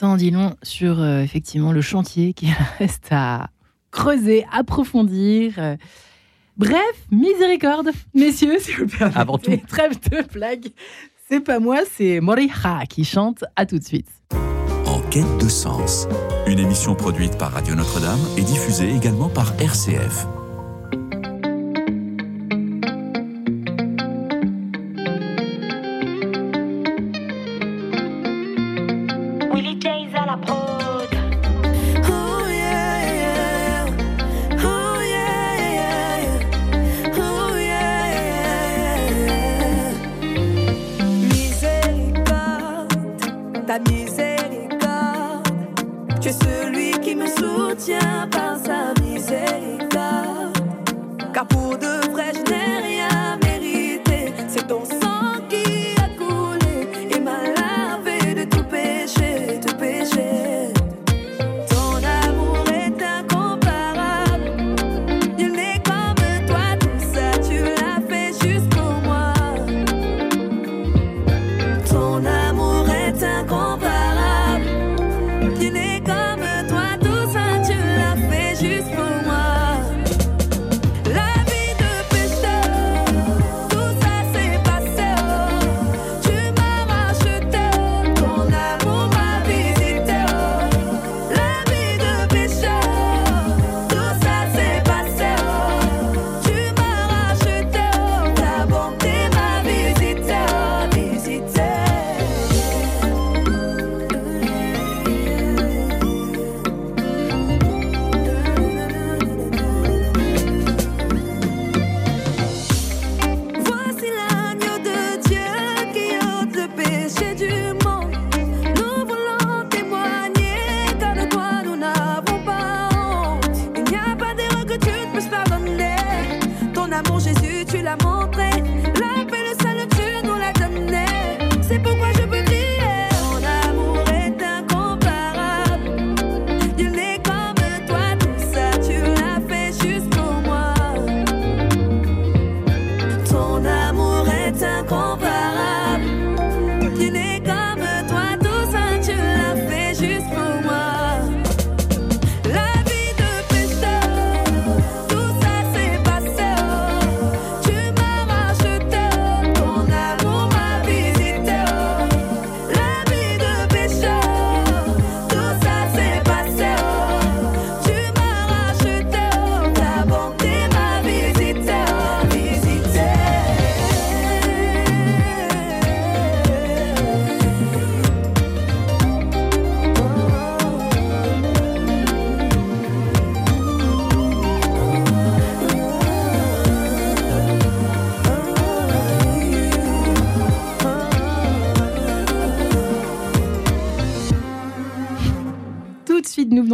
Ça 0.00 0.06
en 0.06 0.16
dit 0.16 0.30
long 0.30 0.56
sur 0.62 0.98
euh, 0.98 1.20
effectivement 1.20 1.72
le 1.72 1.82
chantier 1.82 2.32
qui 2.32 2.48
reste 2.78 3.08
à 3.10 3.50
creuser, 3.90 4.46
approfondir. 4.50 5.76
Bref, 6.56 7.06
miséricorde, 7.10 7.90
messieurs, 8.14 8.56
si 8.60 8.72
vous 8.72 8.84
le 8.84 8.86
permettez. 8.86 9.18
Avant 9.18 9.36
tout. 9.36 9.54
Trêve 9.68 10.00
de 10.10 10.26
blague. 10.32 10.68
C'est 11.28 11.40
pas 11.40 11.58
moi, 11.58 11.80
c'est 11.98 12.20
Moriha 12.20 12.86
qui 12.88 13.04
chante. 13.04 13.44
À 13.56 13.66
tout 13.66 13.78
de 13.78 13.84
suite. 13.84 14.08
En 14.86 15.02
quête 15.10 15.36
de 15.38 15.48
sens. 15.50 16.08
Une 16.46 16.60
émission 16.60 16.94
produite 16.94 17.36
par 17.36 17.52
Radio 17.52 17.74
Notre-Dame 17.74 18.20
et 18.38 18.42
diffusée 18.42 18.88
également 18.96 19.28
par 19.28 19.52
RCF. 19.60 20.26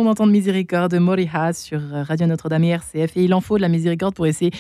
D'entendre 0.07 0.32
Miséricorde 0.32 0.92
de 0.92 0.98
Moriha 0.98 1.52
sur 1.52 1.80
Radio 1.80 2.26
Notre-Dame 2.26 2.64
et 2.64 2.68
RCF. 2.68 3.16
Et 3.16 3.24
il 3.24 3.34
en 3.34 3.40
faut 3.40 3.57
de 3.57 3.62
la 3.62 3.68
miséricorde 3.68 4.14
pour 4.14 4.26
essayer, 4.26 4.52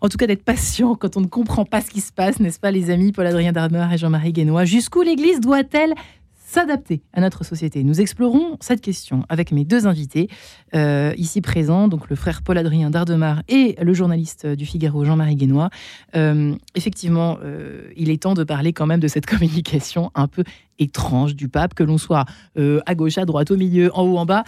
en 0.00 0.08
tout 0.08 0.16
cas, 0.16 0.26
d'être 0.26 0.44
patient 0.44 0.94
quand 0.94 1.16
on 1.16 1.20
ne 1.20 1.26
comprend 1.26 1.64
pas 1.64 1.80
ce 1.80 1.90
qui 1.90 2.00
se 2.00 2.12
passe, 2.12 2.40
n'est-ce 2.40 2.58
pas, 2.58 2.70
les 2.70 2.90
amis 2.90 3.12
Paul-Adrien 3.12 3.52
Darmer 3.52 3.86
et 3.92 3.98
Jean-Marie 3.98 4.32
Guénois? 4.32 4.64
Jusqu'où 4.64 5.02
l'Église 5.02 5.40
doit-elle 5.40 5.94
s'adapter 6.34 7.02
à 7.12 7.20
notre 7.20 7.44
société? 7.44 7.84
Nous 7.84 8.00
explorons 8.00 8.56
cette 8.60 8.80
question 8.80 9.24
avec 9.28 9.52
mes 9.52 9.64
deux 9.64 9.86
invités 9.86 10.28
euh, 10.74 11.12
ici 11.16 11.40
présents, 11.40 11.88
donc 11.88 12.08
le 12.08 12.16
frère 12.16 12.42
Paul-Adrien 12.42 12.90
Dardemar 12.90 13.42
et 13.48 13.76
le 13.80 13.92
journaliste 13.92 14.46
du 14.46 14.64
Figaro 14.64 15.04
Jean-Marie 15.04 15.36
Guénois. 15.36 15.70
Euh, 16.14 16.54
effectivement, 16.74 17.38
euh, 17.42 17.90
il 17.96 18.10
est 18.10 18.22
temps 18.22 18.34
de 18.34 18.44
parler 18.44 18.72
quand 18.72 18.86
même 18.86 19.00
de 19.00 19.08
cette 19.08 19.26
communication 19.26 20.10
un 20.14 20.28
peu 20.28 20.44
étrange 20.78 21.34
du 21.34 21.48
pape, 21.48 21.74
que 21.74 21.82
l'on 21.82 21.98
soit 21.98 22.24
euh, 22.58 22.80
à 22.86 22.94
gauche, 22.94 23.18
à 23.18 23.24
droite, 23.24 23.50
au 23.50 23.56
milieu, 23.56 23.90
en 23.94 24.02
haut, 24.02 24.18
en 24.18 24.26
bas. 24.26 24.44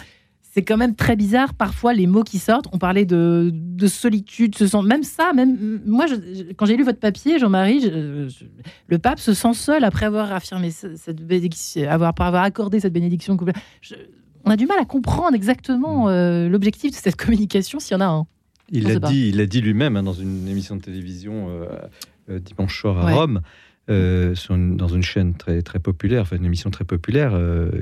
C'est 0.51 0.63
quand 0.63 0.77
même 0.77 0.95
très 0.95 1.15
bizarre 1.15 1.53
parfois 1.53 1.93
les 1.93 2.07
mots 2.07 2.23
qui 2.23 2.39
sortent. 2.39 2.65
On 2.71 2.79
parlait 2.79 3.05
de, 3.05 3.51
de 3.53 3.87
solitude, 3.87 4.55
se 4.57 4.65
sent 4.65 4.81
même 4.83 5.03
ça, 5.03 5.31
même 5.33 5.79
moi, 5.85 6.07
je- 6.07 6.15
je- 6.15 6.53
quand 6.53 6.65
j'ai 6.65 6.75
lu 6.75 6.83
votre 6.83 6.99
papier, 6.99 7.37
Jean-Marie, 7.37 7.81
je- 7.81 8.27
je- 8.29 8.45
le 8.87 8.97
pape 8.97 9.19
se 9.19 9.33
sent 9.35 9.53
seul 9.53 9.83
après 9.83 10.07
avoir 10.07 10.33
affirmé 10.33 10.71
ce- 10.71 10.95
cette 10.95 11.21
bénédiction, 11.25 11.87
avoir, 11.87 12.13
accordé 12.43 12.79
cette 12.79 12.93
bénédiction. 12.93 13.37
On 14.45 14.49
a 14.49 14.55
du 14.57 14.65
mal 14.65 14.79
à 14.81 14.85
comprendre 14.85 15.35
exactement 15.35 16.09
euh, 16.09 16.49
l'objectif 16.49 16.91
de 16.91 16.95
cette 16.95 17.15
communication, 17.15 17.79
s'il 17.79 17.93
y 17.93 17.97
en 17.97 18.01
a 18.01 18.07
un. 18.07 18.25
Il 18.71 18.87
l'a 18.87 18.99
dit, 18.99 19.29
il 19.29 19.37
l'a 19.37 19.45
dit 19.45 19.61
lui-même 19.61 19.97
hein, 19.97 20.03
dans 20.03 20.13
une 20.13 20.47
émission 20.47 20.75
de 20.75 20.81
télévision 20.81 21.49
euh, 21.49 21.65
euh, 22.31 22.39
dimanche 22.39 22.79
soir 22.79 22.97
à 22.99 23.05
Ouais. 23.05 23.13
Rome, 23.13 23.41
euh, 23.89 24.33
sur 24.35 24.55
une- 24.55 24.77
dans 24.77 24.87
une 24.87 25.01
chaîne 25.03 25.35
très 25.35 25.61
très 25.61 25.79
populaire, 25.79 26.21
enfin 26.23 26.37
une 26.37 26.45
émission 26.45 26.69
très 26.71 26.85
populaire. 26.85 27.33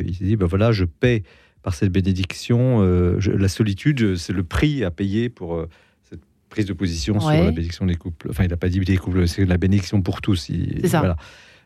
il 0.06 0.16
s'est 0.16 0.26
dit, 0.26 0.36
ben 0.36 0.48
voilà, 0.48 0.72
je 0.74 0.84
paie 0.86 1.24
par 1.68 1.76
cette 1.76 1.92
bénédiction, 1.92 2.82
euh, 2.82 3.18
je- 3.20 3.30
la 3.32 3.50
solitude, 3.50 4.16
c'est 4.16 4.32
le 4.32 4.44
prix 4.46 4.86
à 4.86 4.90
payer 4.90 5.28
pour 5.28 5.56
euh, 5.56 5.68
cette 6.10 6.22
prise 6.50 6.66
de 6.66 6.72
position 6.72 7.20
sur 7.20 7.30
la 7.44 7.52
bénédiction 7.52 7.86
des 7.86 7.96
couples. 7.96 8.28
Enfin, 8.30 8.46
il 8.46 8.50
n'a 8.50 8.56
pas 8.56 8.70
dit 8.70 8.80
des 8.80 8.96
couples, 8.96 9.28
c'est 9.28 9.44
la 9.44 9.58
bénédiction 9.58 10.02
pour 10.02 10.22
tous. 10.22 10.48
il- 10.48 10.80
C'est 10.84 10.88
ça. 10.88 11.00
Voilà. 11.00 11.18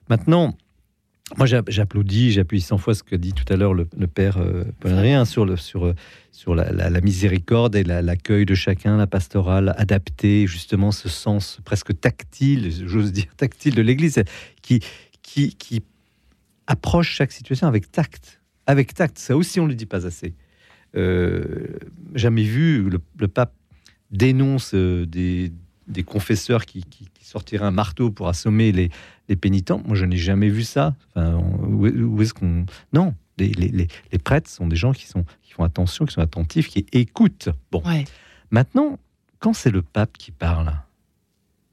Maintenant. 0.10 0.58
Moi, 1.38 1.46
j'a- 1.46 1.62
j'applaudis, 1.68 2.32
j'appuie 2.32 2.62
100 2.62 2.80
fois 2.80 2.96
ce 2.96 3.04
que 3.04 3.16
dit 3.16 3.32
tout 3.34 3.46
à 3.54 3.56
l'heure 3.58 3.76
le, 3.76 3.88
le 3.96 4.08
père 4.08 4.38
euh, 4.40 4.64
Paul 4.80 4.94
Adrien 4.94 5.24
sur, 5.24 5.46
le, 5.46 5.56
sur, 5.56 5.86
euh, 5.86 5.94
sur 6.32 6.56
la, 6.56 6.72
la- 6.72 6.90
la 6.90 7.00
miséricorde 7.02 7.76
et 7.76 7.84
la- 7.84 8.02
l'accueil 8.02 8.48
de 8.48 8.56
chacun, 8.56 8.98
la 8.98 9.06
pastorale 9.08 9.76
adaptée, 9.78 10.48
justement 10.48 10.92
ce 10.92 11.10
sens 11.10 11.60
presque 11.64 11.98
tactile, 12.00 12.72
j'ose 12.88 13.12
dire 13.14 13.28
tactile 13.38 13.76
de 13.76 13.84
l'Église, 13.84 14.24
qui, 14.64 14.80
qui, 15.22 15.54
qui 15.56 15.84
approche 16.66 17.12
chaque 17.12 17.32
situation 17.32 17.68
avec 17.68 17.92
tact. 17.92 18.41
Avec 18.72 18.94
tact, 18.94 19.18
ça 19.20 19.36
aussi 19.36 19.60
on 19.60 19.64
ne 19.66 19.70
le 19.70 19.76
dit 19.76 19.86
pas 19.86 20.06
assez. 20.06 20.34
Euh, 20.96 21.68
jamais 22.16 22.44
vu 22.44 22.90
le, 22.90 23.00
le 23.20 23.28
pape 23.28 23.54
dénonce 24.12 24.74
euh, 24.74 25.06
des, 25.06 25.52
des 25.88 26.04
confesseurs 26.04 26.66
qui, 26.66 26.84
qui- 26.84 27.08
qui 27.14 27.26
sortiraient 27.26 27.66
un 27.66 27.72
marteau 27.72 28.12
pour 28.12 28.28
assommer 28.28 28.72
les, 28.72 28.90
les 29.30 29.36
pénitents. 29.36 29.82
Moi, 29.86 29.96
je 29.96 30.06
n'ai 30.06 30.18
jamais 30.18 30.50
vu 30.50 30.64
ça. 30.64 30.96
Enfin, 31.16 31.36
où, 31.38 31.88
où 31.88 32.22
est-ce 32.22 32.34
qu'on... 32.34 32.66
Non, 32.94 33.14
les, 33.38 33.50
les- 33.50 33.70
les- 33.70 33.88
les 34.12 34.18
prêtres 34.20 34.50
sont 34.50 34.68
des 34.68 34.76
gens 34.76 34.92
qui, 34.92 35.06
sont, 35.08 35.24
qui 35.42 35.54
font 35.54 35.64
attention, 35.64 36.06
qui 36.06 36.14
sont 36.14 36.22
attentifs, 36.22 36.68
qui 36.68 36.86
écoutent. 36.92 37.50
Bon, 37.72 37.82
Ouais. 37.86 38.04
Maintenant, 38.52 39.00
quand 39.40 39.54
c'est 39.54 39.72
le 39.72 39.82
pape 39.82 40.18
qui 40.18 40.32
parle, 40.32 40.74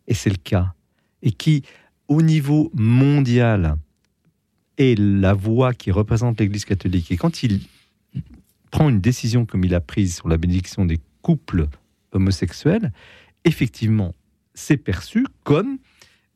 et 0.06 0.14
c'est 0.14 0.30
le 0.30 0.36
cas, 0.36 0.74
et 1.22 1.32
qui, 1.32 1.62
au 2.06 2.22
niveau 2.22 2.70
mondial, 2.74 3.76
est 4.78 4.98
la 4.98 5.34
voix 5.34 5.74
qui 5.74 5.90
représente 5.90 6.40
l'Église 6.40 6.64
catholique. 6.64 7.10
Et 7.12 7.16
quand 7.16 7.42
il 7.42 7.60
prend 8.70 8.88
une 8.88 9.00
décision 9.00 9.44
comme 9.44 9.64
il 9.64 9.74
a 9.74 9.80
prise 9.80 10.16
sur 10.16 10.28
la 10.28 10.36
bénédiction 10.36 10.84
des 10.84 10.98
couples 11.22 11.66
homosexuels, 12.12 12.92
effectivement, 13.44 14.14
c'est 14.54 14.76
perçu 14.76 15.26
comme 15.44 15.78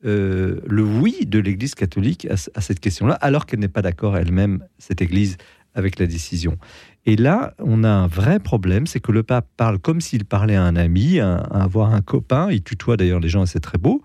euh, 0.05 0.59
le 0.67 0.83
oui 0.83 1.25
de 1.25 1.39
l'Église 1.39 1.75
catholique 1.75 2.27
à, 2.29 2.61
cette 2.61 2.79
question-là, 2.79 3.15
alors 3.15 3.45
qu'elle 3.45 3.59
n'est 3.59 3.67
pas 3.67 3.81
d'accord 3.81 4.17
elle-même, 4.17 4.63
cette 4.77 5.01
Église, 5.01 5.37
avec 5.75 5.97
la 5.97 6.05
décision. 6.05 6.57
Et 7.05 7.15
là, 7.15 7.55
on 7.57 7.83
a 7.83 7.89
un 7.89 8.07
vrai 8.07 8.39
problème, 8.39 8.85
c'est 8.85 8.99
que 8.99 9.11
le 9.11 9.23
pape 9.23 9.47
parle 9.57 9.79
comme 9.79 10.01
s'il 10.01 10.25
parlait 10.25 10.55
à 10.55 10.63
un 10.63 10.75
ami, 10.75 11.19
à, 11.19 11.37
à 11.37 11.63
avoir 11.63 11.93
un 11.93 12.01
copain, 12.01 12.51
il 12.51 12.61
tutoie 12.61 12.95
d'ailleurs 12.95 13.19
les 13.19 13.29
gens 13.29 13.43
et 13.43 13.47
c'est 13.47 13.59
très 13.59 13.77
beau, 13.77 14.03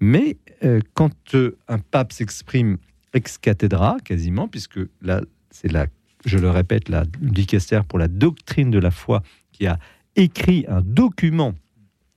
mais 0.00 0.36
euh, 0.64 0.80
quand 0.94 1.34
euh, 1.34 1.56
un 1.68 1.78
pape 1.78 2.12
s'exprime 2.12 2.78
ex 3.14 3.38
cathedra, 3.38 3.96
quasiment, 4.04 4.48
puisque 4.48 4.80
là, 5.00 5.20
c'est 5.50 5.70
la, 5.70 5.86
je 6.24 6.38
le 6.38 6.50
répète, 6.50 6.88
la 6.88 7.04
dicaster 7.20 7.80
pour 7.86 7.98
la 7.98 8.08
doctrine 8.08 8.70
de 8.70 8.78
la 8.78 8.90
foi 8.90 9.22
qui 9.52 9.66
a 9.66 9.78
écrit 10.16 10.64
un 10.68 10.80
document 10.80 11.54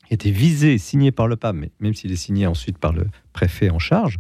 qui 0.08 0.14
était 0.14 0.32
visé, 0.32 0.78
signé 0.78 1.12
par 1.12 1.28
le 1.28 1.36
pape, 1.36 1.56
mais 1.56 1.72
même 1.80 1.94
s'il 1.94 2.12
est 2.12 2.18
signé 2.18 2.48
ensuite 2.48 2.78
par 2.78 2.94
le 2.94 3.08
préfet 3.34 3.70
en 3.70 3.80
charge. 3.80 4.20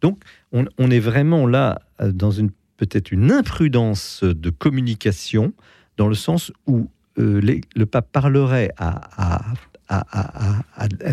Donc, 0.00 0.18
on, 0.52 0.90
est 0.90 1.00
vraiment 1.00 1.46
là 1.46 1.80
euh, 2.00 2.12
dans 2.12 2.30
une 2.30 2.50
peut-être 2.76 3.12
une 3.12 3.32
imprudence 3.32 4.22
de 4.22 4.50
communication, 4.50 5.54
dans 5.96 6.08
le 6.08 6.14
sens 6.14 6.52
où 6.66 6.90
euh, 7.18 7.40
le 7.74 7.86
pape 7.86 8.10
parlerait 8.12 8.70
à, 8.76 9.40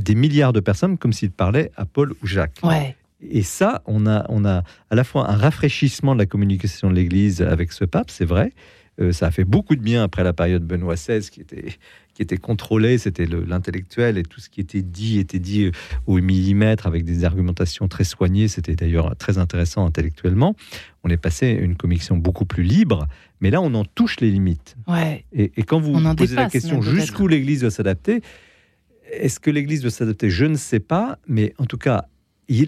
des 0.02 0.16
milliards 0.16 0.54
de 0.54 0.60
personnes 0.60 0.98
comme 0.98 1.14
s'il 1.14 1.32
parlait 1.32 1.72
à 1.78 1.86
Paul 1.86 2.14
ou 2.22 2.28
Jacques. 2.28 2.60
Et 3.22 3.44
ça, 3.44 3.82
on 3.86 4.08
a, 4.08 4.26
on 4.30 4.46
a 4.46 4.64
à 4.90 4.96
la 4.96 5.04
fois 5.04 5.30
un 5.30 5.36
rafraîchissement 5.36 6.14
de 6.14 6.20
la 6.20 6.26
communication 6.26 6.90
de 6.90 6.96
l'Église 6.96 7.42
avec 7.42 7.72
ce 7.72 7.86
pape, 7.86 8.10
c'est 8.10 8.26
vrai. 8.26 8.52
Euh, 9.00 9.14
ça 9.14 9.28
a 9.28 9.32
fait 9.32 9.46
beaucoup 9.46 9.76
de 9.76 9.82
bien 9.82 10.04
après 10.04 10.24
la 10.24 10.34
période 10.34 10.64
Benoît 10.66 10.96
XVI 10.96 11.22
qui 11.30 11.40
était, 11.40 11.78
qui 12.14 12.22
était 12.22 12.36
contrôlé, 12.38 12.98
c'était 12.98 13.26
le- 13.26 13.46
l'intellectuel 13.46 14.18
et 14.18 14.24
tout 14.24 14.42
ce 14.42 14.50
qui 14.50 14.60
était 14.60 14.82
dit 14.82 15.18
était 15.18 15.40
dit 15.40 15.64
euh, 15.66 15.72
au 16.08 16.18
millimètre 16.20 16.88
avec 16.88 17.06
des 17.06 17.24
argumentations 17.24 17.88
très 17.88 18.04
soignées. 18.04 18.50
C'était 18.50 18.76
d'ailleurs 18.76 19.16
très 19.16 19.38
intéressant 19.38 19.86
intellectuellement. 19.86 20.56
On 21.04 21.10
est 21.10 21.16
passé 21.18 21.46
à 21.46 21.52
une 21.62 21.78
communication 21.78 22.18
beaucoup 22.18 22.46
plus 22.46 22.64
libre, 22.64 23.08
mais 23.40 23.50
là 23.50 23.62
on 23.62 23.74
en 23.76 23.86
touche 23.86 24.20
les 24.20 24.30
limites. 24.30 24.76
Ouais. 24.88 25.24
Et, 25.32 25.54
et 25.56 25.64
quand 25.64 25.80
vous 25.80 25.94
On 25.96 26.14
posez 26.16 26.36
la 26.36 26.50
question 26.50 26.82
jusqu'où 26.82 27.28
l'Église 27.28 27.62
doit 27.62 27.72
s'adapter, 27.72 28.22
est-ce 29.14 29.40
que 29.40 29.52
l'Église 29.52 29.82
doit 29.82 29.92
s'adapter? 29.92 30.30
Je 30.30 30.46
ne 30.46 30.56
sais 30.58 30.80
pas, 30.82 31.18
mais 31.28 31.54
en 31.60 31.66
tout 31.66 31.78
cas, 31.78 32.08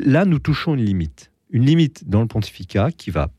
là, 0.05 0.25
nous 0.25 0.39
touchons 0.39 0.75
une 0.75 0.83
limite. 0.85 1.31
Une 1.49 1.65
limite 1.65 2.07
dans 2.09 2.21
le 2.21 2.27
pontificat 2.27 2.91
qui 2.91 3.11
va 3.11 3.29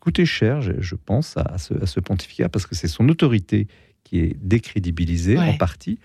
coûter 0.00 0.26
cher, 0.26 0.60
je, 0.62 0.94
pense, 0.96 1.36
à, 1.36 1.58
ce, 1.58 1.74
à 1.74 1.86
ce 1.86 2.00
pontificat, 2.00 2.48
parce 2.48 2.66
que 2.66 2.74
c'est 2.74 2.88
son 2.88 3.08
autorité 3.08 3.68
qui 4.04 4.18
est 4.18 4.36
décrédibilisée 4.42 5.38
Ouais. 5.38 5.48
en 5.50 5.56
partie, 5.56 5.98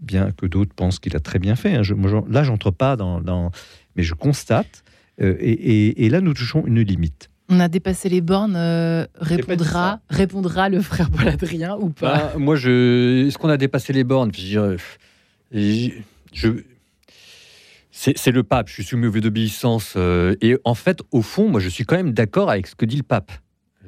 bien 0.00 0.32
que 0.32 0.46
d'autres 0.46 0.74
pensent 0.74 0.98
qu'il 0.98 1.14
a 1.14 1.20
très 1.20 1.38
bien 1.38 1.54
fait. 1.56 1.74
hein. 1.76 1.82
Je, 1.82 1.94
moi, 1.94 2.24
là, 2.28 2.42
j'entre 2.42 2.70
pas 2.70 2.96
dans, 2.96 3.20
dans- 3.20 3.50
Mais 3.96 4.02
je 4.02 4.14
constate, 4.14 4.82
euh, 5.20 5.36
et, 5.38 5.52
et- 5.52 6.04
et 6.06 6.08
là, 6.08 6.20
nous 6.20 6.32
touchons 6.34 6.64
une 6.66 6.80
limite. 6.80 7.28
On 7.50 7.60
a 7.60 7.68
dépassé 7.68 8.08
les 8.08 8.22
bornes. 8.22 8.56
euh, 8.56 9.06
répondra, 9.16 10.00
répondra 10.08 10.70
le 10.70 10.80
frère 10.80 11.10
Paul 11.10 11.28
Adrien 11.28 11.76
ou 11.78 11.90
pas 11.90 12.32
Bah, 12.32 12.38
moi, 12.38 12.56
je... 12.56 13.26
est-ce 13.28 13.36
qu'on 13.36 13.50
a 13.50 13.58
dépassé 13.58 13.92
les 13.92 14.02
bornes? 14.04 14.32
Je... 15.52 16.48
C'est 18.16 18.30
le 18.32 18.42
pape, 18.42 18.68
je 18.68 18.74
suis 18.74 18.84
soumis 18.84 19.06
au 19.06 19.10
vœu 19.10 19.20
d'obéissance. 19.20 19.94
euh, 19.96 20.34
et 20.40 20.56
en 20.64 20.74
fait, 20.74 21.00
au 21.10 21.22
fond, 21.22 21.48
moi, 21.48 21.60
je 21.60 21.68
suis 21.68 21.84
quand 21.84 21.96
même 21.96 22.12
d'accord 22.12 22.50
avec 22.50 22.66
ce 22.66 22.74
que 22.74 22.84
dit 22.84 22.96
le 22.96 23.02
pape. 23.02 23.32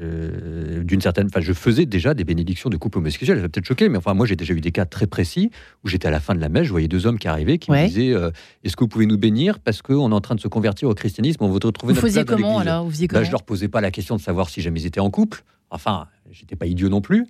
Euh, 0.02 0.82
D'une 0.84 1.00
certaine, 1.00 1.26
enfin, 1.26 1.40
je 1.40 1.52
faisais 1.54 1.86
déjà 1.86 2.12
des 2.14 2.24
bénédictions 2.24 2.68
de 2.68 2.76
couple 2.76 2.98
homosexuel. 2.98 3.38
Ça 3.38 3.42
va 3.42 3.48
peut-être 3.48 3.64
choquer, 3.66 3.88
mais 3.88 3.96
enfin, 3.98 4.12
moi, 4.14 4.26
j'ai 4.26 4.36
déjà 4.36 4.52
eu 4.52 4.60
des 4.60 4.70
cas 4.72 4.84
très 4.84 5.06
précis 5.06 5.50
où 5.84 5.88
j'étais 5.88 6.06
à 6.08 6.10
la 6.10 6.20
fin 6.20 6.34
de 6.34 6.40
la 6.40 6.48
messe, 6.50 6.64
je 6.64 6.70
voyais 6.70 6.88
deux 6.88 7.06
hommes 7.06 7.18
qui 7.18 7.28
arrivaient, 7.28 7.56
qui 7.58 7.70
Ouais. 7.70 7.84
me 7.84 7.88
disaient 7.88 8.12
euh, 8.12 8.30
Est-ce 8.62 8.76
que 8.76 8.84
vous 8.84 8.88
pouvez 8.88 9.06
nous 9.06 9.16
bénir 9.18 9.58
parce 9.58 9.80
qu'on 9.82 10.10
est 10.10 10.14
en 10.14 10.20
train 10.20 10.34
de 10.34 10.40
se 10.40 10.48
convertir 10.48 10.88
au 10.88 10.94
christianisme, 10.94 11.42
on 11.44 11.48
veut 11.48 11.58
retrouver 11.62 11.92
Vous 11.94 11.96
notre 11.96 12.06
faisiez 12.08 12.24
place 12.24 12.36
dans 12.36 12.42
comment 12.42 12.58
l'Église 12.58 12.68
alors? 12.72 12.84
Vous 12.84 12.90
faisiez 12.90 13.06
bah, 13.08 13.14
comment? 13.14 13.24
je 13.26 13.30
leur 13.30 13.42
posais 13.42 13.68
pas 13.68 13.80
la 13.80 13.90
question 13.90 14.16
de 14.16 14.20
savoir 14.20 14.50
si 14.50 14.60
jamais 14.60 14.80
ils 14.80 14.86
étaient 14.86 15.00
en 15.00 15.10
couple. 15.10 15.42
Enfin, 15.70 16.06
j'étais 16.30 16.56
pas 16.56 16.66
idiot 16.66 16.88
non 16.90 17.00
plus. 17.00 17.26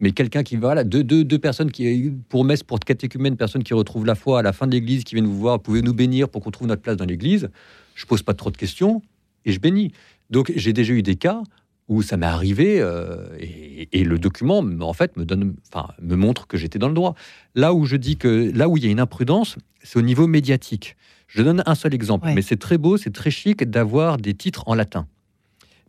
Mais 0.00 0.12
quelqu'un 0.12 0.42
qui 0.42 0.56
va 0.56 0.74
là, 0.74 0.82
deux, 0.84 1.04
deux, 1.04 1.24
deux 1.24 1.38
personnes 1.38 1.70
qui, 1.70 2.10
pour 2.28 2.44
messe, 2.44 2.62
pour 2.62 2.78
catéchumène, 2.80 3.36
personnes 3.36 3.62
qui 3.62 3.74
retrouvent 3.74 4.06
la 4.06 4.14
foi 4.14 4.38
à 4.38 4.42
la 4.42 4.52
fin 4.52 4.66
de 4.66 4.72
l'église, 4.72 5.04
qui 5.04 5.14
viennent 5.14 5.26
vous 5.26 5.38
voir, 5.38 5.60
pouvez 5.60 5.82
nous 5.82 5.92
bénir 5.94 6.28
pour 6.28 6.42
qu'on 6.42 6.50
trouve 6.50 6.68
notre 6.68 6.82
place 6.82 6.96
dans 6.96 7.04
l'église. 7.04 7.50
Je 7.94 8.06
pose 8.06 8.22
pas 8.22 8.32
trop 8.34 8.50
de 8.50 8.56
questions 8.56 9.02
et 9.44 9.52
je 9.52 9.60
bénis. 9.60 9.92
Donc 10.30 10.52
j'ai 10.56 10.72
déjà 10.72 10.94
eu 10.94 11.02
des 11.02 11.16
cas 11.16 11.42
où 11.88 12.02
ça 12.02 12.16
m'est 12.16 12.24
arrivé 12.26 12.80
euh, 12.80 13.26
et, 13.38 13.88
et 13.92 14.04
le 14.04 14.18
document, 14.18 14.64
en 14.80 14.92
fait, 14.92 15.16
me 15.16 15.24
donne, 15.24 15.54
enfin, 15.72 15.88
me 16.00 16.14
montre 16.16 16.46
que 16.46 16.56
j'étais 16.56 16.78
dans 16.78 16.88
le 16.88 16.94
droit. 16.94 17.14
Là 17.54 17.74
où 17.74 17.84
je 17.84 17.96
dis 17.96 18.16
que 18.16 18.50
là 18.54 18.68
où 18.68 18.76
il 18.76 18.84
y 18.84 18.86
a 18.86 18.90
une 18.90 19.00
imprudence, 19.00 19.56
c'est 19.82 19.98
au 19.98 20.02
niveau 20.02 20.26
médiatique. 20.28 20.96
Je 21.26 21.42
donne 21.42 21.62
un 21.66 21.74
seul 21.74 21.92
exemple, 21.92 22.26
Ouais. 22.26 22.34
mais 22.34 22.42
c'est 22.42 22.56
très 22.58 22.78
beau, 22.78 22.96
c'est 22.96 23.10
très 23.12 23.30
chic 23.30 23.64
d'avoir 23.64 24.16
des 24.18 24.34
titres 24.34 24.62
en 24.66 24.74
latin. 24.74 25.06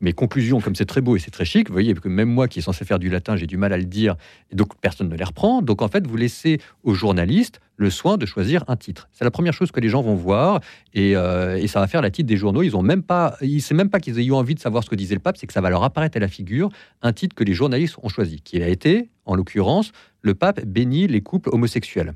Mes 0.01 0.13
conclusions, 0.13 0.59
comme 0.59 0.73
c'est 0.73 0.85
très 0.85 1.01
beau 1.01 1.15
et 1.15 1.19
c'est 1.19 1.29
très 1.29 1.45
chic, 1.45 1.67
vous 1.67 1.73
voyez 1.73 1.93
que 1.93 2.07
même 2.07 2.29
moi 2.29 2.47
qui 2.47 2.57
est 2.57 2.61
censé 2.63 2.85
faire 2.85 2.97
du 2.97 3.07
latin, 3.07 3.35
j'ai 3.35 3.45
du 3.45 3.55
mal 3.55 3.71
à 3.71 3.77
le 3.77 3.85
dire, 3.85 4.15
et 4.49 4.55
donc 4.55 4.75
personne 4.81 5.09
ne 5.09 5.15
les 5.15 5.23
reprend. 5.23 5.61
Donc 5.61 5.83
en 5.83 5.87
fait, 5.87 6.07
vous 6.07 6.17
laissez 6.17 6.59
aux 6.83 6.95
journalistes 6.95 7.59
le 7.77 7.91
soin 7.91 8.17
de 8.17 8.25
choisir 8.25 8.63
un 8.67 8.75
titre. 8.75 9.09
C'est 9.11 9.23
la 9.23 9.29
première 9.29 9.53
chose 9.53 9.71
que 9.71 9.79
les 9.79 9.89
gens 9.89 10.01
vont 10.01 10.15
voir, 10.15 10.59
et, 10.95 11.15
euh, 11.15 11.65
ça 11.67 11.79
va 11.79 11.87
faire 11.87 12.01
la 12.01 12.09
titre 12.09 12.27
des 12.27 12.35
journaux. 12.35 12.63
Ils 12.63 12.75
ont 12.75 12.81
même 12.81 13.03
pas, 13.03 13.37
ils 13.41 13.61
c'est 13.61 13.75
même 13.75 13.91
pas 13.91 13.99
qu'ils 13.99 14.19
aient 14.19 14.25
eu 14.25 14.33
envie 14.33 14.55
de 14.55 14.59
savoir 14.59 14.83
ce 14.83 14.89
que 14.89 14.95
disait 14.95 15.15
le 15.15 15.21
pape, 15.21 15.37
c'est 15.37 15.45
que 15.45 15.53
ça 15.53 15.61
va 15.61 15.69
leur 15.69 15.83
apparaître 15.83 16.17
à 16.17 16.19
la 16.19 16.27
figure 16.27 16.69
un 17.03 17.13
titre 17.13 17.35
que 17.35 17.43
les 17.43 17.53
journalistes 17.53 17.97
ont 18.01 18.09
choisi, 18.09 18.41
qui 18.41 18.61
a 18.61 18.67
été, 18.67 19.11
en 19.25 19.35
l'occurrence, 19.35 19.91
le 20.23 20.33
pape 20.33 20.65
bénit 20.65 21.05
les 21.07 21.21
couples 21.21 21.49
homosexuels. 21.53 22.13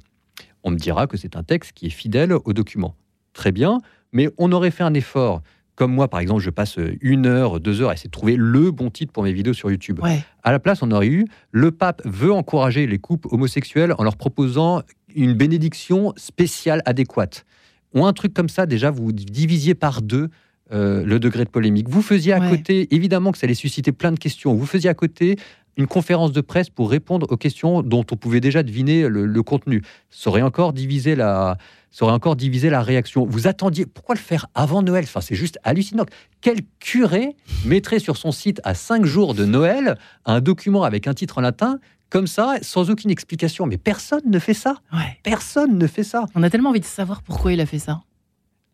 On 0.64 0.72
me 0.72 0.78
dira 0.78 1.06
que 1.06 1.18
c'est 1.18 1.36
un 1.36 1.44
texte 1.44 1.74
qui 1.74 1.86
est 1.86 1.92
fidèle 1.92 2.34
au 2.34 2.52
document. 2.52 2.96
Très 3.34 3.52
bien, 3.52 3.80
mais 4.12 4.30
on 4.38 4.52
aurait 4.52 4.72
fait 4.72 4.84
un 4.84 4.94
effort. 4.94 5.44
Comme 5.76 5.94
moi, 5.94 6.08
par 6.08 6.20
exemple, 6.22 6.42
je 6.42 6.50
passe 6.50 6.78
une 7.02 7.26
heure, 7.26 7.60
deux 7.60 7.82
heures 7.82 7.90
à 7.90 7.94
essayer 7.94 8.08
de 8.08 8.12
trouver 8.12 8.36
le 8.38 8.72
bon 8.72 8.90
titre 8.90 9.12
pour 9.12 9.24
mes 9.24 9.34
vidéos 9.34 9.54
sur 9.54 9.70
YouTube. 9.70 10.00
Ouais. 10.02 10.24
À 10.44 10.52
la 10.52 10.60
place, 10.60 10.82
on 10.82 10.92
aurait 10.92 11.08
eu 11.08 11.26
le 11.52 11.72
pape 11.72 12.02
veut 12.06 12.32
encourager 12.32 12.88
les 12.88 12.98
couples 12.98 13.28
homosexuels 13.32 13.94
en 13.98 14.04
leur 14.04 14.16
proposant 14.16 14.82
une 15.16 15.34
bénédiction 15.34 16.14
spéciale 16.18 16.82
adéquate. 16.86 17.46
Ou 17.94 18.06
un 18.06 18.14
truc 18.14 18.34
comme 18.34 18.50
ça, 18.50 18.66
déjà, 18.66 18.90
vous 18.92 19.12
divisiez 19.12 19.76
par 19.76 20.02
deux 20.02 20.30
euh, 20.74 21.06
le 21.06 21.20
degré 21.20 21.44
de 21.46 21.50
polémique. 21.50 21.88
Vous 21.90 22.02
faisiez 22.02 22.34
à 22.34 22.40
Ouais. 22.40 22.50
côté, 22.50 22.88
évidemment 22.96 23.32
que 23.32 23.38
ça 23.38 23.46
allait 23.46 23.54
susciter 23.54 23.92
plein 23.92 24.12
de 24.12 24.18
questions, 24.18 24.56
vous 24.56 24.66
faisiez 24.66 24.90
à 24.90 24.94
côté 24.96 25.36
une 25.78 25.88
conférence 25.88 26.32
de 26.32 26.42
presse 26.42 26.70
pour 26.70 26.90
répondre 26.90 27.28
aux 27.30 27.38
questions 27.38 27.82
dont 27.82 28.06
on 28.12 28.16
pouvait 28.16 28.40
déjà 28.40 28.64
deviner 28.64 29.08
le, 29.08 29.26
le 29.26 29.44
contenu. 29.44 29.82
Ça 30.10 30.30
aurait 30.30 30.42
encore 30.42 30.74
divisé 30.74 31.16
la, 31.16 31.58
ça 31.92 32.06
aurait 32.06 32.14
encore 32.14 32.36
divisé 32.36 32.70
la 32.70 32.82
réaction. 32.82 33.26
Vous 33.26 33.48
attendiez, 33.48 33.86
pourquoi 33.86 34.16
le 34.16 34.20
faire 34.22 34.48
avant 34.54 34.82
Noël? 34.82 35.04
Enfin, 35.06 35.22
c'est 35.22 35.36
juste 35.36 35.60
hallucinant. 35.64 36.06
Quel 36.42 36.60
curé 36.80 37.36
mettrait 37.66 38.00
sur 38.00 38.18
son 38.18 38.32
site 38.32 38.62
à 38.64 38.74
cinq 38.74 39.06
jours 39.06 39.34
de 39.34 39.46
Noël 39.46 39.98
un 40.26 40.42
document 40.42 40.84
avec 40.84 41.08
un 41.08 41.14
titre 41.14 41.38
en 41.38 41.42
latin 41.42 41.80
comme 42.10 42.28
ça, 42.28 42.56
sans 42.62 42.90
aucune 42.90 43.12
explication? 43.12 43.66
Mais 43.66 43.78
personne 43.78 44.24
ne 44.26 44.40
fait 44.40 44.54
ça. 44.54 44.76
Ouais. 44.94 45.20
Personne 45.24 45.78
ne 45.78 45.88
fait 45.88 46.04
ça. 46.04 46.26
On 46.36 46.44
a 46.44 46.50
tellement 46.50 46.70
envie 46.70 46.80
de 46.80 46.86
savoir 46.86 47.22
pourquoi 47.22 47.54
il 47.54 47.62
a 47.62 47.66
fait 47.66 47.80
ça. 47.80 48.02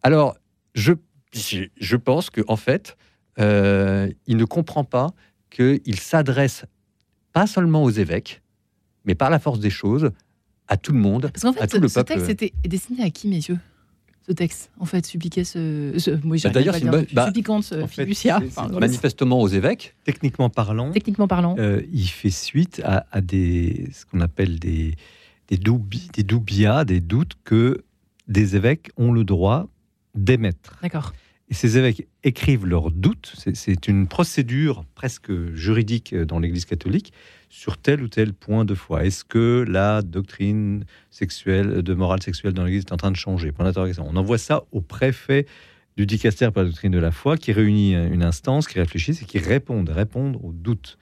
Alors, 0.04 0.36
je, 0.74 0.93
je 1.34 1.95
pense 1.95 2.30
que 2.30 2.41
en 2.47 2.58
fait, 2.58 2.97
euh, 3.39 4.12
il 4.28 4.38
ne 4.38 4.45
comprend 4.45 4.84
pas 4.84 5.08
qu'il 5.49 5.99
s'adresse 5.99 6.66
pas 7.34 7.47
seulement 7.47 7.84
aux 7.84 7.89
évêques, 7.91 8.41
mais 9.05 9.15
par 9.15 9.29
la 9.29 9.39
force 9.39 9.59
des 9.59 9.69
choses, 9.69 10.11
à 10.67 10.77
tout 10.77 10.91
le 10.93 10.99
monde. 10.99 11.29
Parce 11.34 11.43
qu'en 11.43 11.51
À 11.51 11.67
fait, 11.67 11.67
tout 11.67 11.82
le 11.82 11.88
ce 11.88 11.95
peuple. 11.95 12.13
texte 12.13 12.29
était 12.29 12.53
destiné 12.67 13.03
à 13.03 13.09
qui, 13.09 13.27
messieurs 13.27 13.57
Ce 14.27 14.32
texte, 14.32 14.71
en 14.79 14.86
fait, 14.86 15.05
suppliquait 15.05 15.43
ce. 15.43 15.93
ce 15.97 16.11
moi, 16.25 16.38
d'ailleurs, 16.38 16.75
à 16.75 16.79
c'est 16.79 16.86
une 16.86 17.05
bah, 17.13 17.25
Supplicante, 17.25 17.73
en 17.73 17.88
fait, 17.88 18.03
fiducia. 18.03 18.39
c'est- 18.39 18.45
enfin, 18.47 18.63
c'est 18.65 18.71
voilà. 18.71 18.88
Manifestement 18.88 19.41
aux 19.41 19.47
évêques. 19.47 19.95
Techniquement 20.05 20.49
parlant, 20.49 20.91
Techniquement 20.91 21.27
parlant. 21.27 21.55
euh, 21.57 21.82
il 21.91 22.07
fait 22.07 22.29
suite 22.29 22.82
à, 22.86 23.05
à 23.11 23.21
des, 23.21 23.89
ce 23.93 24.05
qu'on 24.05 24.21
appelle 24.21 24.59
des, 24.59 24.95
des, 25.47 25.57
doubi- 25.57 26.09
des 26.13 26.23
doubias, 26.23 26.86
des 26.86 26.99
doutes 27.01 27.34
que 27.43 27.84
des 28.27 28.55
évêques 28.55 28.91
ont 28.97 29.11
le 29.11 29.23
droit 29.23 29.67
d'émettre. 30.15 30.77
D'accord. 30.82 31.13
Ces 31.52 31.78
évêques 31.78 32.08
écrivent 32.24 32.66
leurs 32.66 32.91
doutes. 32.91 33.34
C'est- 33.54 33.88
une 33.88 34.08
procédure 34.08 34.86
presque 34.95 35.32
juridique 35.54 36.16
dans 36.16 36.39
l'Église 36.39 36.66
catholique 36.66 37.12
sur 37.49 37.78
tel 37.78 38.02
ou 38.02 38.08
tel 38.08 38.34
point 38.34 38.64
de 38.64 38.74
foi. 38.74 39.06
Est-ce 39.06 39.26
que 39.26 39.66
la 39.68 40.02
doctrine 40.02 40.86
sexuelle, 41.10 41.82
de 41.82 41.93
morale 41.93 42.24
sexuelle 42.24 42.54
dans 42.54 42.64
l'Église 42.64 42.84
est 42.84 42.93
en 42.93 42.97
train 42.97 43.12
de 43.12 43.18
changer? 43.18 43.52
On 43.60 44.16
envoie 44.16 44.38
ça 44.38 44.64
au 44.72 44.80
préfet 44.82 45.45
du 45.97 46.06
dicaster 46.06 46.49
pour 46.52 46.62
la 46.62 46.70
doctrine 46.70 46.91
de 46.93 46.99
la 46.99 47.12
foi, 47.12 47.36
qui 47.36 47.52
réunit 47.52 47.95
une 47.95 48.24
instance, 48.24 48.68
qui 48.68 48.80
réfléchit 48.80 49.12
et 49.22 49.26
qui 49.26 49.39
répondent 49.39 49.89
aux 50.41 50.54
doutes. 50.54 50.97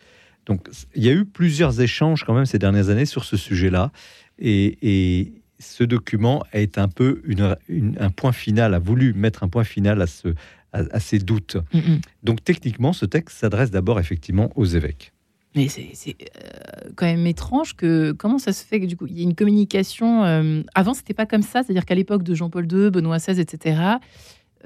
Donc, 0.48 0.68
il 0.96 1.04
y 1.04 1.10
a 1.10 1.14
eu 1.14 1.26
plusieurs 1.26 1.80
échanges 1.80 2.24
quand 2.26 2.34
même 2.34 2.48
ces 2.48 2.58
dernières 2.58 2.90
années 2.90 3.06
sur 3.06 3.24
ce 3.24 3.38
sujet-là, 3.38 3.92
et, 4.40 4.78
et 4.82 5.39
ce 5.60 5.84
document 5.84 6.44
est 6.54 6.78
un 6.78 6.88
peu 6.88 7.22
une- 7.26 7.56
une- 7.68 7.98
un 8.00 8.10
point 8.10 8.32
final, 8.32 8.74
a 8.74 8.80
voulu 8.80 9.14
mettre 9.14 9.44
un 9.44 9.48
point 9.50 9.64
final 9.64 10.02
à 10.02 10.08
ce, 10.08 10.30
à- 10.74 10.84
à 10.92 11.00
ses 11.00 11.20
doutes. 11.20 11.58
Mm, 11.74 11.78
mm. 11.80 12.02
Donc 12.24 12.44
techniquement, 12.44 12.94
ce 12.94 13.06
texte 13.06 13.38
s'adresse 13.40 13.72
d'abord 13.72 14.00
effectivement 14.00 14.52
aux 14.56 14.66
évêques. 14.66 15.12
Mais 15.56 15.68
c'est 15.68 15.90
c'est, 15.94 16.16
euh, 16.22 16.90
quand 16.96 17.08
même 17.08 17.26
étrange 17.26 17.76
que 17.76 18.12
comment 18.12 18.38
ça 18.38 18.54
se 18.54 18.64
fait 18.64 18.80
que 18.80 18.86
du 18.86 18.96
coup 18.96 19.08
il 19.08 19.18
y 19.18 19.22
a 19.22 19.24
une 19.24 19.34
communication. 19.36 20.24
euh, 20.24 20.62
avant 20.76 20.94
c'était 20.94 21.16
pas 21.16 21.26
comme 21.26 21.42
ça, 21.42 21.64
c'est-à-dire 21.64 21.86
qu'à 21.86 21.96
l'époque 21.96 22.22
de 22.24 22.36
Jean-Paul 22.36 22.66
II, 22.72 22.92
Benoît 22.92 23.18
XVI, 23.18 23.40
etc. 23.42 23.82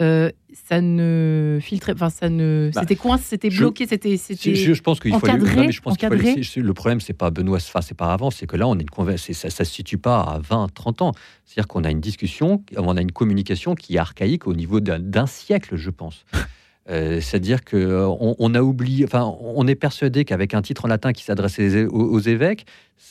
euh, 0.02 0.30
ça 0.68 0.82
ne 0.82 1.60
filtrait, 1.62 1.94
enfin 1.94 2.10
ça 2.10 2.30
ne, 2.30 2.72
Bah, 2.74 2.82
c'était 2.82 2.96
coincé, 2.96 3.24
c'était 3.30 3.50
bloqué, 3.50 3.86
c'était, 3.88 4.12
Je, 4.12 4.18
c'était. 4.18 4.56
je- 4.56 4.74
je 4.74 4.82
pense 4.82 5.00
qu'il 5.00 5.12
faut 5.14 5.26
aller- 5.26 5.36
encadré, 5.36 5.56
non, 5.56 5.62
mais 5.66 5.72
je 5.72 5.82
pense 5.82 5.98
qu'il 5.98 6.08
faut 6.08 6.14
aller- 6.14 6.41
Le 6.56 6.74
problème, 6.74 7.00
c'est 7.00 7.14
pas 7.14 7.30
Benoît, 7.32 7.58
enfin, 7.58 7.82
c'est 7.82 7.98
pas 7.98 8.12
avant, 8.14 8.32
c'est 8.32 8.48
que 8.48 8.56
là, 8.58 8.68
on 8.68 8.76
est 8.78 8.82
une 8.82 8.89
conver- 8.89 9.18
c'est- 9.18 9.34
ça, 9.34 9.50
ça 9.50 9.66
se 9.66 9.72
situe 9.72 9.98
pas 9.98 10.22
à 10.22 10.39
20, 10.39 10.68
30 10.74 11.02
ans. 11.02 11.12
C'est-à-dire 11.46 11.68
qu'on 11.68 11.84
a 11.84 11.91
une 11.91 12.02
discussion, 12.02 12.64
on 12.78 12.98
a 12.98 13.02
une 13.02 13.12
communication 13.12 13.76
qui 13.76 13.96
est 13.96 14.00
archaïque 14.00 14.48
au 14.48 14.54
niveau 14.54 14.80
d'un 14.80 15.28
siècle, 15.28 15.76
je 15.76 15.89
pense. 15.89 16.26
Euh, 16.89 17.22
C'est-à-dire 17.22 17.64
que 17.64 17.78
euh, 17.78 18.08
on, 18.10 18.36
on 18.39 18.54
a 18.56 18.62
oublié, 18.62 19.06
enfin, 19.06 19.24
on 19.39 19.66
est 19.68 19.76
persuadé 19.76 20.26
qu'avec 20.26 20.54
un 20.54 20.62
titre 20.62 20.84
en 20.84 20.89
latin 20.89 21.14
qui 21.14 21.24
s'adressait 21.24 21.86
aux, 21.86 21.91
aux 22.12 22.20
évêques, 22.20 22.66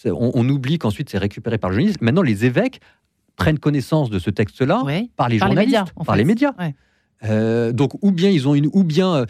on, 0.05 0.30
on 0.35 0.47
oublie 0.51 0.76
qu'ensuite 0.76 1.09
c'est 1.09 1.16
récupéré 1.16 1.57
par 1.57 1.70
le 1.70 1.76
journaliste. 1.76 2.03
Maintenant, 2.03 2.20
les 2.20 2.45
évêques 2.45 2.80
prennent 3.43 3.59
connaissance 3.59 4.11
de 4.11 4.18
ce 4.18 4.30
texte-là 4.30 4.82
Ouais. 4.84 5.09
par 5.16 5.28
les 5.28 5.38
Par 5.38 5.49
les 5.49 5.55
journalistes, 5.55 5.66
médias, 5.78 5.84
en 5.97 6.05
par 6.05 6.14
fait. 6.14 6.20
les 6.20 6.24
médias. 6.24 6.53
Ouais. 6.59 6.74
Euh, 7.24 7.70
donc 7.72 7.93
ou 8.03 8.11
bien 8.11 8.30
ils 8.30 8.49
ont 8.49 8.55
une 8.57 8.68
ou 8.72 8.82
bien 8.82 9.14
euh, 9.14 9.26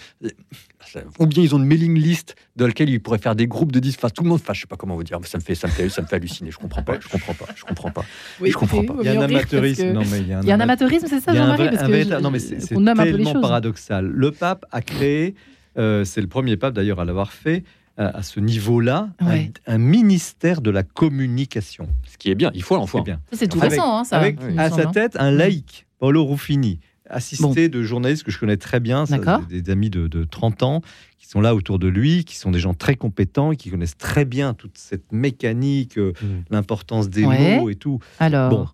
ou 1.19 1.27
bien 1.27 1.43
ils 1.43 1.55
ont 1.55 1.59
une 1.59 1.67
mailing 1.67 1.95
list 1.99 2.37
dans 2.57 2.67
laquelle 2.67 2.89
ils 2.89 3.01
pourraient 3.01 3.19
faire 3.19 3.37
des 3.37 3.47
groupes 3.47 3.71
de 3.71 3.81
10 3.81 3.97
enfin 3.99 4.09
tout 4.09 4.23
le 4.23 4.31
monde 4.31 4.41
enfin 4.43 4.55
je 4.55 4.63
sais 4.63 4.67
pas 4.67 4.77
comment 4.77 4.95
vous 4.97 5.05
dire 5.05 5.19
ça 5.25 5.37
me 5.37 5.43
fait 5.43 5.55
ça 5.55 5.67
me 5.69 5.73
fait 5.73 5.89
ça 5.91 6.01
me 6.01 6.07
fait 6.07 6.17
halluciner 6.17 6.51
je 6.51 6.57
comprends 6.57 6.83
pas 6.83 6.95
je 7.01 7.09
comprends 7.09 7.35
pas 7.35 7.47
je 7.55 7.63
comprends 7.65 7.91
pas 7.91 8.05
Oui, 8.41 8.51
Je 8.51 8.57
comprends 8.57 8.83
pas. 8.85 8.95
Il 9.01 9.07
y 9.07 9.09
a 9.09 9.21
un 9.21 9.25
amateurisme. 9.25 9.83
que- 9.83 9.93
Non, 9.93 10.03
mais 10.11 10.21
il 10.21 10.29
y 10.29 10.33
a 10.33 10.39
un, 10.39 10.43
Il 10.43 10.49
y 10.49 10.51
a 10.51 10.55
un 10.55 10.61
ama- 10.61 10.65
amateurisme, 10.65 11.07
c'est 11.09 11.21
ça, 11.21 11.35
Jean-Marie 11.35 11.69
Parce 11.71 11.87
que 11.87 12.03
je- 12.03 12.21
non, 12.21 12.31
mais 12.31 12.39
c'est 12.39 12.57
les 12.57 12.67
tellement 13.13 13.41
paradoxal. 13.43 14.07
Le 14.07 14.31
pape 14.33 14.65
a 14.73 14.81
créé, 14.81 15.35
euh, 15.79 16.05
c'est 16.05 16.21
le 16.23 16.27
premier 16.29 16.57
pape 16.57 16.73
d'ailleurs 16.75 17.01
à 17.01 17.05
l'avoir 17.05 17.31
fait, 17.33 17.63
à, 17.97 18.19
à 18.19 18.23
ce 18.23 18.41
niveau-là, 18.41 19.11
un- 19.21 19.27
Ouais. 19.29 19.53
un, 19.67 19.79
ministère 19.79 20.61
de 20.61 20.71
la 20.71 20.83
communication. 20.83 21.89
ce 22.11 22.17
qui 22.19 22.31
est 22.31 22.35
bien 22.35 22.51
il 22.55 22.63
faut 22.63 22.77
en 22.77 22.87
C'est 22.87 22.91
faut 22.93 23.03
bien. 23.03 23.21
Ça, 23.31 23.39
c'est 23.39 23.49
tout 23.49 23.59
Avec- 23.59 23.73
récent, 23.73 23.99
hein, 23.99 24.05
ça. 24.05 24.19
Avec 24.19 24.39
à 24.57 24.71
sa 24.71 24.89
hein. 24.89 24.91
tête 24.93 25.17
un 25.19 25.31
laïc, 25.31 25.87
Paolo 25.99 26.25
Ruffini, 26.25 26.81
assisté 27.09 27.69
de 27.69 27.83
journalistes 27.83 28.23
que 28.25 28.31
je 28.31 28.39
connais 28.39 28.57
très 28.57 28.81
bien, 28.81 29.05
ça, 29.07 29.19
des, 29.49 29.61
des 29.63 29.71
amis 29.71 29.91
de, 29.91 30.09
de 30.09 30.25
30 30.25 30.63
ans, 30.63 30.81
qui 31.19 31.27
sont 31.29 31.41
là 31.41 31.55
autour 31.55 31.79
de 31.79 31.87
lui, 31.89 32.25
qui 32.25 32.37
sont 32.37 32.51
des 32.51 32.59
gens 32.61 32.75
très 32.75 32.97
compétents, 32.97 33.53
et 33.53 33.57
qui 33.57 33.71
connaissent 33.71 33.99
très 33.99 34.25
bien 34.25 34.55
toute 34.55 34.79
cette 34.79 35.13
mécanique, 35.13 35.99
euh, 35.99 36.13
Mm. 36.23 36.27
l'importance 36.51 37.11
des 37.11 37.25
Ouais. 37.27 37.59
mots 37.59 37.69
et 37.71 37.75
tout. 37.75 37.99
Alors, 38.19 38.51
Bon. 38.51 38.67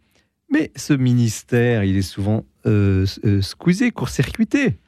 Mais 0.50 0.70
ce 0.76 0.94
ministère, 0.94 1.84
il 1.84 1.96
est 1.96 2.02
souvent 2.02 2.44
euh, 2.66 3.04
euh, 3.24 3.42
squeezé, 3.42 3.90
court-circuité 3.90 4.78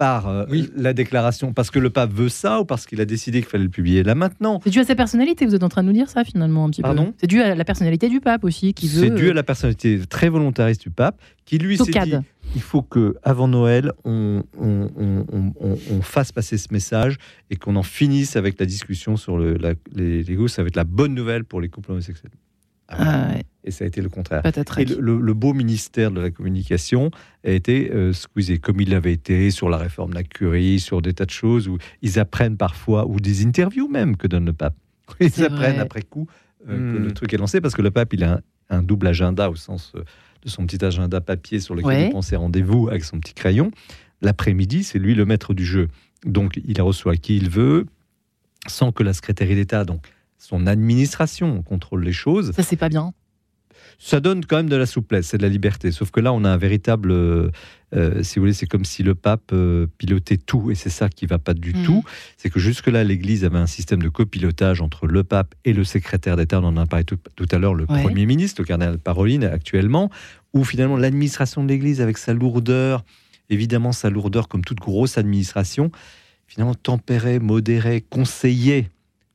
par 0.00 0.28
euh, 0.28 0.46
Oui. 0.48 0.70
la 0.76 0.94
déclaration, 0.94 1.52
parce 1.52 1.70
que 1.70 1.78
le 1.78 1.90
pape 1.90 2.10
veut 2.10 2.30
ça 2.30 2.62
ou 2.62 2.64
parce 2.64 2.86
qu'il 2.86 3.02
a 3.02 3.04
décidé 3.04 3.40
qu'il 3.42 3.50
fallait 3.50 3.64
le 3.64 3.70
publier 3.70 4.02
là 4.02 4.14
maintenant? 4.14 4.58
c'est 4.64 4.70
dû 4.70 4.78
à 4.80 4.84
sa 4.84 4.94
personnalité, 4.94 5.44
vous 5.44 5.54
êtes 5.54 5.62
en 5.62 5.68
train 5.68 5.82
de 5.82 5.88
nous 5.88 5.92
dire 5.92 6.08
ça 6.08 6.24
finalement 6.24 6.64
un 6.64 6.70
petit 6.70 6.80
Pardon? 6.80 7.08
Peu. 7.08 7.12
C'est 7.20 7.26
dû 7.26 7.42
à 7.42 7.54
la 7.54 7.64
personnalité 7.66 8.08
du 8.08 8.18
pape 8.20 8.42
aussi 8.44 8.72
qui 8.72 8.88
veut. 8.88 9.02
C'est 9.02 9.10
dû 9.14 9.28
à 9.28 9.34
la 9.34 9.42
personnalité 9.42 10.00
très 10.08 10.30
volontariste 10.30 10.80
du 10.80 10.90
pape 10.90 11.20
qui 11.44 11.58
lui 11.58 11.76
s'est 11.76 11.84
dit 11.92 12.14
il 12.56 12.62
faut 12.62 12.80
que 12.82 13.14
avant 13.22 13.46
Noël 13.46 13.92
on, 14.04 14.42
on- 14.58 14.88
on- 14.96 15.24
on- 15.30 15.52
on- 15.60 15.78
on 15.92 16.00
fasse 16.00 16.32
passer 16.32 16.56
ce 16.56 16.68
message 16.72 17.18
et 17.50 17.56
qu'on 17.56 17.76
en 17.76 17.82
finisse 17.82 18.36
avec 18.36 18.58
la 18.58 18.64
discussion 18.64 19.18
sur 19.18 19.36
le, 19.36 19.54
la, 19.58 19.74
les, 19.94 20.22
les 20.22 20.34
gosses. 20.34 20.54
Ça 20.54 20.62
va 20.62 20.68
être 20.68 20.76
la 20.76 20.84
bonne 20.84 21.14
nouvelle 21.14 21.44
pour 21.44 21.60
les 21.60 21.68
couples 21.68 21.92
homosexuels. 21.92 22.32
Ah 22.90 23.28
ouais. 23.28 23.40
Ah, 23.42 23.44
Et 23.64 23.70
ça 23.70 23.84
a 23.84 23.86
été 23.88 24.00
le 24.02 24.08
contraire. 24.08 24.42
Et 24.44 24.84
le, 24.84 25.00
le- 25.00 25.20
le 25.20 25.34
beau 25.34 25.52
ministère 25.54 26.10
de 26.10 26.20
la 26.20 26.30
communication 26.30 27.10
a 27.44 27.50
été 27.50 27.90
euh, 27.92 28.12
squeezé, 28.12 28.58
comme 28.58 28.80
il 28.80 28.90
l'avait 28.90 29.12
été 29.12 29.50
sur 29.50 29.68
la 29.68 29.76
réforme 29.76 30.10
de 30.10 30.14
la 30.16 30.22
curie, 30.22 30.80
sur 30.80 31.00
des 31.02 31.12
tas 31.14 31.26
de 31.26 31.30
choses 31.30 31.68
où 31.68 31.78
ils 32.02 32.18
apprennent 32.18 32.56
parfois, 32.56 33.06
ou 33.06 33.20
des 33.20 33.44
interviews 33.46 33.88
même 33.88 34.16
que 34.16 34.26
donne 34.26 34.46
le 34.46 34.52
pape. 34.52 34.74
Ils 35.20 35.30
C'est 35.30 35.44
apprennent 35.44 35.74
vrai. 35.74 35.80
après 35.80 36.02
coup 36.02 36.26
euh, 36.68 36.92
que 36.92 36.98
Hmm. 36.98 37.04
le 37.04 37.12
truc 37.12 37.32
est 37.32 37.36
lancé, 37.38 37.60
parce 37.60 37.74
que 37.74 37.82
le 37.82 37.90
pape, 37.90 38.12
il 38.12 38.22
a 38.24 38.34
un, 38.34 38.40
un 38.78 38.82
double 38.82 39.06
agenda 39.06 39.48
au 39.50 39.56
sens 39.56 39.92
euh, 39.96 40.02
de 40.42 40.48
son 40.48 40.66
petit 40.66 40.84
agenda 40.84 41.20
papier 41.20 41.60
sur 41.60 41.74
lequel 41.74 41.86
Ouais. 41.88 42.04
il 42.06 42.10
prend 42.10 42.22
ses 42.22 42.36
rendez-vous 42.36 42.88
avec 42.88 43.04
son 43.04 43.18
petit 43.20 43.34
crayon. 43.34 43.70
L'après-midi, 44.22 44.84
c'est 44.84 44.98
lui 44.98 45.14
le 45.14 45.24
maître 45.26 45.54
du 45.54 45.64
jeu. 45.64 45.88
Donc, 46.26 46.60
il 46.66 46.80
reçoit 46.82 47.16
qui 47.16 47.36
il 47.36 47.48
veut, 47.50 47.86
sans 48.66 48.92
que 48.92 49.02
la 49.02 49.12
secrétaire 49.14 49.48
d'État, 49.48 49.84
donc 49.84 50.06
son 50.40 50.66
administration, 50.66 51.62
contrôle 51.62 52.02
les 52.02 52.12
choses 52.12 52.52
Ça, 52.56 52.62
c'est 52.62 52.76
pas 52.76 52.88
bien. 52.88 53.12
ça 53.98 54.20
donne 54.20 54.44
quand 54.46 54.56
même 54.56 54.70
de 54.70 54.76
la 54.76 54.86
souplesse, 54.86 55.26
c'est 55.28 55.36
de 55.38 55.42
la 55.42 55.48
liberté. 55.50 55.92
Sauf 55.92 56.10
que 56.10 56.20
là, 56.20 56.32
on 56.32 56.44
a 56.44 56.50
un 56.50 56.56
véritable, 56.56 57.12
euh, 57.12 57.50
euh, 57.94 58.22
si 58.22 58.38
vous 58.38 58.44
voulez, 58.44 58.54
c'est 58.54 58.66
comme 58.66 58.86
si 58.86 59.02
le 59.02 59.14
pape 59.14 59.50
euh, 59.52 59.86
pilotait 59.98 60.38
tout, 60.38 60.70
et 60.70 60.74
c'est 60.74 60.88
ça 60.90 61.10
qui 61.10 61.26
va 61.26 61.38
pas 61.38 61.52
du 61.52 61.74
Mm. 61.74 61.84
tout. 61.84 62.02
C'est 62.38 62.48
que 62.48 62.58
jusque-là, 62.58 63.04
l'Église 63.04 63.44
avait 63.44 63.58
un 63.58 63.66
système 63.66 64.00
de 64.02 64.08
copilotage 64.08 64.80
entre 64.80 65.06
le 65.06 65.22
pape 65.24 65.54
et 65.66 65.74
le 65.74 65.84
secrétaire 65.84 66.36
d'État. 66.36 66.58
On 66.60 66.64
en 66.64 66.76
a 66.78 66.86
parlé 66.86 67.04
tout, 67.04 67.18
tout 67.36 67.46
à 67.50 67.58
l'heure, 67.58 67.74
le 67.74 67.84
Ouais. 67.90 68.02
Premier 68.02 68.24
ministre, 68.24 68.62
le 68.62 68.66
cardinal 68.66 68.98
Paroline, 68.98 69.44
actuellement, 69.44 70.10
où 70.54 70.64
finalement 70.64 70.96
l'administration 70.96 71.62
de 71.62 71.68
l'Église, 71.68 72.00
avec 72.00 72.16
sa 72.16 72.32
lourdeur, 72.32 73.04
évidemment 73.50 73.92
sa 73.92 74.08
lourdeur 74.08 74.48
comme 74.48 74.64
toute 74.64 74.78
grosse 74.78 75.18
administration, 75.18 75.90
finalement 76.46 76.74
tempérait, 76.74 77.38
modérait, 77.38 78.00
conseillait 78.08 78.88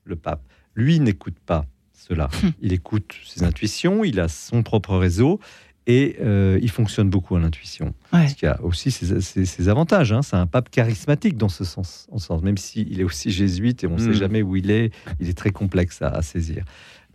le 0.06 0.16
pape. 0.16 0.42
Lui 0.76 1.00
n'écoute 1.00 1.38
pas 1.46 1.66
cela. 1.94 2.30
Il 2.62 2.74
écoute 2.74 3.16
ses 3.26 3.44
intuitions, 3.44 4.04
il 4.04 4.20
a 4.20 4.28
son 4.28 4.62
propre 4.64 4.96
réseau 4.98 5.40
et 5.88 6.18
euh, 6.22 6.60
il 6.62 6.70
fonctionne 6.70 7.10
beaucoup 7.10 7.36
à 7.36 7.40
l'intuition. 7.40 7.94
Ouais. 8.14 8.28
Ce 8.28 8.36
qui 8.36 8.46
a 8.46 8.62
aussi 8.64 8.92
ses, 8.92 9.22
ses- 9.22 9.46
ses 9.46 9.70
avantages. 9.70 10.12
hein. 10.12 10.22
C'est 10.22 10.36
un 10.36 10.48
pape 10.48 10.70
charismatique 10.70 11.38
dans 11.38 11.50
ce 11.50 11.64
sens, 11.64 12.08
en 12.12 12.18
ce 12.18 12.28
sens 12.28 12.42
même 12.44 12.58
s'il 12.58 13.00
est 13.00 13.04
aussi 13.04 13.32
jésuite 13.32 13.84
et 13.84 13.88
on 13.88 13.96
ne 13.96 14.00
sait 14.00 14.10
Mm. 14.10 14.14
jamais 14.14 14.42
où 14.42 14.56
il 14.56 14.70
est, 14.72 14.92
il 15.20 15.30
est 15.30 15.38
très 15.38 15.52
complexe 15.52 16.02
à, 16.02 16.10
à 16.10 16.22
saisir. 16.22 16.66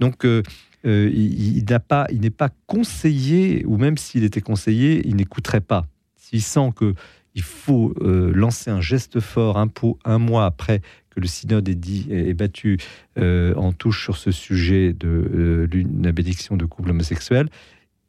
Donc, 0.00 0.24
euh, 0.24 0.42
euh, 0.86 1.11
il, 1.12 1.58
il 1.58 1.64
n'a 1.68 1.78
pas, 1.80 2.06
il 2.11 2.20
n'est 2.20 2.30
pas 2.30 2.48
conseillé, 2.66 3.64
ou 3.66 3.76
même 3.76 3.98
s'il 3.98 4.24
était 4.24 4.40
conseillé, 4.40 5.06
il 5.06 5.16
n'écouterait 5.16 5.61
pas. 5.61 5.86
S'il 6.16 6.42
sent 6.42 6.70
que 6.74 6.94
il 7.34 7.42
faut 7.42 7.94
euh, 8.00 8.32
lancer 8.34 8.70
un 8.70 8.80
geste 8.80 9.20
fort 9.20 9.56
un, 9.58 9.68
po- 9.68 9.98
un 10.04 10.18
mois 10.18 10.46
après 10.46 10.80
que 11.20 11.24
le 11.24 11.28
synode 11.28 11.68
est, 11.68 11.74
dit, 11.74 12.06
est 12.10 12.34
battu 12.34 12.78
euh, 13.18 13.54
en 13.54 13.72
touche 13.72 14.02
sur 14.02 14.16
ce 14.16 14.30
sujet 14.30 14.92
de 14.92 15.06
euh, 15.08 15.68
l'une- 15.70 16.02
la 16.02 16.12
bénédiction 16.12 16.56
de 16.56 16.64
couple 16.64 16.90
homosexuel, 16.90 17.48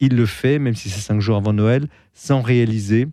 il 0.00 0.16
le 0.16 0.26
fait, 0.26 0.58
même 0.58 0.74
si 0.74 0.88
c'est 0.90 1.00
cinq 1.00 1.20
jours 1.20 1.36
avant 1.36 1.52
Noël, 1.52 1.86
sans 2.14 2.40
réaliser. 2.40 3.06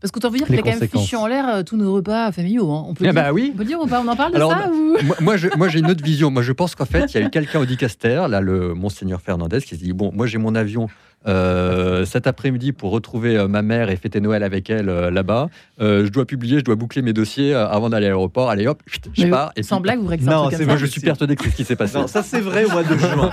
Parce 0.00 0.10
qu'autant 0.12 0.28
vous 0.28 0.36
dire 0.36 0.46
Les 0.50 0.58
qu'il 0.58 0.68
a 0.68 0.72
quand 0.72 0.78
même 0.80 0.88
fichu 0.88 1.16
en 1.16 1.26
l'air 1.26 1.48
euh, 1.48 1.62
tous 1.62 1.76
nos 1.78 1.94
repas 1.94 2.30
familiaux. 2.30 2.70
hein. 2.70 2.84
On 2.86 2.92
peut 2.94 3.04
Ah 3.08 3.12
dire, 3.12 3.22
bah 3.22 3.32
oui. 3.32 3.52
on 3.54 3.56
peut 3.56 3.64
dire 3.64 3.80
ou 3.80 3.86
pas 3.86 4.02
On 4.04 4.08
en 4.08 4.14
parle 4.16 4.32
de 4.32 4.36
Alors, 4.36 4.50
ça 4.52 4.70
ou... 4.70 4.96
moi, 5.22 5.36
j'ai 5.36 5.78
une 5.78 5.90
autre 5.90 6.04
vision. 6.04 6.30
Moi, 6.30 6.42
je 6.42 6.52
pense 6.52 6.74
qu'en 6.74 6.84
fait, 6.84 7.14
il 7.14 7.20
y 7.20 7.22
a 7.22 7.26
eu 7.26 7.30
quelqu'un 7.30 7.60
au 7.60 7.64
Dicaster, 7.64 8.26
là, 8.28 8.40
le 8.42 8.74
Monseigneur 8.74 9.22
Fernandez, 9.22 9.60
qui 9.62 9.68
s'est 9.70 9.76
dit 9.82 9.94
Bon, 9.94 10.12
moi, 10.12 10.26
j'ai 10.26 10.36
mon 10.38 10.54
avion 10.54 10.88
euh, 11.26 12.04
cet 12.04 12.26
après-midi 12.26 12.72
pour 12.72 12.90
retrouver 12.92 13.36
euh, 13.36 13.48
ma 13.48 13.62
mère 13.62 13.88
et 13.90 13.96
fêter 13.96 14.20
Noël 14.20 14.42
avec 14.44 14.68
elle 14.70 14.90
euh, 14.90 15.10
là-bas. 15.10 15.48
Euh, 15.78 16.06
je 16.06 16.10
dois 16.10 16.24
publier, 16.24 16.58
je 16.60 16.64
dois 16.64 16.74
boucler 16.74 17.02
mes 17.02 17.12
dossiers 17.12 17.52
euh, 17.54 17.68
avant 17.68 17.90
d'aller 17.90 18.06
à 18.06 18.10
l'aéroport. 18.10 18.48
Allez, 18.48 18.66
hop, 18.66 18.82
chut, 18.86 19.08
je 19.12 19.26
pars. 19.26 19.52
Et 19.56 19.62
Sans 19.62 19.76
puis- 19.76 19.82
blague, 19.82 20.00
vous 20.00 20.08
ça 20.10 20.16
Non, 20.30 20.48
c'est 20.50 20.64
Moi, 20.64 20.76
je 20.78 20.86
suis 20.86 21.00
persuadé 21.02 21.36
que 21.36 21.44
c'est 21.44 21.50
ce 21.50 21.56
qui 21.56 21.64
s'est 21.64 21.76
passé. 21.76 21.98
Non, 21.98 22.06
ça 22.06 22.22
c'est 22.22 22.40
vrai 22.40 22.64
au 22.64 22.70
mois 22.70 22.82
de 22.82 22.96
juin. 22.98 23.30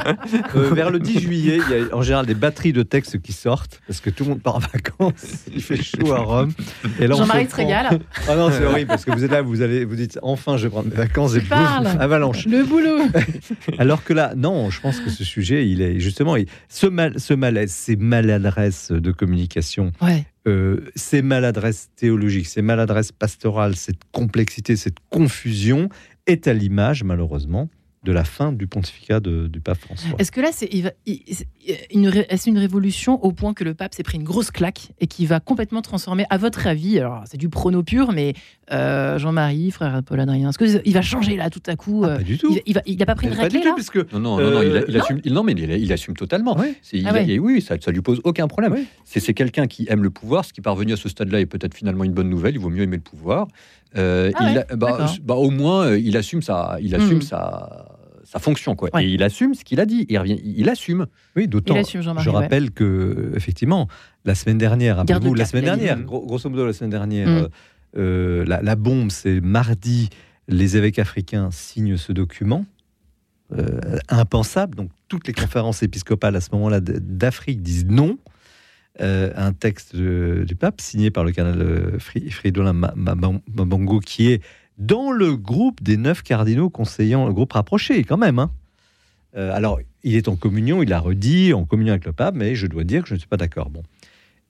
Euh, 0.56 0.70
vers 0.74 0.89
le 0.91 1.00
10 1.00 1.20
juillet, 1.22 1.60
il 1.70 1.78
y 1.88 1.89
a 1.91 1.96
en 1.96 2.02
général 2.02 2.26
des 2.26 2.34
batteries 2.34 2.74
de 2.74 2.84
textes 2.84 3.22
qui 3.22 3.32
sortent 3.32 3.82
parce 3.88 4.02
que 4.02 4.10
tout 4.10 4.24
le 4.26 4.32
monde 4.32 4.41
part 4.41 4.56
en 4.58 4.60
vacances. 4.60 5.46
Il 5.54 5.62
fait 5.62 5.82
chaud 5.82 6.12
à 6.12 6.20
Rome. 6.20 6.52
Jean-Marie 7.00 7.50
se 7.50 7.56
régale. 7.56 8.00
Ah 8.28 8.36
non, 8.36 8.50
c'est 8.52 8.66
horrible 8.66 8.88
parce 8.89 9.06
que 9.06 9.12
vous 9.12 9.24
êtes 9.24 9.32
là, 9.32 9.41
vous 9.41 9.62
allez, 9.62 9.86
vous 9.86 9.96
dites 9.96 10.20
enfin, 10.22 10.58
je 10.58 10.64
vais 10.64 10.70
prendre 10.70 10.89
mes 10.89 10.96
vacances 10.96 11.36
et 11.36 11.39
boum, 11.41 11.58
avalanche. 12.00 12.46
Le 12.46 12.64
boulot. 12.66 13.04
Alors 13.78 14.04
que 14.04 14.14
là, 14.14 14.34
non, 14.36 14.70
je 14.70 14.82
pense 14.82 15.00
que 15.00 15.10
ce 15.10 15.24
sujet, 15.24 15.68
il 15.70 15.82
est 15.82 16.00
justement, 16.00 16.36
il- 16.36 16.48
ce, 16.70 16.88
mal, 16.88 17.20
ce 17.20 17.34
malaise, 17.34 17.72
ces 17.72 17.96
maladresses 17.96 18.91
de 18.91 19.12
communication, 19.12 19.91
Ouais. 20.02 20.26
Euh, 20.48 20.82
ces 20.96 21.22
maladresses 21.22 21.89
théologiques, 21.96 22.48
ces 22.48 22.62
maladresses 22.62 23.12
pastorales, 23.12 23.76
cette 23.76 24.04
complexité, 24.12 24.76
cette 24.76 24.98
confusion 25.10 25.89
est 26.28 26.48
à 26.48 26.54
l'image, 26.54 27.04
malheureusement, 27.04 27.70
de 28.04 28.12
la 28.12 28.24
fin 28.26 28.51
du 28.51 28.68
pontificat 28.68 29.20
de- 29.20 29.47
du 29.47 29.62
pape 29.62 29.78
François. 29.80 30.16
Est-ce 30.20 30.32
que 30.32 30.41
là, 30.41 30.49
c'est 30.51 30.70
une, 31.93 32.58
révolution 32.58 33.24
au 33.24 33.32
point 33.32 33.54
que 33.54 33.64
le 33.64 33.74
pape 33.74 33.93
s'est 33.93 34.04
pris 34.04 34.18
une 34.18 34.24
grosse 34.24 34.51
claque 34.51 34.89
et 34.99 35.08
qui 35.08 35.26
va 35.26 35.39
complètement 35.39 35.82
transformer, 35.82 36.26
à 36.30 36.38
votre 36.38 36.68
avis, 36.68 36.99
alors 36.99 37.24
c'est 37.26 37.38
du 37.38 37.49
prono 37.49 37.82
pur, 37.84 38.12
mais 38.12 38.34
euh, 38.72 39.18
Jean-Marie, 39.18 39.72
frère 39.72 40.01
Paul 40.06 40.20
Adrien, 40.20 40.49
est-ce 40.49 40.58
qu'il 40.82 40.93
va 40.93 41.01
changer 41.01 41.36
là 41.38 41.49
tout 41.49 41.62
à 41.68 41.76
coup 41.76 42.04
Ah, 42.06 42.10
euh, 42.10 42.18
pas 42.18 42.24
du 42.24 42.38
tout. 42.38 42.51
il, 42.54 42.62
il 42.66 42.74
va, 42.74 42.82
il 42.86 43.01
a 43.01 43.06
pas 43.06 43.16
pris 43.16 43.28
une 43.28 43.34
Pas 43.36 43.47
du 43.49 43.58
raclée 43.58 43.62
tout, 43.62 43.68
là 43.68 43.74
puisque 43.76 44.14
Non, 44.14 44.20
non, 44.20 44.38
non, 44.38 44.51
non, 44.51 44.62
il, 44.62 44.78
a- 44.78 44.84
il 44.88 44.97
Euh, 44.97 45.01
assume, 45.01 45.22
il- 45.24 45.34
non, 45.34 45.43
mais 45.43 45.54
il, 45.54 45.60
il 45.72 45.93
assume 45.93 46.16
totalement. 46.16 46.58
Ouais. 46.58 46.76
Ah 47.06 47.10
a- 47.10 47.14
ouais. 47.14 47.30
et 47.30 47.39
oui, 47.39 47.62
ça, 47.62 47.76
ça 47.80 47.91
lui 47.91 48.01
pose 48.01 48.20
aucun 48.24 48.47
problème. 48.47 48.74
Ouais. 48.74 48.84
C'est 49.06 49.34
quelqu'un 49.34 49.68
qui 49.68 49.88
aime 49.89 50.04
le 50.04 50.10
pouvoir, 50.10 50.43
ce 50.45 50.51
qui 50.54 50.62
parvenu 50.62 50.93
à 50.93 50.97
ce 50.97 51.08
stade-là 51.10 51.39
est 51.39 51.45
peut-être 51.45 51.74
finalement 51.76 52.04
une 52.04 52.14
bonne 52.14 52.30
nouvelle. 52.30 52.56
Il 52.56 52.60
vaut 52.60 52.70
mieux 52.70 52.84
aimer 52.84 52.97
le 52.97 53.01
pouvoir. 53.01 53.47
Euh, 53.95 54.32
Ah 54.36 54.51
il 54.72 54.78
bah, 54.78 55.06
bah, 55.22 55.36
au 55.36 55.51
moins, 55.51 55.86
euh, 55.86 55.99
il 55.99 56.18
assume 56.18 56.41
sa, 56.41 56.78
il 56.82 56.95
assume 56.95 57.18
Hmm. 57.20 57.22
sa, 57.22 57.93
sa 58.34 58.40
fonction, 58.40 58.76
quoi. 58.76 58.90
Ouais. 58.94 59.06
Et 59.06 59.10
il 59.10 59.22
assume 59.24 59.54
ce 59.54 59.64
qu'il 59.64 59.80
a 59.80 59.86
dit. 59.86 60.06
Il 60.10 60.18
revient, 60.18 60.40
il 60.44 60.68
assume. 60.70 61.06
Oui, 61.36 61.48
d'autant. 61.48 61.76
Je 62.24 62.30
ouais. 62.30 62.36
rappelle 62.36 62.72
que, 62.72 63.32
effectivement, 63.36 63.88
la 64.26 64.34
semaine 64.36 64.58
dernière, 64.58 64.98
rappelez-vous, 64.98 65.34
de 65.36 65.40
la 65.40 65.46
semaine 65.46 65.66
dernière, 65.66 66.00
gros- 66.02 66.26
grosso 66.26 66.50
modo, 66.50 66.66
la 66.66 66.74
semaine 66.74 66.90
dernière, 66.90 67.28
Mm. 67.28 67.32
euh, 67.32 67.48
euh, 67.98 68.46
la, 68.46 68.62
la 68.64 68.76
bombe, 68.76 69.12
c'est 69.12 69.40
mardi, 69.40 70.10
les 70.48 70.78
évêques 70.78 70.98
africains 71.00 71.50
signent 71.52 71.96
ce 71.98 72.12
document. 72.12 72.66
Euh, 73.56 74.00
impensable. 74.10 74.76
Donc, 74.76 74.90
toutes 75.10 75.28
les 75.28 75.34
conférences 75.34 75.84
épiscopales 75.84 76.36
à 76.36 76.42
ce 76.42 76.50
moment-là 76.54 76.80
d- 76.80 76.94
d'Afrique 77.00 77.62
disent 77.62 77.86
non. 77.86 78.18
Euh, 79.02 79.32
à 79.36 79.48
un 79.48 79.54
texte 79.54 79.96
de- 79.96 80.44
du 80.48 80.56
pape 80.56 80.80
signé 80.80 81.10
par 81.12 81.24
le 81.24 81.32
cardinal 81.32 82.00
Fri- 82.00 82.30
Fridolin 82.30 82.74
Ma- 82.74 82.94
Ma- 82.96 83.16
Mabango, 83.16 84.00
qui 84.00 84.32
est 84.32 84.42
dans 84.78 85.12
le 85.12 85.36
groupe 85.36 85.84
des 85.84 85.98
neuf 85.98 86.24
cardinaux 86.24 86.70
conseillants, 86.70 87.28
le 87.28 87.34
groupe 87.34 87.54
rapproché 87.54 88.04
quand 88.04 88.18
même. 88.18 88.40
hein. 88.40 88.52
Euh, 89.36 89.52
alors, 89.54 89.80
il 90.04 90.16
est 90.16 90.28
en 90.28 90.36
communion, 90.36 90.84
il 90.84 90.94
a 90.94 91.00
redit, 91.00 91.54
en 91.54 91.66
communion 91.66 91.94
avec 91.94 92.06
le 92.06 92.14
pape, 92.14 92.36
mais 92.36 92.56
je 92.56 92.68
dois 92.68 92.84
dire 92.84 93.04
que 93.04 93.10
je 93.10 93.14
ne 93.16 93.20
suis 93.20 93.28
pas 93.28 93.38
d'accord. 93.38 93.70
Bon. 93.70 93.84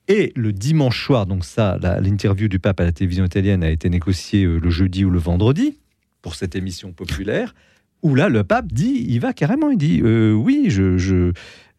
Et 0.08 0.32
le 0.36 0.52
dimanche 0.52 1.04
soir, 1.04 1.26
donc 1.26 1.44
ça, 1.44 1.78
l'interview 2.00 2.48
du 2.48 2.58
pape 2.58 2.80
à 2.80 2.84
la 2.84 2.92
télévision 2.92 3.24
italienne 3.24 3.64
a 3.64 3.70
été 3.70 3.88
négociée 3.88 4.44
euh, 4.44 4.58
le 4.58 4.70
jeudi 4.70 5.04
ou 5.04 5.10
le 5.10 5.18
vendredi 5.18 5.78
pour 6.20 6.34
cette 6.34 6.56
émission 6.56 6.92
populaire, 6.92 7.54
où 8.02 8.14
là, 8.14 8.28
le 8.28 8.44
pape 8.44 8.70
dit, 8.72 9.06
il 9.08 9.20
va 9.20 9.32
carrément, 9.32 9.70
il 9.70 9.78
dit, 9.78 10.02
euh, 10.02 10.32
oui, 10.32 10.66
je, 10.68 10.98
je, 10.98 11.32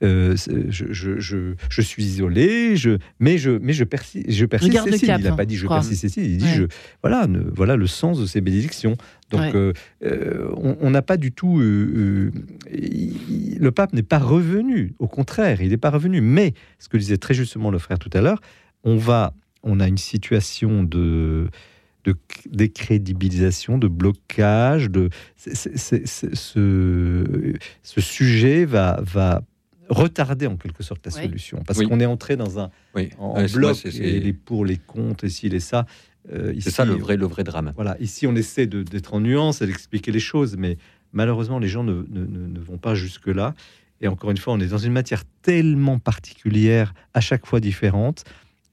euh, 0.03 0.35
je, 0.69 0.91
je, 0.91 1.19
je, 1.19 1.53
je 1.69 1.81
suis 1.81 2.03
isolé, 2.03 2.75
je, 2.75 2.97
mais 3.19 3.37
je, 3.37 3.51
mais 3.51 3.71
je 3.73 3.83
persiste, 3.85 4.29
je 4.29 4.45
persiste 4.45 4.73
Cécile. 4.83 5.07
cap, 5.07 5.19
il 5.21 5.23
n'a 5.23 5.35
pas 5.35 5.45
dit 5.45 5.55
je 5.55 5.67
persiste 5.67 6.01
Cécile, 6.01 6.23
il 6.25 6.37
dit, 6.37 6.45
Ouais. 6.45 6.53
je, 6.55 6.63
voilà, 7.01 7.27
ne- 7.27 7.39
voilà 7.53 7.75
le 7.77 7.87
sens 7.87 8.19
de 8.19 8.25
ces 8.25 8.41
bénédictions. 8.41 8.97
Donc, 9.31 9.41
Ouais. 9.41 9.51
euh, 9.55 9.73
euh, 10.03 10.51
on 10.81 10.89
n'a 10.91 11.01
pas 11.01 11.17
du 11.17 11.31
tout. 11.31 11.61
il- 11.61 13.57
le 13.59 13.71
pape 13.71 13.93
n'est 13.93 14.03
pas 14.03 14.19
revenu. 14.19 14.93
Au 14.99 15.07
contraire, 15.07 15.61
il 15.61 15.69
n'est 15.69 15.77
pas 15.77 15.89
revenu. 15.89 16.21
Mais 16.21 16.53
ce 16.79 16.89
que 16.89 16.97
disait 16.97 17.17
très 17.17 17.33
justement 17.33 17.71
le 17.71 17.79
frère 17.79 17.97
tout 17.99 18.09
à 18.13 18.21
l'heure, 18.21 18.41
on 18.83 18.97
va, 18.97 19.33
on 19.63 19.79
a 19.79 19.87
une 19.87 19.97
situation 19.97 20.83
de 20.83 21.47
de 22.03 22.13
décrédibilisation, 22.51 23.79
de 23.79 23.87
blocage, 23.87 24.91
de 24.91 25.09
c'est- 25.37 25.75
ce, 25.75 27.53
ce 27.81 28.01
sujet 28.01 28.65
va 28.65 28.99
va 29.03 29.41
retarder 29.89 30.47
en 30.47 30.55
quelque 30.57 30.83
sorte 30.83 31.05
la 31.05 31.13
Oui. 31.15 31.23
solution 31.23 31.61
parce 31.65 31.79
Oui. 31.79 31.87
qu'on 31.87 31.99
est 31.99 32.05
entré 32.05 32.35
dans 32.37 32.59
un 32.59 32.69
Oui, 32.95 33.09
en 33.19 33.35
Ouais, 33.35 33.47
c'est- 33.47 33.55
bloc 33.57 33.71
ouais, 33.71 33.75
c'est- 33.83 33.89
et 33.89 33.91
c'est 34.13 34.19
les 34.19 34.33
pour 34.33 34.65
les 34.65 34.77
contre 34.77 35.25
et 35.25 35.29
ci 35.29 35.47
et 35.47 35.59
ça. 35.59 35.85
Euh, 36.33 36.53
c'est 36.59 36.71
ça 36.71 36.85
le 36.85 36.93
vrai, 36.93 37.17
le 37.17 37.27
vrai 37.27 37.43
drame. 37.43 37.71
voilà, 37.75 37.95
ici 37.99 38.25
on 38.25 38.35
essaie 38.35 38.65
de- 38.65 38.81
d'être 38.81 39.13
en 39.13 39.19
nuance 39.19 39.61
et 39.61 39.67
d'expliquer 39.67 40.11
les 40.11 40.19
choses, 40.19 40.55
mais 40.57 40.77
malheureusement 41.13 41.59
les 41.59 41.67
gens 41.67 41.83
ne, 41.83 42.03
ne- 42.09 42.25
ne- 42.25 42.47
ne 42.47 42.59
vont 42.59 42.77
pas 42.79 42.95
jusque-là. 42.95 43.53
Et 44.01 44.07
encore 44.09 44.29
une 44.31 44.37
fois, 44.37 44.53
on 44.53 44.59
est 44.59 44.67
dans 44.67 44.77
une 44.79 44.91
matière 44.91 45.23
tellement 45.43 45.99
particulière, 45.99 46.93
à 47.13 47.21
chaque 47.21 47.45
fois 47.45 47.59
différente, 47.61 48.23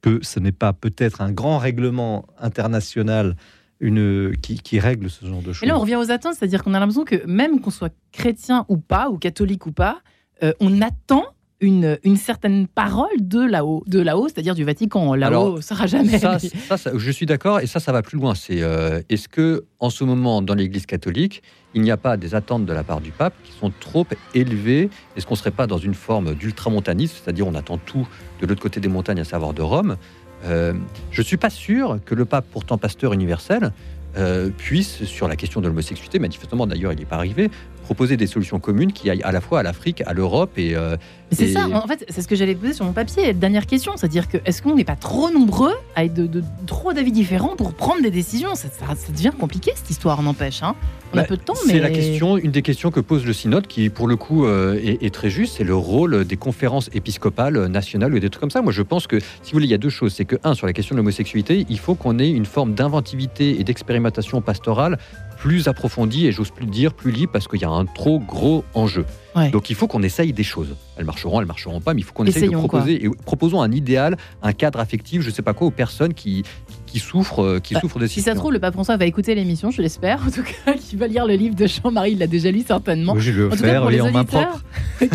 que 0.00 0.18
ce 0.22 0.40
n'est 0.40 0.50
pas 0.50 0.72
peut-être 0.72 1.20
un 1.20 1.30
grand 1.30 1.58
règlement 1.58 2.26
international 2.40 3.36
une, 3.80 4.36
qui, 4.40 4.58
qui 4.58 4.78
règle 4.80 5.10
ce 5.10 5.26
genre 5.26 5.42
de 5.42 5.52
choses. 5.52 5.64
Et 5.64 5.66
là, 5.66 5.76
on 5.76 5.80
revient 5.80 5.96
aux 5.96 6.10
attentes, 6.10 6.34
c'est-à-dire 6.38 6.62
qu'on 6.62 6.72
a 6.74 6.78
l'impression 6.80 7.04
que 7.04 7.24
même 7.26 7.60
qu'on 7.60 7.70
soit 7.70 7.92
chrétien 8.12 8.64
ou 8.68 8.76
pas, 8.78 9.10
ou 9.10 9.18
catholique 9.18 9.66
ou 9.66 9.72
pas, 9.72 10.00
euh, 10.42 10.52
on 10.60 10.80
attend 10.82 11.24
une, 11.60 11.96
une 12.02 12.16
certaine 12.16 12.66
parole 12.66 13.08
de 13.20 13.38
là-haut, 13.38 13.84
de 13.86 14.00
là-haut, 14.00 14.26
c'est-à-dire 14.26 14.56
du 14.56 14.64
Vatican. 14.64 15.14
Là-haut, 15.14 15.30
Alors, 15.32 15.62
sera 15.62 15.86
jamais. 15.86 16.18
Ça, 16.18 16.38
ça, 16.40 16.76
ça, 16.76 16.90
je 16.96 17.10
suis 17.12 17.24
d'accord, 17.24 17.60
et 17.60 17.68
ça, 17.68 17.78
ça 17.78 17.92
va 17.92 18.02
plus 18.02 18.18
loin. 18.18 18.34
C'est 18.34 18.62
euh, 18.62 19.00
est-ce 19.08 19.28
que, 19.28 19.64
en 19.78 19.88
ce 19.88 20.02
moment, 20.02 20.42
dans 20.42 20.54
l'Église 20.54 20.86
catholique, 20.86 21.42
il 21.74 21.82
n'y 21.82 21.92
a 21.92 21.96
pas 21.96 22.16
des 22.16 22.34
attentes 22.34 22.66
de 22.66 22.72
la 22.72 22.82
part 22.82 23.00
du 23.00 23.12
pape 23.12 23.34
qui 23.44 23.52
sont 23.52 23.72
trop 23.78 24.04
élevées? 24.34 24.90
Est-ce 25.16 25.24
qu'on 25.24 25.36
serait 25.36 25.52
pas 25.52 25.68
dans 25.68 25.78
une 25.78 25.94
forme 25.94 26.34
d'ultramontanisme, 26.34 27.14
c'est-à-dire 27.22 27.46
on 27.46 27.54
attend 27.54 27.78
tout 27.78 28.08
de 28.40 28.46
l'autre 28.46 28.60
côté 28.60 28.80
des 28.80 28.88
montagnes, 28.88 29.20
à 29.20 29.24
savoir 29.24 29.54
de 29.54 29.62
Rome? 29.62 29.96
Euh, 30.44 30.74
Je 31.12 31.22
suis 31.22 31.36
pas 31.36 31.50
sûr 31.50 32.00
que 32.04 32.16
le 32.16 32.24
pape, 32.24 32.46
pourtant 32.50 32.76
pasteur 32.76 33.12
universel, 33.12 33.70
euh, 34.16 34.50
puisse, 34.56 35.04
sur 35.04 35.28
la 35.28 35.36
question 35.36 35.60
de 35.60 35.68
l'homosexualité, 35.68 36.18
manifestement 36.18 36.66
d'ailleurs 36.66 36.92
il 36.92 36.98
n'est 36.98 37.04
pas 37.04 37.16
arrivé, 37.16 37.50
proposer 37.82 38.16
des 38.16 38.26
solutions 38.26 38.60
communes 38.60 38.92
qui 38.92 39.10
aillent 39.10 39.22
à 39.22 39.32
la 39.32 39.40
fois 39.40 39.60
à 39.60 39.62
l'Afrique, 39.62 40.02
à 40.06 40.12
l'Europe 40.12 40.52
et, 40.56 40.74
euh, 40.76 40.96
C'est 41.34 41.44
Et- 41.48 41.52
ça, 41.54 41.66
en 41.66 41.86
fait, 41.88 42.04
c'est 42.10 42.20
ce 42.20 42.28
que 42.28 42.36
j'allais 42.36 42.54
poser 42.54 42.74
sur 42.74 42.84
mon 42.84 42.92
papier. 42.92 43.32
Dernière 43.32 43.64
question, 43.66 43.92
c'est-à-dire 43.96 44.28
que 44.28 44.36
est-ce 44.44 44.60
qu'on 44.60 44.74
n'est 44.76 44.84
pas 44.84 44.96
trop 44.96 45.30
nombreux 45.30 45.72
à 45.96 46.04
être 46.04 46.12
de, 46.12 46.26
de- 46.26 46.42
trop 46.66 46.92
d'avis 46.92 47.10
différents 47.10 47.56
pour 47.56 47.72
prendre 47.72 48.02
des 48.02 48.10
décisions? 48.10 48.54
Ça, 48.54 48.68
ça- 48.68 48.94
ça 48.94 49.12
devient 49.12 49.32
compliqué 49.38 49.72
cette 49.74 49.88
histoire, 49.88 50.22
n'empêche. 50.22 50.62
Hein. 50.62 50.74
On 51.14 51.18
a 51.18 51.22
Bah, 51.22 51.28
peu 51.28 51.36
de 51.38 51.42
temps, 51.42 51.54
mais 51.66 51.72
C'est 51.72 51.80
la 51.80 51.88
question, 51.90 52.36
une 52.36 52.50
des 52.50 52.60
questions 52.60 52.90
que 52.90 53.00
pose 53.00 53.24
le 53.24 53.32
synode, 53.32 53.66
qui 53.66 53.88
pour 53.88 54.08
le 54.08 54.16
coup 54.16 54.44
euh, 54.44 54.78
est, 54.82 55.02
est 55.02 55.12
très 55.14 55.30
juste, 55.30 55.56
c'est 55.56 55.64
le 55.64 55.74
rôle 55.74 56.26
des 56.26 56.36
conférences 56.36 56.90
épiscopales 56.92 57.56
euh, 57.56 57.66
nationales 57.68 58.12
ou 58.14 58.18
des 58.18 58.28
trucs 58.28 58.40
comme 58.42 58.50
ça. 58.50 58.60
Moi, 58.60 58.72
je 58.72 58.82
pense 58.82 59.06
que, 59.06 59.18
si 59.18 59.26
vous 59.52 59.52
voulez, 59.54 59.66
il 59.66 59.70
y 59.70 59.74
a 59.74 59.78
deux 59.78 59.88
choses. 59.90 60.12
C'est 60.12 60.26
que, 60.26 60.36
un, 60.44 60.52
sur 60.54 60.66
la 60.66 60.74
question 60.74 60.94
de 60.94 60.98
l'homosexualité, 60.98 61.64
il 61.70 61.78
faut 61.78 61.94
qu'on 61.94 62.18
ait 62.18 62.30
une 62.30 62.44
forme 62.46 62.74
d'inventivité 62.74 63.58
et 63.58 63.64
d'expérimentation 63.64 64.01
pastorale 64.10 64.98
plus 65.38 65.66
approfondie 65.66 66.26
et 66.26 66.32
j'ose 66.32 66.50
plus 66.50 66.66
dire, 66.66 66.94
plus 66.94 67.10
libre, 67.10 67.32
parce 67.32 67.48
qu'il 67.48 67.60
y 67.60 67.64
a 67.64 67.68
un 67.68 67.84
trop 67.84 68.20
gros 68.20 68.64
enjeu. 68.74 69.04
Ouais. 69.34 69.50
Donc 69.50 69.70
il 69.70 69.76
faut 69.76 69.88
qu'on 69.88 70.04
essaye 70.04 70.32
des 70.32 70.44
choses. 70.44 70.76
Elles 70.96 71.04
marcheront, 71.04 71.40
elles 71.40 71.46
marcheront 71.46 71.80
pas, 71.80 71.94
mais 71.94 72.00
il 72.00 72.04
faut 72.04 72.12
qu'on 72.12 72.26
essaye 72.26 72.48
de 72.48 72.56
proposer. 72.56 73.04
Et 73.04 73.10
proposons 73.10 73.60
un 73.60 73.72
idéal, 73.72 74.16
un 74.42 74.52
cadre 74.52 74.78
affectif, 74.78 75.20
je 75.20 75.30
sais 75.30 75.42
pas 75.42 75.52
quoi, 75.52 75.66
aux 75.66 75.72
personnes 75.72 76.14
qui, 76.14 76.44
qui 76.92 76.98
souffrent, 76.98 77.42
euh, 77.42 77.58
qui 77.60 77.72
Bah, 77.74 77.80
souffrent 77.80 77.98
de 77.98 78.06
Si 78.06 78.20
ça 78.20 78.32
se 78.32 78.36
trouve, 78.36 78.52
le 78.52 78.58
pape 78.58 78.74
François 78.74 78.96
va 78.98 79.06
écouter 79.06 79.34
l'émission, 79.34 79.70
je 79.70 79.80
l'espère. 79.80 80.20
En 80.26 80.30
tout 80.30 80.42
cas, 80.42 80.74
qu'il 80.74 80.98
va 80.98 81.06
lire 81.06 81.26
le 81.26 81.34
livre 81.34 81.54
de 81.54 81.66
Jean-Marie, 81.66 82.12
il 82.12 82.18
l'a 82.18 82.26
déjà 82.26 82.50
lu 82.50 82.62
certainement. 82.66 83.14
Oui, 83.14 83.22
je 83.22 83.30
vais 83.32 83.46
En 83.46 83.56
cas, 83.56 83.80
pour 83.80 83.90
les 83.90 84.00
en 84.02 84.10
main 84.10 84.24
propre. 84.24 84.62
qui- 85.00 85.08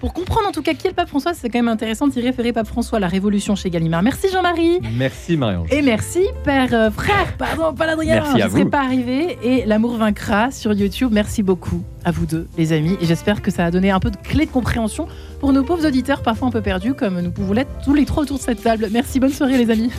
pour 0.00 0.14
comprendre 0.14 0.48
en 0.48 0.52
tout 0.52 0.62
cas 0.62 0.72
qui 0.74 0.86
est 0.86 0.90
le 0.90 0.96
pape 0.96 1.08
François, 1.08 1.34
c'est 1.34 1.50
quand 1.50 1.58
même 1.58 1.68
intéressant 1.68 2.08
d'y 2.08 2.20
référer 2.22 2.52
pape 2.52 2.66
François, 2.66 2.98
la 2.98 3.08
révolution 3.08 3.54
chez 3.56 3.68
Gallimard. 3.68 4.02
Merci 4.02 4.28
Jean-Marie. 4.32 4.80
Merci 4.96 5.36
Marion. 5.36 5.64
Et 5.70 5.82
merci, 5.82 6.20
père, 6.44 6.72
euh, 6.72 6.90
frère, 6.90 7.36
pardon, 7.36 7.74
pas 7.74 7.86
l'Adrien, 7.86 8.22
Merci 8.22 8.38
je 8.38 8.42
à 8.42 8.46
ne 8.46 8.50
serais 8.50 8.62
vous. 8.64 8.70
pas 8.70 8.80
arrivé. 8.82 9.36
Et 9.42 9.66
l'amour 9.66 9.96
vaincra 9.98 10.50
sur 10.50 10.72
YouTube. 10.72 11.10
Merci 11.12 11.42
beaucoup 11.42 11.82
à 12.04 12.10
vous 12.10 12.24
deux, 12.26 12.46
les 12.56 12.72
amis. 12.72 12.96
Et 13.02 13.06
j'espère 13.06 13.42
que 13.42 13.50
ça 13.50 13.66
a 13.66 13.70
donné 13.70 13.90
un 13.90 14.00
peu 14.00 14.10
de 14.10 14.16
clé 14.16 14.46
de 14.46 14.50
compréhension 14.50 15.06
pour 15.40 15.52
nos 15.52 15.62
pauvres 15.62 15.86
auditeurs, 15.86 16.22
parfois 16.22 16.48
un 16.48 16.50
peu 16.50 16.62
perdus, 16.62 16.94
comme 16.94 17.20
nous 17.20 17.30
pouvons 17.30 17.52
l'être 17.52 17.70
tous 17.84 17.92
les 17.94 18.04
trois 18.06 18.22
autour 18.22 18.38
de 18.38 18.42
cette 18.42 18.62
table. 18.62 18.88
Merci, 18.90 19.20
bonne 19.20 19.32
soirée, 19.32 19.58
les 19.58 19.70
amis. 19.70 19.90